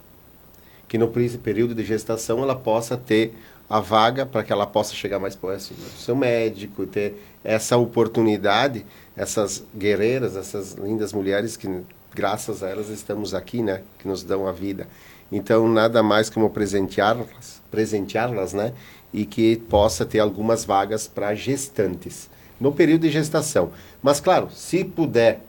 que 0.88 0.98
no 0.98 1.08
período 1.08 1.76
de 1.76 1.84
gestação 1.84 2.42
ela 2.42 2.56
possa 2.56 2.98
ter 2.98 3.36
a 3.70 3.80
vaga 3.80 4.26
para 4.26 4.44
que 4.44 4.54
ela 4.54 4.68
possa 4.68 4.94
chegar 4.94 5.20
mais 5.20 5.36
próximo 5.36 5.80
do 5.80 5.98
seu 5.98 6.16
médico, 6.16 6.86
ter 6.86 7.16
essa 7.44 7.78
oportunidade, 7.78 8.86
essas 9.16 9.64
guerreiras, 9.76 10.36
essas 10.36 10.74
lindas 10.74 11.14
mulheres 11.14 11.58
que 11.58 11.68
graças 12.14 12.64
a 12.64 12.70
elas 12.70 12.90
estamos 12.90 13.34
aqui, 13.34 13.62
né, 13.62 13.82
que 14.00 14.08
nos 14.08 14.24
dão 14.24 14.48
a 14.48 14.52
vida. 14.52 14.88
Então, 15.32 15.68
nada 15.68 16.02
mais 16.02 16.30
como 16.30 16.50
presenteá-las, 16.50 17.62
presenteá-las, 17.70 18.54
né, 18.54 18.74
e 19.14 19.26
que 19.26 19.58
possa 19.58 20.06
ter 20.06 20.20
algumas 20.20 20.64
vagas 20.64 21.08
para 21.08 21.34
gestantes 21.36 22.30
no 22.60 22.72
período 22.72 23.02
de 23.02 23.10
gestação. 23.10 23.72
Mas 24.02 24.20
claro, 24.20 24.50
se 24.52 24.84
puder 24.84 25.42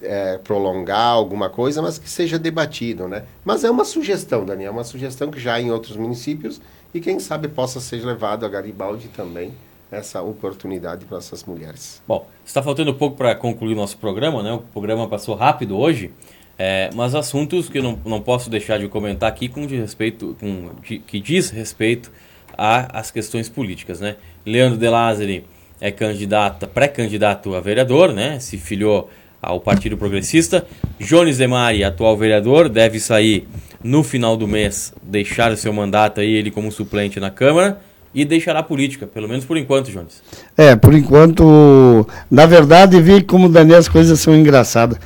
é, 0.00 0.38
prolongar 0.38 1.08
alguma 1.08 1.48
coisa, 1.48 1.80
mas 1.82 1.98
que 1.98 2.08
seja 2.08 2.38
debatido, 2.38 3.08
né? 3.08 3.24
Mas 3.44 3.64
é 3.64 3.70
uma 3.70 3.84
sugestão, 3.84 4.44
Daniel, 4.44 4.72
uma 4.72 4.84
sugestão 4.84 5.30
que 5.30 5.40
já 5.40 5.60
em 5.60 5.70
outros 5.70 5.96
municípios 5.96 6.60
e 6.94 7.00
quem 7.00 7.18
sabe 7.18 7.48
possa 7.48 7.80
ser 7.80 8.04
levado 8.04 8.46
a 8.46 8.48
Garibaldi 8.48 9.08
também 9.08 9.52
essa 9.90 10.22
oportunidade 10.22 11.04
para 11.04 11.18
essas 11.18 11.44
mulheres. 11.44 12.02
Bom, 12.08 12.26
está 12.44 12.62
faltando 12.62 12.94
pouco 12.94 13.16
para 13.16 13.34
concluir 13.34 13.74
nosso 13.74 13.98
programa, 13.98 14.42
né? 14.42 14.52
O 14.52 14.58
programa 14.58 15.06
passou 15.08 15.34
rápido 15.34 15.76
hoje, 15.76 16.10
é, 16.58 16.90
mas 16.94 17.14
assuntos 17.14 17.68
que 17.68 17.78
eu 17.78 17.82
não, 17.82 17.98
não 18.04 18.20
posso 18.20 18.48
deixar 18.48 18.78
de 18.78 18.88
comentar 18.88 19.28
aqui 19.28 19.48
com 19.48 19.66
de 19.66 19.76
respeito, 19.76 20.36
com, 20.40 20.70
de- 20.82 20.98
que 21.00 21.20
diz 21.20 21.50
respeito 21.50 22.10
às 22.56 23.10
questões 23.10 23.48
políticas, 23.48 24.00
né? 24.00 24.16
Leandro 24.46 24.78
De 24.78 24.88
Lázari 24.88 25.44
é 25.80 25.90
candidato, 25.90 26.66
pré-candidato 26.68 27.54
a 27.54 27.60
vereador, 27.60 28.12
né? 28.12 28.38
Se 28.40 28.56
filiou 28.56 29.10
ao 29.44 29.60
Partido 29.60 29.96
Progressista. 29.96 30.66
Jones 30.98 31.38
Demari, 31.38 31.84
atual 31.84 32.16
vereador, 32.16 32.68
deve 32.68 32.98
sair 33.00 33.46
no 33.82 34.02
final 34.02 34.36
do 34.36 34.48
mês, 34.48 34.92
deixar 35.02 35.52
o 35.52 35.56
seu 35.56 35.72
mandato 35.72 36.20
aí, 36.20 36.32
ele 36.34 36.50
como 36.50 36.72
suplente 36.72 37.20
na 37.20 37.30
Câmara, 37.30 37.78
e 38.14 38.24
deixará 38.24 38.60
a 38.60 38.62
política, 38.62 39.06
pelo 39.06 39.28
menos 39.28 39.44
por 39.44 39.56
enquanto, 39.56 39.90
Jones. 39.90 40.22
É, 40.56 40.76
por 40.76 40.94
enquanto, 40.94 42.06
na 42.30 42.46
verdade, 42.46 43.00
vi 43.02 43.22
como 43.22 43.48
Daniel 43.48 43.78
as 43.78 43.88
coisas 43.88 44.20
são 44.20 44.34
engraçadas. 44.34 44.98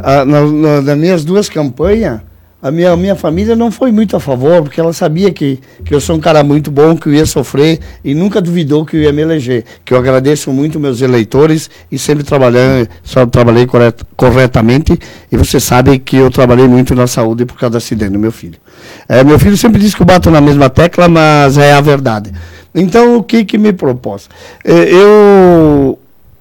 Ah, 0.00 0.24
na, 0.24 0.40
na- 0.46 0.80
nas 0.80 0.96
minhas 0.98 1.24
duas 1.24 1.48
campanhas, 1.48 2.20
a 2.64 2.70
minha, 2.70 2.96
minha 2.96 3.14
família 3.14 3.54
não 3.54 3.70
foi 3.70 3.92
muito 3.92 4.16
a 4.16 4.20
favor, 4.20 4.62
porque 4.62 4.80
ela 4.80 4.94
sabia 4.94 5.30
que, 5.30 5.60
que 5.84 5.94
eu 5.94 6.00
sou 6.00 6.16
um 6.16 6.18
cara 6.18 6.42
muito 6.42 6.70
bom, 6.70 6.96
que 6.96 7.10
eu 7.10 7.12
ia 7.12 7.26
sofrer 7.26 7.78
e 8.02 8.14
nunca 8.14 8.40
duvidou 8.40 8.86
que 8.86 8.96
eu 8.96 9.02
ia 9.02 9.12
me 9.12 9.20
eleger. 9.20 9.66
Que 9.84 9.92
eu 9.92 9.98
agradeço 9.98 10.50
muito 10.50 10.80
meus 10.80 11.02
eleitores 11.02 11.68
e 11.92 11.98
sempre 11.98 12.24
trabalhei, 12.24 12.88
só 13.02 13.26
trabalhei 13.26 13.66
corret, 13.66 13.96
corretamente. 14.16 14.98
E 15.30 15.36
você 15.36 15.60
sabe 15.60 15.98
que 15.98 16.16
eu 16.16 16.30
trabalhei 16.30 16.66
muito 16.66 16.94
na 16.94 17.06
saúde 17.06 17.44
por 17.44 17.58
causa 17.58 17.72
do 17.72 17.76
acidente 17.76 18.12
do 18.12 18.18
meu 18.18 18.32
filho. 18.32 18.58
É, 19.06 19.22
meu 19.22 19.38
filho 19.38 19.58
sempre 19.58 19.78
diz 19.78 19.94
que 19.94 20.00
eu 20.00 20.06
bato 20.06 20.30
na 20.30 20.40
mesma 20.40 20.70
tecla, 20.70 21.06
mas 21.06 21.58
é 21.58 21.74
a 21.74 21.82
verdade. 21.82 22.32
Então, 22.74 23.18
o 23.18 23.22
que 23.22 23.44
que 23.44 23.58
me 23.58 23.74
propôs? 23.74 24.30
Eh, 24.64 24.88
Eu 24.90 25.98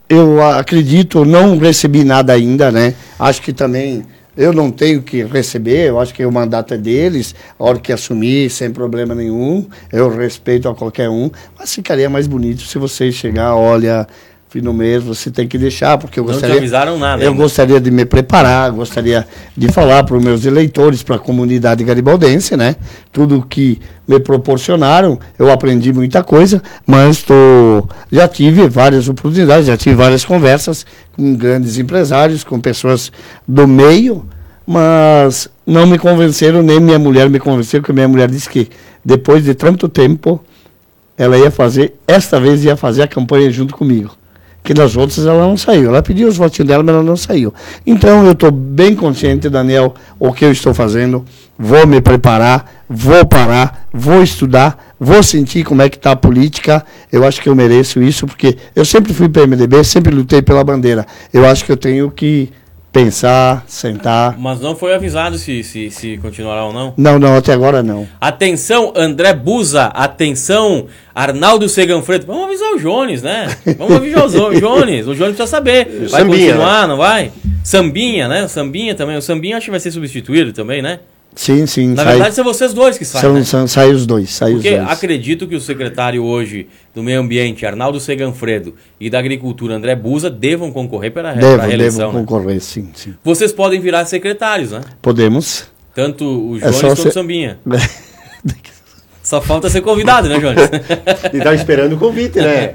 eu 0.07 0.41
acredito, 0.45 1.25
não 1.25 1.57
recebi 1.57 2.03
nada 2.05 2.31
ainda, 2.31 2.71
né? 2.71 2.93
Acho 3.19 3.41
que 3.41 3.51
também 3.51 4.05
eu 4.35 4.51
não 4.51 4.71
tenho 4.71 5.01
que 5.01 5.23
receber, 5.23 5.89
eu 5.89 5.99
acho 5.99 6.13
que 6.13 6.25
o 6.25 6.31
mandato 6.31 6.73
é 6.73 6.77
deles, 6.77 7.35
a 7.57 7.63
hora 7.63 7.79
que 7.79 7.91
assumir, 7.91 8.49
sem 8.49 8.71
problema 8.71 9.13
nenhum, 9.13 9.67
eu 9.91 10.09
respeito 10.15 10.67
a 10.67 10.75
qualquer 10.75 11.09
um, 11.09 11.29
mas 11.57 11.73
ficaria 11.73 12.09
mais 12.09 12.27
bonito 12.27 12.61
se 12.61 12.77
você 12.77 13.11
chegar, 13.11 13.55
olha, 13.55 14.07
fim 14.53 14.61
do 14.61 14.71
mês, 14.71 15.01
você 15.01 15.31
tem 15.31 15.47
que 15.47 15.57
deixar, 15.57 15.97
porque 15.97 16.19
eu 16.19 16.23
Não 16.23 16.29
te 16.29 16.33
gostaria... 16.33 16.57
avisaram 16.57 16.99
nada 16.99 17.23
Eu 17.23 17.29
ainda. 17.31 17.41
gostaria 17.41 17.81
de 17.81 17.89
me 17.89 18.05
preparar, 18.05 18.69
gostaria 18.69 19.25
de 19.57 19.67
falar 19.71 20.03
para 20.03 20.15
os 20.15 20.23
meus 20.23 20.45
eleitores, 20.45 21.01
para 21.01 21.15
a 21.15 21.19
comunidade 21.19 21.83
garibaldense, 21.83 22.55
né? 22.55 22.75
Tudo 23.11 23.43
que 23.49 23.81
me 24.07 24.19
proporcionaram, 24.19 25.19
eu 25.39 25.51
aprendi 25.51 25.91
muita 25.91 26.23
coisa, 26.23 26.61
mas 26.85 27.23
tô, 27.23 27.33
já 28.11 28.27
tive 28.27 28.67
várias 28.69 29.09
oportunidades, 29.09 29.65
já 29.65 29.75
tive 29.75 29.95
várias 29.95 30.23
conversas 30.23 30.85
com 31.15 31.33
grandes 31.33 31.79
empresários, 31.79 32.43
com 32.43 32.61
pessoas 32.61 33.11
do 33.47 33.67
meio, 33.67 34.23
mas 34.67 35.49
não 35.65 35.87
me 35.87 35.97
convenceram, 35.97 36.61
nem 36.61 36.79
minha 36.79 36.99
mulher 36.99 37.27
me 37.27 37.39
convenceu, 37.39 37.81
porque 37.81 37.91
minha 37.91 38.07
mulher 38.07 38.29
disse 38.29 38.47
que 38.47 38.69
depois 39.03 39.43
de 39.43 39.55
tanto 39.55 39.89
tempo, 39.89 40.39
ela 41.17 41.39
ia 41.39 41.49
fazer, 41.49 41.95
esta 42.07 42.39
vez 42.39 42.63
ia 42.63 42.77
fazer 42.77 43.01
a 43.01 43.07
campanha 43.07 43.49
junto 43.49 43.73
comigo. 43.75 44.15
Que 44.63 44.73
nas 44.73 44.95
outras 44.95 45.25
ela 45.25 45.45
não 45.45 45.57
saiu. 45.57 45.89
Ela 45.89 46.01
pediu 46.01 46.27
os 46.27 46.37
votinhos 46.37 46.67
dela, 46.67 46.81
mas 46.83 46.95
ela 46.95 47.03
não 47.03 47.17
saiu. 47.17 47.53
Então 47.85 48.25
eu 48.25 48.31
estou 48.31 48.49
bem 48.49 48.95
consciente, 48.95 49.49
Daniel, 49.49 49.93
o 50.17 50.31
que 50.31 50.45
eu 50.45 50.51
estou 50.51 50.73
fazendo. 50.73 51.25
Vou 51.59 51.85
me 51.85 52.01
preparar, 52.01 52.83
vou 52.89 53.25
parar, 53.25 53.87
vou 53.93 54.23
estudar, 54.23 54.95
vou 54.99 55.21
sentir 55.21 55.63
como 55.63 55.81
é 55.81 55.89
que 55.89 55.97
está 55.97 56.11
a 56.11 56.15
política. 56.15 56.83
Eu 57.11 57.25
acho 57.25 57.41
que 57.41 57.49
eu 57.49 57.55
mereço 57.55 58.01
isso, 58.01 58.25
porque 58.25 58.57
eu 58.75 58.85
sempre 58.85 59.13
fui 59.13 59.29
para 59.29 59.45
MDB, 59.45 59.83
sempre 59.83 60.15
lutei 60.15 60.41
pela 60.41 60.63
bandeira. 60.63 61.05
Eu 61.31 61.45
acho 61.45 61.65
que 61.65 61.71
eu 61.71 61.77
tenho 61.77 62.09
que 62.09 62.49
pensar, 62.93 63.65
sentar. 63.67 64.37
Mas 64.37 64.59
não 64.59 64.75
foi 64.75 64.93
avisado 64.93 65.39
se, 65.39 65.63
se, 65.63 65.89
se 65.89 66.17
continuará 66.17 66.63
ou 66.63 66.71
não. 66.71 66.93
Não, 66.95 67.17
não, 67.17 67.35
até 67.35 67.51
agora 67.51 67.81
não. 67.81 68.07
Atenção, 68.21 68.93
André 68.95 69.33
Buza. 69.33 69.85
Atenção, 69.85 70.85
Arnaldo 71.13 71.67
Seganfredo. 71.67 72.27
Vamos 72.27 72.45
avisar 72.45 72.71
o 72.73 72.79
Jones, 72.79 73.23
né? 73.23 73.47
Vamos 73.77 73.95
avisar 73.97 74.25
o 74.25 74.59
Jones. 74.59 75.07
O 75.07 75.15
Jones 75.15 75.35
precisa 75.35 75.47
saber. 75.47 76.07
Vai 76.09 76.21
Sambinha, 76.21 76.53
continuar, 76.53 76.87
não 76.87 76.97
vai? 76.97 77.31
Sambinha, 77.63 78.27
né? 78.27 78.43
O 78.43 78.49
Sambinha 78.49 78.93
também. 78.93 79.17
O 79.17 79.21
Sambinha 79.21 79.57
acho 79.57 79.65
que 79.65 79.71
vai 79.71 79.79
ser 79.79 79.91
substituído 79.91 80.53
também, 80.53 80.81
né? 80.81 80.99
Sim, 81.35 81.65
sim. 81.65 81.87
Na 81.89 82.03
sai, 82.03 82.13
verdade, 82.13 82.35
são 82.35 82.43
vocês 82.43 82.73
dois 82.73 82.97
que 82.97 83.05
saem, 83.05 83.21
são, 83.21 83.33
né? 83.33 83.43
são, 83.43 83.67
sai 83.67 83.91
os 83.91 84.05
dois, 84.05 84.29
sai 84.29 84.51
Porque 84.53 84.69
os 84.69 84.75
dois. 84.77 84.89
acredito 84.89 85.47
que 85.47 85.55
o 85.55 85.59
secretário 85.61 86.23
hoje 86.23 86.67
do 86.93 87.01
Meio 87.01 87.19
Ambiente, 87.19 87.65
Arnaldo 87.65 87.99
Seganfredo, 87.99 88.75
e 88.99 89.09
da 89.09 89.19
Agricultura, 89.19 89.75
André 89.75 89.95
Buza, 89.95 90.29
devam 90.29 90.71
concorrer 90.71 91.11
para 91.11 91.29
a 91.31 91.33
reeleição. 91.33 92.07
devo 92.11 92.19
né? 92.19 92.25
concorrer, 92.25 92.61
sim, 92.61 92.89
sim. 92.93 93.13
Vocês 93.23 93.51
podem 93.51 93.79
virar 93.79 94.05
secretários, 94.05 94.71
né? 94.71 94.81
Podemos. 95.01 95.65
Tanto 95.95 96.25
o 96.25 96.57
É 96.57 96.59
Jones 96.61 96.75
só 96.75 96.87
quanto 96.87 96.99
o 96.99 97.03
ser- 97.03 97.11
Sambinha. 97.13 97.59
Só 99.23 99.39
falta 99.39 99.69
ser 99.69 99.79
convidado, 99.79 100.27
né, 100.27 100.37
Jones? 100.37 100.69
E 101.33 101.39
tá 101.39 101.53
esperando 101.55 101.93
o 101.93 101.97
convite, 101.97 102.39
né? 102.39 102.71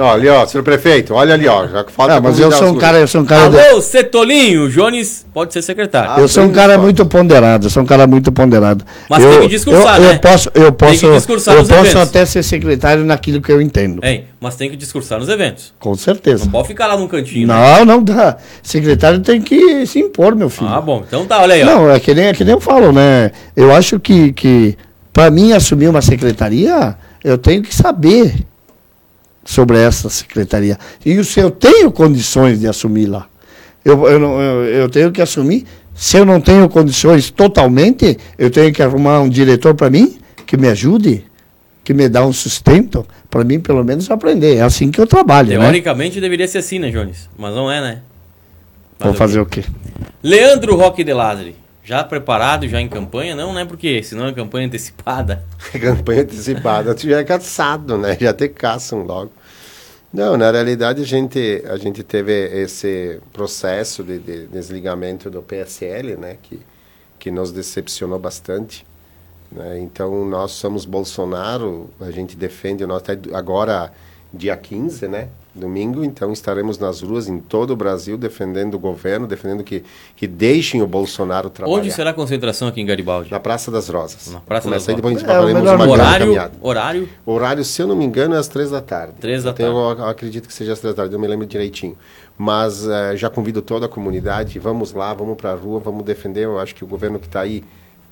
ó, 0.00 0.14
ali, 0.14 0.28
ó, 0.28 0.46
senhor 0.46 0.64
prefeito, 0.64 1.12
olha 1.14 1.34
ali, 1.34 1.46
ó. 1.46 1.68
Já 1.68 1.84
que 1.84 1.92
falta 1.92 2.14
Ah, 2.14 2.20
mas 2.20 2.40
eu 2.40 2.50
sou 2.50 2.68
um 2.68 2.78
cara, 2.78 2.98
eu 2.98 3.06
sou 3.06 3.20
um 3.20 3.24
cara, 3.26 3.44
Alô, 3.44 3.80
Cetolinho! 3.82 4.64
O 4.64 4.70
Jones 4.70 5.26
pode 5.32 5.52
ser 5.52 5.60
secretário. 5.60 6.22
eu 6.22 6.26
sou 6.26 6.44
um 6.44 6.52
cara 6.52 6.78
muito 6.78 7.04
ponderado, 7.04 7.66
eu 7.66 7.70
sou 7.70 7.82
um 7.82 7.86
cara 7.86 8.06
muito 8.06 8.32
ponderado. 8.32 8.82
Mas 9.10 9.22
eu, 9.22 9.30
tem 9.30 9.40
que 9.42 9.48
discursar, 9.48 9.96
eu, 9.96 10.02
né? 10.02 10.14
Eu 10.14 10.18
posso, 10.18 10.50
eu 10.54 10.72
posso, 10.72 11.00
que 11.00 11.12
discursar 11.12 11.54
eu 11.54 11.60
nos 11.60 11.68
posso 11.68 11.80
eventos. 11.82 12.02
até 12.08 12.24
ser 12.24 12.42
secretário 12.42 13.04
naquilo 13.04 13.42
que 13.42 13.52
eu 13.52 13.60
entendo. 13.60 14.00
Hein, 14.02 14.24
mas 14.40 14.56
tem 14.56 14.70
que 14.70 14.76
discursar 14.76 15.18
nos 15.18 15.28
eventos. 15.28 15.74
Com 15.78 15.94
certeza. 15.94 16.44
Não 16.44 16.52
pode 16.52 16.68
ficar 16.68 16.86
lá 16.86 16.96
num 16.96 17.06
cantinho. 17.08 17.46
né? 17.46 17.54
Não, 17.54 17.84
não 17.84 18.02
dá. 18.02 18.38
Secretário 18.62 19.20
tem 19.20 19.42
que 19.42 19.84
se 19.86 19.98
impor, 19.98 20.34
meu 20.34 20.48
filho. 20.48 20.70
Ah, 20.70 20.80
bom. 20.80 21.04
Então 21.06 21.26
tá, 21.26 21.42
olha 21.42 21.54
aí, 21.54 21.62
ó. 21.62 21.66
Não, 21.66 21.90
é 21.90 22.00
que 22.00 22.14
nem, 22.14 22.26
é 22.26 22.32
que 22.32 22.42
nem 22.42 22.54
eu 22.54 22.60
falo, 22.60 22.90
né? 22.90 23.30
Eu 23.54 23.70
acho 23.74 24.00
que, 24.00 24.32
que 24.32 24.78
para 25.12 25.30
mim 25.30 25.52
assumir 25.52 25.88
uma 25.88 26.02
secretaria, 26.02 26.96
eu 27.22 27.36
tenho 27.36 27.62
que 27.62 27.74
saber 27.74 28.46
sobre 29.44 29.78
essa 29.78 30.08
secretaria. 30.08 30.78
E 31.04 31.22
se 31.24 31.40
eu 31.40 31.50
tenho 31.50 31.90
condições 31.90 32.60
de 32.60 32.68
assumir 32.68 33.06
lá. 33.06 33.26
Eu, 33.84 34.06
eu, 34.06 34.20
eu, 34.20 34.64
eu 34.64 34.88
tenho 34.88 35.10
que 35.10 35.20
assumir. 35.22 35.66
Se 35.94 36.16
eu 36.16 36.24
não 36.24 36.40
tenho 36.40 36.68
condições 36.68 37.30
totalmente, 37.30 38.16
eu 38.38 38.50
tenho 38.50 38.72
que 38.72 38.82
arrumar 38.82 39.20
um 39.20 39.28
diretor 39.28 39.74
para 39.74 39.90
mim 39.90 40.18
que 40.46 40.56
me 40.56 40.68
ajude, 40.68 41.24
que 41.84 41.92
me 41.92 42.08
dá 42.08 42.24
um 42.24 42.32
sustento, 42.32 43.06
para 43.28 43.44
mim 43.44 43.60
pelo 43.60 43.84
menos 43.84 44.10
aprender. 44.10 44.56
É 44.56 44.62
assim 44.62 44.90
que 44.90 45.00
eu 45.00 45.06
trabalho, 45.06 45.50
né? 45.50 45.58
Teoricamente 45.58 46.20
deveria 46.20 46.48
ser 46.48 46.58
assim, 46.58 46.78
né, 46.78 46.90
Jones? 46.90 47.28
Mas 47.38 47.54
não 47.54 47.70
é, 47.70 47.80
né? 47.80 48.02
Vou 48.98 49.14
fazer 49.14 49.40
o 49.40 49.46
quê? 49.46 49.64
Leandro 50.22 50.76
Roque 50.76 51.02
de 51.02 51.12
Ladre. 51.12 51.56
Já 51.82 52.04
preparado, 52.04 52.68
já 52.68 52.80
em 52.80 52.88
campanha? 52.88 53.34
Não, 53.34 53.54
né? 53.54 53.64
Porque 53.64 54.02
senão 54.02 54.26
é 54.26 54.32
campanha 54.32 54.66
antecipada. 54.66 55.44
Campanha 55.80 56.22
antecipada, 56.22 56.94
tu 56.94 57.08
já 57.08 57.18
é 57.20 57.24
caçado, 57.24 57.96
né? 57.96 58.16
Já 58.20 58.32
te 58.32 58.48
caçam 58.48 59.02
logo. 59.02 59.32
Não, 60.12 60.36
na 60.36 60.50
realidade 60.50 61.02
a 61.02 61.06
gente, 61.06 61.62
a 61.66 61.76
gente 61.76 62.02
teve 62.02 62.32
esse 62.32 63.20
processo 63.32 64.02
de, 64.02 64.18
de 64.18 64.46
desligamento 64.48 65.30
do 65.30 65.40
PSL, 65.40 66.16
né? 66.16 66.36
Que, 66.42 66.60
que 67.18 67.30
nos 67.30 67.50
decepcionou 67.52 68.18
bastante. 68.18 68.84
Né? 69.50 69.78
Então 69.80 70.24
nós 70.24 70.52
somos 70.52 70.84
Bolsonaro, 70.84 71.90
a 72.00 72.10
gente 72.10 72.36
defende 72.36 72.84
o 72.84 72.86
nosso. 72.86 73.04
Agora, 73.32 73.92
dia 74.32 74.56
15, 74.56 75.08
né? 75.08 75.28
Domingo, 75.52 76.04
então 76.04 76.32
estaremos 76.32 76.78
nas 76.78 77.00
ruas 77.02 77.28
em 77.28 77.40
todo 77.40 77.72
o 77.72 77.76
Brasil 77.76 78.16
defendendo 78.16 78.74
o 78.74 78.78
governo, 78.78 79.26
defendendo 79.26 79.64
que, 79.64 79.82
que 80.14 80.28
deixem 80.28 80.80
o 80.80 80.86
Bolsonaro 80.86 81.50
trabalhar. 81.50 81.76
Onde 81.78 81.90
será 81.90 82.10
a 82.10 82.14
concentração 82.14 82.68
aqui 82.68 82.80
em 82.80 82.86
Garibaldi? 82.86 83.32
Na 83.32 83.40
Praça 83.40 83.68
das 83.70 83.88
Rosas. 83.88 84.30
Na 84.32 84.38
Praça 84.40 84.70
das 84.70 84.84
Começa 84.84 84.90
aí, 84.92 84.96
depois 84.96 85.16
a 85.16 85.18
gente 85.18 85.28
É, 85.28 85.54
melhor 85.54 85.74
uma 85.74 85.86
grande 85.86 85.90
Horário, 85.92 86.26
caminhada. 86.26 86.52
horário. 86.60 87.08
Horário, 87.26 87.64
se 87.64 87.82
eu 87.82 87.88
não 87.88 87.96
me 87.96 88.04
engano, 88.04 88.36
é 88.36 88.38
às 88.38 88.46
três 88.46 88.70
da 88.70 88.80
tarde. 88.80 89.14
Três 89.20 89.42
da 89.42 89.50
Eu 89.50 89.54
tarde. 89.54 89.72
Eu 90.00 90.04
acredito 90.06 90.46
que 90.46 90.54
seja 90.54 90.72
às 90.72 90.78
três 90.78 90.94
da 90.94 91.02
tarde, 91.02 91.14
eu 91.14 91.20
me 91.20 91.26
lembro 91.26 91.44
direitinho. 91.46 91.96
Mas 92.38 92.86
eh, 92.86 93.16
já 93.16 93.28
convido 93.28 93.60
toda 93.60 93.86
a 93.86 93.88
comunidade, 93.88 94.58
vamos 94.60 94.92
lá, 94.92 95.12
vamos 95.12 95.36
para 95.36 95.50
a 95.50 95.54
rua, 95.54 95.80
vamos 95.80 96.04
defender. 96.04 96.44
Eu 96.44 96.58
acho 96.60 96.74
que 96.76 96.84
o 96.84 96.86
governo 96.86 97.18
que 97.18 97.26
está 97.26 97.40
aí 97.40 97.64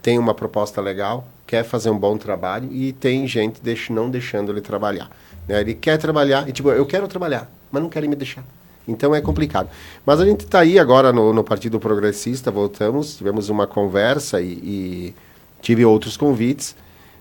tem 0.02 0.18
uma 0.18 0.34
proposta 0.34 0.80
legal, 0.80 1.26
quer 1.46 1.64
fazer 1.64 1.90
um 1.90 1.98
bom 1.98 2.16
trabalho 2.16 2.68
e 2.72 2.92
tem 2.92 3.26
gente 3.26 3.60
deix 3.62 3.88
não 3.90 4.10
deixando 4.10 4.52
ele 4.52 4.60
trabalhar. 4.60 5.08
Né? 5.48 5.60
Ele 5.60 5.74
quer 5.74 5.96
trabalhar, 5.98 6.48
e 6.48 6.52
tipo, 6.52 6.70
eu 6.70 6.84
quero 6.86 7.08
trabalhar, 7.08 7.50
mas 7.72 7.82
não 7.82 7.88
querem 7.88 8.08
me 8.08 8.16
deixar. 8.16 8.44
Então 8.86 9.14
é 9.14 9.20
complicado. 9.20 9.68
Mas 10.06 10.20
a 10.20 10.24
gente 10.24 10.40
está 10.44 10.60
aí 10.60 10.78
agora 10.78 11.12
no, 11.12 11.32
no 11.32 11.44
Partido 11.44 11.78
Progressista, 11.78 12.50
voltamos, 12.50 13.16
tivemos 13.16 13.48
uma 13.50 13.66
conversa 13.66 14.40
e, 14.40 14.46
e 14.46 15.14
tive 15.60 15.84
outros 15.84 16.16
convites, 16.16 16.74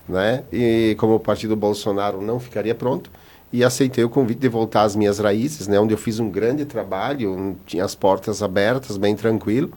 né? 0.08 0.44
E 0.52 0.96
como 0.98 1.16
o 1.16 1.20
Partido 1.20 1.56
Bolsonaro 1.56 2.22
não 2.22 2.40
ficaria 2.40 2.74
pronto, 2.74 3.10
e 3.52 3.64
aceitei 3.64 4.04
o 4.04 4.10
convite 4.10 4.40
de 4.40 4.48
voltar 4.50 4.84
às 4.84 4.96
minhas 4.96 5.20
raízes, 5.20 5.68
né? 5.68 5.80
Onde 5.80 5.94
eu 5.94 5.98
fiz 5.98 6.20
um 6.20 6.30
grande 6.30 6.64
trabalho, 6.66 7.34
um- 7.34 7.56
tinha 7.66 7.84
as 7.84 7.96
portas 7.96 8.42
abertas, 8.42 8.98
bem 8.98 9.16
tranquilo. 9.16 9.70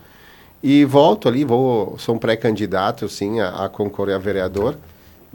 E 0.63 0.85
volto 0.85 1.27
ali, 1.29 1.45
vou, 1.45 1.97
sou 1.99 2.15
um 2.15 2.19
pré-candidato, 2.19 3.09
sim, 3.09 3.41
a, 3.41 3.65
a 3.65 3.69
concorrer 3.69 4.15
a 4.15 4.19
vereador, 4.19 4.77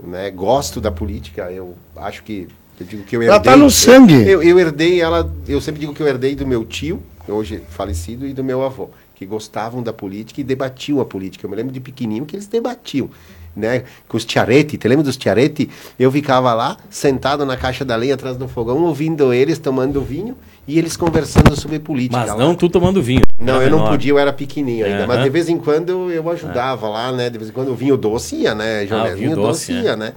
né? 0.02 0.30
Gosto 0.32 0.80
da 0.80 0.92
política, 0.92 1.52
eu 1.52 1.76
acho 1.96 2.24
que 2.24 2.48
eu 2.80 2.86
digo 2.86 3.04
que 3.04 3.16
eu 3.16 3.22
Ela 3.22 3.36
herdei. 3.36 3.52
tá 3.52 3.58
no 3.58 3.70
sangue. 3.70 4.14
Eu, 4.28 4.44
eu 4.44 4.60
herdei 4.60 5.02
ela, 5.02 5.32
eu 5.48 5.62
sempre 5.62 5.80
digo 5.80 5.94
que 5.94 6.02
eu 6.02 6.08
herdei 6.08 6.36
do 6.36 6.46
meu 6.46 6.66
tio, 6.66 7.02
hoje 7.28 7.62
falecido, 7.70 8.28
e 8.28 8.34
do 8.34 8.44
meu 8.44 8.64
avô, 8.64 8.90
que 9.14 9.26
gostavam 9.26 9.82
da 9.82 9.94
política 9.94 10.42
e 10.42 10.44
debatiam 10.44 11.00
a 11.00 11.06
política. 11.06 11.46
Eu 11.46 11.50
me 11.50 11.56
lembro 11.56 11.72
de 11.74 11.80
pequenininho 11.80 12.26
que 12.26 12.36
eles 12.36 12.48
debatiam, 12.48 13.10
né? 13.56 13.84
Com 14.08 14.18
os 14.18 14.26
tiarete, 14.26 14.78
te 14.78 14.88
lembra 14.88 15.04
dos 15.04 15.16
tiarete? 15.16 15.70
Eu 15.98 16.12
ficava 16.12 16.54
lá, 16.54 16.78
sentado 16.90 17.46
na 17.46 17.56
caixa 17.56 17.86
da 17.86 17.96
lenha 17.96 18.16
atrás 18.16 18.36
do 18.36 18.48
fogão, 18.48 18.84
ouvindo 18.84 19.34
eles 19.34 19.58
tomando 19.58 20.02
vinho 20.02 20.36
e 20.68 20.78
eles 20.78 20.98
conversando 20.98 21.56
sobre 21.56 21.80
política. 21.80 22.18
Mas 22.18 22.30
lá. 22.30 22.38
não 22.38 22.54
tu 22.54 22.68
tomando 22.70 23.02
vinho. 23.02 23.22
Não, 23.40 23.62
eu 23.62 23.70
não 23.70 23.80
menor. 23.80 23.92
podia, 23.92 24.12
eu 24.12 24.20
era 24.20 24.34
pequenininho 24.34 24.86
ainda. 24.86 25.08
Mas 25.08 25.24
de 25.24 25.30
vez 25.30 25.48
em 25.48 25.58
quando 25.58 26.12
eu 26.12 26.30
ajudava 26.30 26.90
lá, 26.90 27.12
né? 27.12 27.30
De 27.30 27.38
vez 27.38 27.50
em 27.50 27.54
quando 27.54 27.70
o 27.70 27.76
vinho 27.76 27.96
doce 27.96 28.36
ia, 28.36 28.54
né, 28.54 28.86
João? 28.86 29.02
Ah, 29.02 29.06
vinho 29.06 29.18
vinho 29.18 29.36
doce, 29.36 29.72
doce 29.74 29.86
ia, 29.86 29.96
né? 29.96 30.14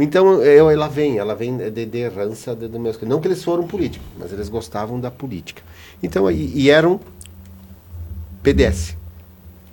Então, 0.00 0.42
eu, 0.42 0.70
ela 0.70 0.88
vem, 0.88 1.18
ela 1.18 1.34
vem 1.34 1.56
de, 1.56 1.86
de 1.86 1.98
herança 1.98 2.54
do 2.54 2.78
meus... 2.78 3.00
Não 3.02 3.20
que 3.20 3.28
eles 3.28 3.42
foram 3.42 3.66
políticos, 3.66 4.06
mas 4.18 4.32
eles 4.32 4.48
gostavam 4.48 5.00
da 5.00 5.10
política. 5.10 5.62
Então, 6.02 6.30
e, 6.30 6.52
e 6.54 6.70
eram 6.70 7.00
PDS, 8.42 8.96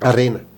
Arena. 0.01 0.54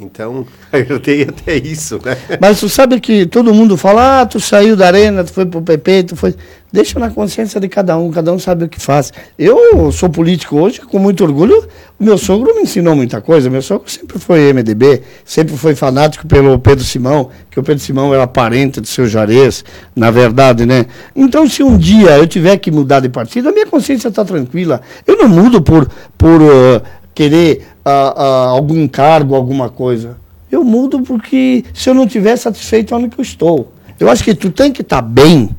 Então, 0.00 0.46
eu 0.72 0.78
herdei 0.78 1.22
até 1.22 1.56
isso, 1.56 2.00
né? 2.04 2.16
Mas 2.40 2.60
tu 2.60 2.68
sabe 2.68 3.00
que 3.00 3.26
todo 3.26 3.52
mundo 3.52 3.76
fala, 3.76 4.20
ah, 4.20 4.26
tu 4.26 4.38
saiu 4.38 4.76
da 4.76 4.86
arena, 4.86 5.24
tu 5.24 5.32
foi 5.32 5.44
pro 5.44 5.60
PP, 5.60 6.04
tu 6.04 6.16
foi. 6.16 6.34
Deixa 6.70 6.98
na 7.00 7.08
consciência 7.08 7.58
de 7.58 7.66
cada 7.66 7.96
um, 7.96 8.10
cada 8.10 8.30
um 8.30 8.38
sabe 8.38 8.64
o 8.64 8.68
que 8.68 8.78
faz. 8.78 9.10
Eu 9.38 9.90
sou 9.90 10.10
político 10.10 10.56
hoje, 10.58 10.82
com 10.82 10.98
muito 10.98 11.24
orgulho. 11.24 11.66
Meu 11.98 12.18
sogro 12.18 12.54
me 12.54 12.60
ensinou 12.60 12.94
muita 12.94 13.22
coisa. 13.22 13.48
Meu 13.48 13.62
sogro 13.62 13.90
sempre 13.90 14.18
foi 14.18 14.52
MDB, 14.52 15.02
sempre 15.24 15.56
foi 15.56 15.74
fanático 15.74 16.26
pelo 16.26 16.58
Pedro 16.58 16.84
Simão, 16.84 17.30
que 17.50 17.58
o 17.58 17.62
Pedro 17.62 17.82
Simão 17.82 18.12
era 18.12 18.26
parente 18.26 18.82
do 18.82 18.86
seu 18.86 19.06
Jarez, 19.08 19.64
na 19.96 20.10
verdade, 20.10 20.66
né? 20.66 20.84
Então, 21.16 21.48
se 21.48 21.62
um 21.62 21.76
dia 21.76 22.18
eu 22.18 22.26
tiver 22.26 22.58
que 22.58 22.70
mudar 22.70 23.00
de 23.00 23.08
partido, 23.08 23.48
a 23.48 23.52
minha 23.52 23.66
consciência 23.66 24.08
está 24.08 24.22
tranquila. 24.22 24.82
Eu 25.06 25.16
não 25.16 25.28
mudo 25.28 25.62
por, 25.62 25.88
por 26.18 26.38
ah, 26.42 26.82
querer 27.14 27.66
ah, 27.88 28.14
ah, 28.16 28.48
algum 28.48 28.86
cargo, 28.86 29.34
alguma 29.34 29.70
coisa. 29.70 30.16
Eu 30.50 30.62
mudo 30.62 31.00
porque 31.00 31.64
se 31.72 31.88
eu 31.88 31.94
não 31.94 32.04
estiver 32.04 32.36
satisfeito 32.36 32.94
onde 32.94 33.08
que 33.08 33.18
eu 33.18 33.22
estou. 33.22 33.72
Eu 33.98 34.10
acho 34.10 34.22
que 34.22 34.34
tu 34.34 34.50
tem 34.50 34.72
que 34.72 34.82
estar 34.82 35.00
bem 35.02 35.50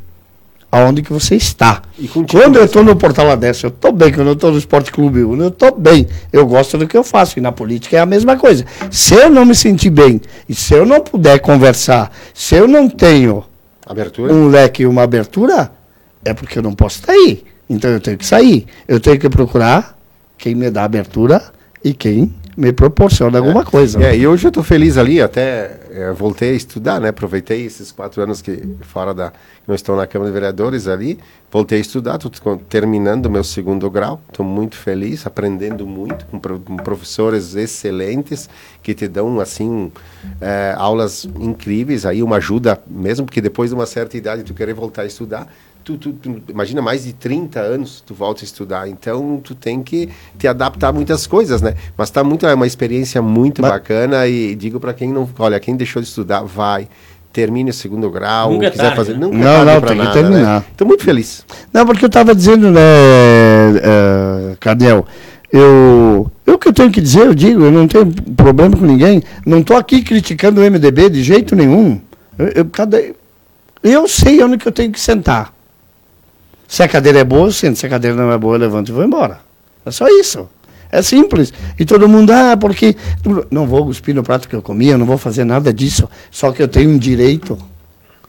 aonde 0.71 1.01
que 1.01 1.11
você 1.11 1.35
está. 1.35 1.81
Quando 2.29 2.57
eu 2.57 2.65
estou 2.65 2.83
no 2.83 2.95
Portal 2.95 3.29
Adessa, 3.31 3.65
eu 3.65 3.69
estou 3.69 3.91
bem. 3.91 4.13
Quando 4.13 4.27
eu 4.27 4.33
estou 4.33 4.51
no 4.51 4.57
Esporte 4.57 4.91
Clube 4.91 5.23
Uno, 5.23 5.45
eu 5.45 5.49
estou 5.49 5.75
bem. 5.75 6.07
Eu 6.31 6.45
gosto 6.45 6.77
do 6.77 6.87
que 6.87 6.95
eu 6.95 7.03
faço. 7.03 7.39
E 7.39 7.41
na 7.41 7.51
política 7.51 7.97
é 7.97 7.99
a 7.99 8.05
mesma 8.05 8.37
coisa. 8.37 8.63
Se 8.91 9.15
eu 9.15 9.29
não 9.29 9.45
me 9.45 9.55
sentir 9.55 9.89
bem, 9.89 10.21
e 10.47 10.53
se 10.53 10.73
eu 10.73 10.85
não 10.85 11.01
puder 11.01 11.39
conversar, 11.39 12.11
se 12.33 12.55
eu 12.55 12.67
não 12.67 12.87
tenho 12.87 13.43
Abertura? 13.85 14.33
um 14.33 14.47
leque 14.47 14.83
e 14.83 14.85
uma 14.85 15.01
abertura, 15.01 15.71
é 16.23 16.33
porque 16.33 16.59
eu 16.59 16.63
não 16.63 16.73
posso 16.73 16.99
estar 16.99 17.13
aí. 17.13 17.43
Então 17.67 17.89
eu 17.89 17.99
tenho 17.99 18.17
que 18.17 18.25
sair. 18.25 18.67
Eu 18.87 18.99
tenho 18.99 19.19
que 19.19 19.29
procurar 19.29 19.97
quem 20.37 20.53
me 20.53 20.69
dá 20.69 20.83
abertura 20.83 21.58
e 21.83 21.93
quem 21.93 22.33
me 22.57 22.73
proporciona 22.73 23.37
alguma 23.37 23.63
coisa. 23.63 24.03
É, 24.03 24.17
e 24.17 24.27
hoje 24.27 24.45
eu 24.45 24.49
estou 24.49 24.63
feliz 24.63 24.97
ali, 24.97 25.21
até 25.21 25.79
é, 25.91 26.11
voltei 26.11 26.49
a 26.49 26.53
estudar, 26.53 26.99
né? 26.99 27.07
Aproveitei 27.07 27.65
esses 27.65 27.89
quatro 27.91 28.21
anos 28.21 28.41
que 28.41 28.75
fora 28.81 29.13
da. 29.13 29.31
não 29.65 29.73
estou 29.73 29.95
na 29.95 30.05
Câmara 30.05 30.29
de 30.29 30.33
Vereadores 30.33 30.85
ali, 30.85 31.17
voltei 31.49 31.77
a 31.77 31.81
estudar, 31.81 32.15
estou 32.21 32.57
terminando 32.57 33.27
o 33.27 33.31
meu 33.31 33.45
segundo 33.45 33.89
grau, 33.89 34.19
estou 34.27 34.45
muito 34.45 34.75
feliz, 34.75 35.25
aprendendo 35.25 35.87
muito 35.87 36.25
com, 36.25 36.37
pro- 36.37 36.59
com 36.59 36.75
professores 36.75 37.55
excelentes 37.55 38.49
que 38.83 38.93
te 38.93 39.07
dão 39.07 39.39
assim 39.39 39.89
é, 40.41 40.73
aulas 40.77 41.29
incríveis, 41.39 42.05
aí 42.05 42.21
uma 42.21 42.37
ajuda, 42.37 42.81
mesmo 42.87 43.25
porque 43.25 43.39
depois 43.39 43.69
de 43.69 43.75
uma 43.75 43.85
certa 43.85 44.17
idade 44.17 44.43
tu 44.43 44.53
querer 44.53 44.73
voltar 44.73 45.03
a 45.03 45.05
estudar, 45.05 45.47
tu, 45.97 46.13
tu, 46.13 46.13
tu, 46.13 46.41
imagina 46.49 46.81
mais 46.81 47.05
de 47.05 47.13
30 47.13 47.59
anos 47.59 48.03
tu 48.05 48.13
volta 48.13 48.43
a 48.43 48.45
estudar, 48.45 48.87
então 48.87 49.39
tu 49.43 49.55
tem 49.55 49.81
que 49.81 50.09
te 50.37 50.47
adaptar 50.47 50.89
a 50.89 50.93
muitas 50.93 51.25
coisas, 51.25 51.61
né? 51.61 51.75
Mas 51.97 52.09
tá 52.09 52.23
muito 52.23 52.45
é 52.45 52.53
uma 52.53 52.67
experiência 52.67 53.21
muito 53.21 53.61
Mas... 53.61 53.71
bacana 53.71 54.27
e 54.27 54.53
digo 54.55 54.79
para 54.79 54.93
quem 54.93 55.11
não, 55.11 55.27
olha, 55.39 55.59
quem 55.59 55.75
deixou 55.75 56.01
de 56.01 56.07
estudar, 56.07 56.43
vai 56.43 56.87
termine 57.31 57.69
o 57.69 57.73
segundo 57.73 58.09
grau, 58.09 58.53
nunca 58.53 58.71
quiser 58.71 58.83
tarde, 58.83 58.95
fazer, 58.97 59.13
né? 59.13 59.19
nunca 59.19 59.37
Não, 59.37 59.65
não, 59.65 59.81
tem 59.81 59.97
nada, 59.97 60.09
que 60.09 60.13
terminar. 60.13 60.59
Né? 60.61 60.65
Tô 60.75 60.83
muito 60.83 61.03
feliz. 61.03 61.45
Não, 61.71 61.85
porque 61.85 62.03
eu 62.03 62.07
estava 62.07 62.33
dizendo, 62.33 62.71
né, 62.71 62.81
uh, 62.81 64.57
Carnel, 64.59 65.05
eu, 65.53 66.31
eu 66.45 66.57
que 66.57 66.67
eu 66.67 66.73
tenho 66.73 66.91
que 66.91 66.99
dizer, 66.99 67.27
eu 67.27 67.35
digo, 67.35 67.65
eu 67.65 67.71
não 67.71 67.87
tenho 67.87 68.11
problema 68.35 68.75
com 68.75 68.85
ninguém, 68.85 69.21
não 69.45 69.59
estou 69.59 69.77
aqui 69.77 70.01
criticando 70.01 70.59
o 70.59 70.63
MDB 70.63 71.09
de 71.09 71.23
jeito 71.23 71.55
nenhum. 71.55 72.01
Eu, 72.37 72.47
eu, 72.47 72.65
cada, 72.65 72.99
eu 73.83 74.07
sei 74.07 74.43
onde 74.43 74.57
que 74.57 74.67
eu 74.67 74.71
tenho 74.71 74.91
que 74.91 74.99
sentar. 74.99 75.53
Se 76.69 76.83
a 76.83 76.87
cadeira 76.87 77.19
é 77.19 77.23
boa, 77.23 77.47
eu 77.47 77.51
sento. 77.51 77.79
Se 77.79 77.87
a 77.87 77.89
cadeira 77.89 78.15
não 78.15 78.31
é 78.31 78.37
boa, 78.37 78.55
eu 78.55 78.59
levanto 78.59 78.89
e 78.89 78.91
vou 78.91 79.03
embora. 79.03 79.39
É 79.83 79.89
só 79.89 80.07
isso. 80.07 80.47
É 80.91 81.01
simples. 81.01 81.51
E 81.79 81.83
todo 81.83 82.07
mundo, 82.07 82.29
ah, 82.31 82.55
porque. 82.55 82.95
Não 83.49 83.65
vou 83.65 83.85
cuspir 83.85 84.13
no 84.13 84.21
prato 84.21 84.47
que 84.47 84.55
eu 84.55 84.61
comia, 84.61 84.95
não 84.95 85.05
vou 85.05 85.17
fazer 85.17 85.43
nada 85.43 85.73
disso. 85.73 86.07
Só 86.29 86.51
que 86.51 86.61
eu 86.61 86.67
tenho 86.67 86.91
um 86.91 86.97
direito 86.97 87.57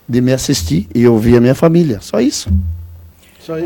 de 0.08 0.22
me 0.22 0.32
assistir 0.32 0.88
e 0.94 1.06
ouvir 1.06 1.36
a 1.36 1.40
minha 1.40 1.54
família. 1.54 1.98
Só 2.00 2.18
isso. 2.18 2.50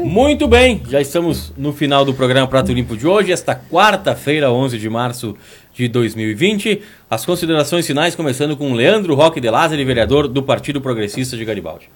Muito 0.03 0.49
bem, 0.49 0.83
já 0.89 1.01
estamos 1.01 1.53
no 1.59 1.73
final 1.73 2.05
do 2.05 2.15
programa 2.15 2.49
Prato 2.49 2.73
Limpo 2.73 2.97
de 2.97 3.07
hoje, 3.07 3.33
esta 3.33 3.55
quarta-feira, 3.55 4.51
11 4.51 4.79
de 4.79 4.89
março 4.89 5.37
de 5.75 5.89
2020. 5.89 6.81
As 7.11 7.27
considerações 7.27 7.87
finais 7.87 8.15
começando 8.15 8.57
com 8.57 8.73
Leandro 8.73 9.15
Roque 9.15 9.41
de 9.41 9.51
Lázaro, 9.51 9.85
vereador 9.85 10.27
do 10.27 10.43
Partido 10.43 10.81
Progressista 10.81 11.37
de 11.37 11.45
Garibaldi. 11.45 11.91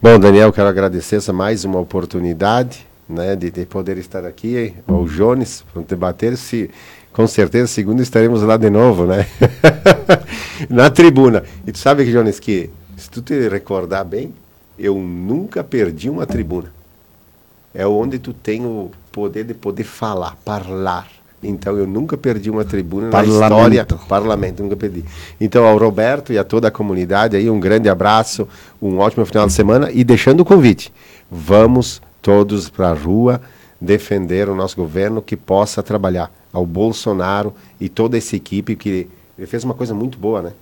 Bom, 0.00 0.18
Daniel, 0.18 0.52
quero 0.52 0.68
agradecer 0.68 1.16
essa 1.16 1.32
mais 1.32 1.64
uma 1.64 1.80
oportunidade 1.80 2.86
né, 3.08 3.34
de, 3.34 3.50
de 3.50 3.66
poder 3.66 3.98
estar 3.98 4.24
aqui, 4.24 4.74
ao 4.86 5.04
Jones, 5.06 5.64
para 5.72 5.82
debater 5.82 6.36
se 6.36 6.70
com 7.12 7.26
certeza, 7.26 7.66
segundo 7.66 8.02
estaremos 8.02 8.42
lá 8.42 8.58
de 8.58 8.68
novo, 8.68 9.06
né? 9.06 9.26
Na 10.68 10.90
tribuna. 10.90 11.44
E 11.66 11.72
tu 11.72 11.78
sabe 11.78 12.04
que, 12.04 12.12
Jones, 12.12 12.38
que 12.38 12.68
se 12.96 13.08
tu 13.08 13.22
te 13.22 13.48
recordar 13.48 14.04
bem, 14.04 14.34
eu 14.78 14.96
nunca 14.96 15.64
perdi 15.64 16.10
uma 16.10 16.26
tribuna 16.26 16.76
é 17.76 17.86
onde 17.86 18.18
tu 18.18 18.32
tem 18.32 18.64
o 18.64 18.90
poder 19.12 19.44
de 19.44 19.52
poder 19.52 19.84
falar, 19.84 20.34
falar. 20.42 21.06
Então 21.42 21.76
eu 21.76 21.86
nunca 21.86 22.16
perdi 22.16 22.50
uma 22.50 22.64
tribuna 22.64 23.10
parlamento. 23.10 23.38
na 23.38 23.46
história. 23.46 23.86
Parlamento, 24.08 24.62
nunca 24.62 24.76
perdi. 24.76 25.04
Então 25.40 25.66
ao 25.66 25.76
Roberto 25.76 26.32
e 26.32 26.38
a 26.38 26.44
toda 26.44 26.68
a 26.68 26.70
comunidade 26.70 27.36
aí 27.36 27.48
um 27.50 27.60
grande 27.60 27.88
abraço, 27.88 28.48
um 28.80 28.98
ótimo 28.98 29.24
final 29.26 29.46
de 29.46 29.52
semana 29.52 29.90
e 29.92 30.02
deixando 30.02 30.40
o 30.40 30.44
convite. 30.44 30.92
Vamos 31.30 32.00
todos 32.22 32.68
para 32.68 32.90
a 32.90 32.94
rua 32.94 33.40
defender 33.80 34.48
o 34.48 34.54
nosso 34.54 34.76
governo 34.76 35.20
que 35.20 35.36
possa 35.36 35.82
trabalhar 35.82 36.32
ao 36.52 36.64
Bolsonaro 36.64 37.54
e 37.80 37.88
toda 37.88 38.16
essa 38.16 38.34
equipe 38.34 38.74
que 38.74 39.08
ele 39.36 39.46
fez 39.46 39.62
uma 39.64 39.74
coisa 39.74 39.94
muito 39.94 40.18
boa, 40.18 40.40
né? 40.40 40.52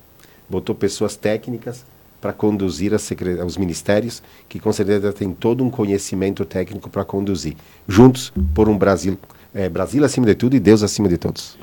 Botou 0.48 0.74
pessoas 0.74 1.14
técnicas 1.14 1.84
para 2.20 2.32
conduzir 2.32 2.92
os 2.92 3.56
ministérios, 3.56 4.22
que 4.48 4.58
com 4.58 4.72
certeza 4.72 5.12
tem 5.12 5.30
todo 5.32 5.62
um 5.62 5.70
conhecimento 5.70 6.44
técnico 6.44 6.88
para 6.88 7.04
conduzir. 7.04 7.54
Juntos 7.86 8.32
por 8.54 8.68
um 8.68 8.76
Brasil, 8.76 9.18
é, 9.54 9.68
Brasil 9.68 10.04
acima 10.04 10.26
de 10.26 10.34
tudo 10.34 10.56
e 10.56 10.60
Deus 10.60 10.82
acima 10.82 11.08
de 11.08 11.16
todos. 11.16 11.56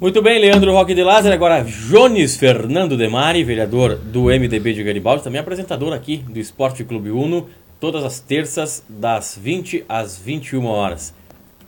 Muito 0.00 0.22
bem, 0.22 0.40
Leandro 0.40 0.72
Roque 0.72 0.94
de 0.94 1.02
Lázaro, 1.02 1.34
agora 1.34 1.62
Jones 1.62 2.36
Fernando 2.36 2.96
Demari, 2.96 3.44
vereador 3.44 3.96
do 3.96 4.24
MDB 4.24 4.72
de 4.72 4.82
Garibaldi, 4.82 5.22
também 5.22 5.40
apresentador 5.40 5.92
aqui 5.92 6.24
do 6.28 6.38
Esporte 6.38 6.82
Clube 6.84 7.10
Uno, 7.10 7.46
todas 7.78 8.02
as 8.02 8.18
terças, 8.18 8.82
das 8.88 9.38
20 9.40 9.84
às 9.88 10.18
21 10.18 10.64
horas. 10.64 11.12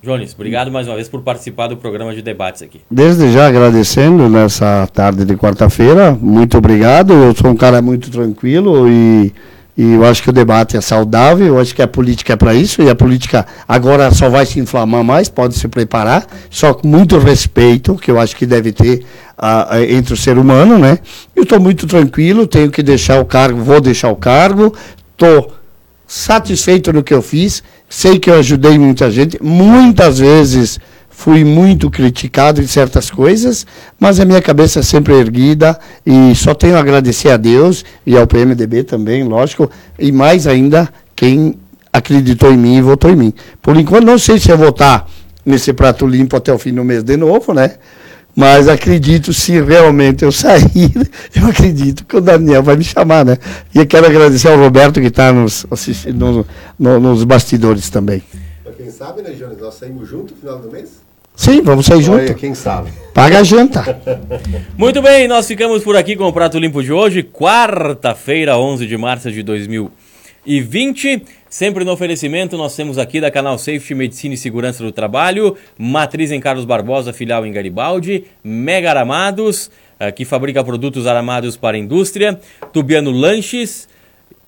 Jones, 0.02 0.34
obrigado 0.34 0.68
mais 0.68 0.88
uma 0.88 0.96
vez 0.96 1.08
por 1.08 1.22
participar 1.22 1.68
do 1.68 1.76
programa 1.76 2.12
de 2.12 2.22
debates 2.22 2.60
aqui. 2.60 2.80
Desde 2.90 3.30
já 3.30 3.46
agradecendo 3.46 4.28
nessa 4.28 4.88
tarde 4.92 5.24
de 5.24 5.36
quarta-feira, 5.36 6.10
muito 6.10 6.58
obrigado. 6.58 7.12
Eu 7.12 7.32
sou 7.36 7.50
um 7.50 7.56
cara 7.56 7.80
muito 7.80 8.10
tranquilo 8.10 8.88
e, 8.88 9.32
e 9.76 9.94
eu 9.94 10.04
acho 10.04 10.22
que 10.22 10.28
o 10.28 10.32
debate 10.32 10.76
é 10.76 10.80
saudável. 10.80 11.46
Eu 11.46 11.58
acho 11.58 11.74
que 11.74 11.82
a 11.82 11.88
política 11.88 12.34
é 12.34 12.36
para 12.36 12.54
isso 12.54 12.82
e 12.82 12.90
a 12.90 12.94
política 12.94 13.46
agora 13.66 14.10
só 14.10 14.28
vai 14.28 14.44
se 14.44 14.60
inflamar 14.60 15.02
mais, 15.02 15.28
pode 15.28 15.54
se 15.54 15.66
preparar, 15.66 16.26
só 16.50 16.74
com 16.74 16.86
muito 16.86 17.18
respeito, 17.18 17.94
que 17.94 18.10
eu 18.10 18.18
acho 18.18 18.36
que 18.36 18.44
deve 18.44 18.72
ter 18.72 19.04
uh, 19.38 19.76
entre 19.88 20.12
o 20.12 20.16
ser 20.16 20.36
humano, 20.36 20.78
né? 20.78 20.98
Eu 21.34 21.44
estou 21.44 21.58
muito 21.58 21.86
tranquilo, 21.86 22.46
tenho 22.46 22.70
que 22.70 22.82
deixar 22.82 23.20
o 23.20 23.24
cargo, 23.24 23.62
vou 23.62 23.80
deixar 23.80 24.10
o 24.10 24.16
cargo, 24.16 24.74
estou 25.12 25.52
satisfeito 26.06 26.92
no 26.92 27.02
que 27.02 27.14
eu 27.14 27.22
fiz, 27.22 27.62
sei 27.88 28.18
que 28.18 28.28
eu 28.28 28.34
ajudei 28.34 28.78
muita 28.78 29.10
gente, 29.10 29.42
muitas 29.42 30.18
vezes 30.18 30.78
fui 31.12 31.44
muito 31.44 31.90
criticado 31.90 32.60
em 32.60 32.66
certas 32.66 33.10
coisas, 33.10 33.66
mas 34.00 34.18
a 34.18 34.24
minha 34.24 34.42
cabeça 34.42 34.80
é 34.80 34.82
sempre 34.82 35.14
erguida 35.14 35.78
e 36.04 36.34
só 36.34 36.54
tenho 36.54 36.76
a 36.76 36.80
agradecer 36.80 37.28
a 37.30 37.36
Deus 37.36 37.84
e 38.04 38.16
ao 38.16 38.26
PMDB 38.26 38.82
também, 38.82 39.22
lógico, 39.22 39.70
e 39.98 40.10
mais 40.10 40.46
ainda 40.46 40.88
quem 41.14 41.54
acreditou 41.92 42.52
em 42.52 42.56
mim 42.56 42.76
e 42.76 42.80
votou 42.80 43.10
em 43.10 43.16
mim. 43.16 43.32
Por 43.60 43.76
enquanto 43.76 44.04
não 44.04 44.18
sei 44.18 44.40
se 44.40 44.50
eu 44.50 44.58
vou 44.58 44.70
estar 44.70 45.08
nesse 45.44 45.72
prato 45.72 46.06
limpo 46.06 46.36
até 46.36 46.52
o 46.52 46.58
fim 46.58 46.72
do 46.72 46.82
mês 46.82 47.04
de 47.04 47.16
novo, 47.16 47.52
né? 47.52 47.72
Mas 48.34 48.66
acredito, 48.66 49.32
se 49.34 49.60
realmente 49.60 50.24
eu 50.24 50.32
sair, 50.32 50.92
eu 51.34 51.46
acredito 51.46 52.04
que 52.06 52.16
o 52.16 52.20
Daniel 52.20 52.62
vai 52.62 52.76
me 52.76 52.84
chamar, 52.84 53.24
né? 53.24 53.36
E 53.74 53.78
eu 53.78 53.86
quero 53.86 54.06
agradecer 54.06 54.48
ao 54.48 54.58
Roberto 54.58 55.00
que 55.00 55.08
está 55.08 55.32
nos 55.32 55.66
nos 56.78 57.24
bastidores 57.24 57.90
também. 57.90 58.22
Sabe, 58.92 59.22
né, 59.22 59.30
Jones? 59.30 59.58
Nós 59.58 59.74
saímos 59.74 60.06
junto 60.06 60.34
no 60.34 60.40
final 60.40 60.58
do 60.58 60.70
mês? 60.70 61.00
Sim, 61.34 61.62
vamos 61.62 61.86
sair 61.86 62.02
junto. 62.02 62.34
quem 62.34 62.54
sabe. 62.54 62.92
Paga 63.14 63.38
a 63.38 63.42
janta. 63.42 64.00
Muito 64.76 65.00
bem, 65.00 65.26
nós 65.26 65.46
ficamos 65.48 65.82
por 65.82 65.96
aqui 65.96 66.14
com 66.14 66.24
o 66.24 66.32
Prato 66.32 66.58
Limpo 66.58 66.82
de 66.82 66.92
hoje, 66.92 67.22
quarta-feira, 67.22 68.58
11 68.58 68.86
de 68.86 68.96
março 68.98 69.32
de 69.32 69.42
2020. 69.42 71.22
Sempre 71.48 71.84
no 71.84 71.92
oferecimento, 71.92 72.58
nós 72.58 72.76
temos 72.76 72.98
aqui 72.98 73.18
da 73.18 73.30
Canal 73.30 73.56
Safety 73.56 73.94
Medicina 73.94 74.34
e 74.34 74.36
Segurança 74.36 74.84
do 74.84 74.92
Trabalho, 74.92 75.56
Matriz 75.78 76.30
em 76.30 76.38
Carlos 76.38 76.66
Barbosa, 76.66 77.14
filial 77.14 77.46
em 77.46 77.52
Garibaldi, 77.52 78.24
Mega 78.44 78.90
Aramados, 78.90 79.70
eh, 79.98 80.12
que 80.12 80.26
fabrica 80.26 80.62
produtos 80.62 81.06
aramados 81.06 81.56
para 81.56 81.78
a 81.78 81.80
indústria, 81.80 82.38
Tubiano 82.74 83.10
Lanches, 83.10 83.88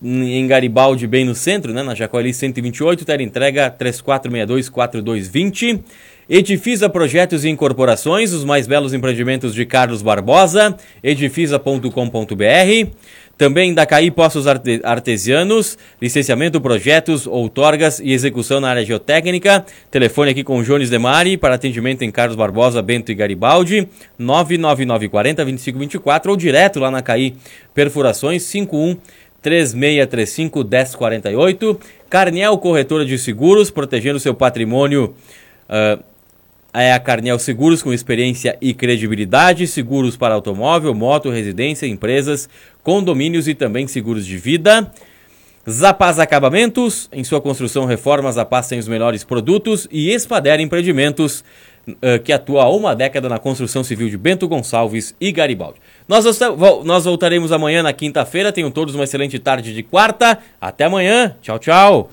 em 0.04 0.46
Garibaldi, 0.46 1.06
bem 1.06 1.24
no 1.24 1.34
centro, 1.34 1.72
né, 1.72 1.82
na 1.82 1.94
Jacoeli 1.94 2.34
128, 2.34 3.06
tela 3.06 3.22
entrega 3.22 3.70
3462-4220. 3.70 5.80
Edifisa 6.28 6.88
Projetos 6.88 7.44
e 7.44 7.50
Incorporações, 7.50 8.32
os 8.32 8.44
mais 8.44 8.66
belos 8.66 8.94
empreendimentos 8.94 9.54
de 9.54 9.64
Carlos 9.66 10.02
Barbosa, 10.02 10.76
edifisa.com.br. 11.02 12.90
Também 13.36 13.74
da 13.74 13.84
CAI 13.84 14.12
Poços 14.12 14.46
Arte 14.46 14.80
Artesianos, 14.84 15.76
licenciamento, 16.00 16.60
projetos, 16.60 17.26
outorgas 17.26 17.98
e 17.98 18.12
execução 18.12 18.60
na 18.60 18.70
área 18.70 18.84
geotécnica. 18.84 19.66
Telefone 19.90 20.30
aqui 20.30 20.44
com 20.44 20.62
Jones 20.62 20.88
Demari 20.88 21.36
para 21.36 21.56
atendimento 21.56 22.02
em 22.02 22.12
Carlos 22.12 22.36
Barbosa, 22.36 22.80
Bento 22.80 23.10
e 23.10 23.14
Garibaldi, 23.14 23.88
99940 24.16 25.44
2524 25.44 26.30
ou 26.30 26.36
direto 26.36 26.78
lá 26.78 26.92
na 26.92 27.02
CAI 27.02 27.34
Perfurações 27.74 28.44
51 28.44 28.96
3635 29.44 30.64
1048. 30.64 31.78
Carniel 32.08 32.56
Corretora 32.56 33.04
de 33.04 33.18
Seguros, 33.18 33.70
protegendo 33.70 34.18
seu 34.18 34.34
patrimônio. 34.34 35.14
Uh, 35.68 36.02
é 36.72 36.92
a 36.92 36.98
Carnel 36.98 37.38
Seguros 37.38 37.82
com 37.82 37.92
experiência 37.92 38.58
e 38.60 38.74
credibilidade, 38.74 39.64
seguros 39.66 40.16
para 40.16 40.34
automóvel, 40.34 40.92
moto, 40.92 41.30
residência, 41.30 41.86
empresas, 41.86 42.48
condomínios 42.82 43.46
e 43.46 43.54
também 43.54 43.86
seguros 43.86 44.26
de 44.26 44.36
vida. 44.36 44.90
Zapaz 45.70 46.18
Acabamentos, 46.18 47.08
em 47.12 47.22
sua 47.22 47.40
construção 47.40 47.84
reforma, 47.84 48.32
Zapaz 48.32 48.66
tem 48.66 48.78
os 48.78 48.88
melhores 48.88 49.22
produtos 49.22 49.86
e 49.90 50.10
Espader 50.10 50.58
Empreendimentos, 50.58 51.44
que 52.24 52.32
atua 52.32 52.64
há 52.64 52.68
uma 52.68 52.94
década 52.94 53.28
na 53.28 53.38
construção 53.38 53.84
civil 53.84 54.08
de 54.08 54.16
Bento 54.16 54.48
Gonçalves 54.48 55.14
e 55.20 55.30
Garibaldi. 55.30 55.78
Nós, 56.08 56.24
nós 56.84 57.04
voltaremos 57.04 57.52
amanhã 57.52 57.82
na 57.82 57.92
quinta-feira. 57.92 58.52
Tenham 58.52 58.70
todos 58.70 58.94
uma 58.94 59.04
excelente 59.04 59.38
tarde 59.38 59.74
de 59.74 59.82
quarta. 59.82 60.38
Até 60.60 60.84
amanhã. 60.84 61.36
Tchau, 61.40 61.58
tchau. 61.58 62.10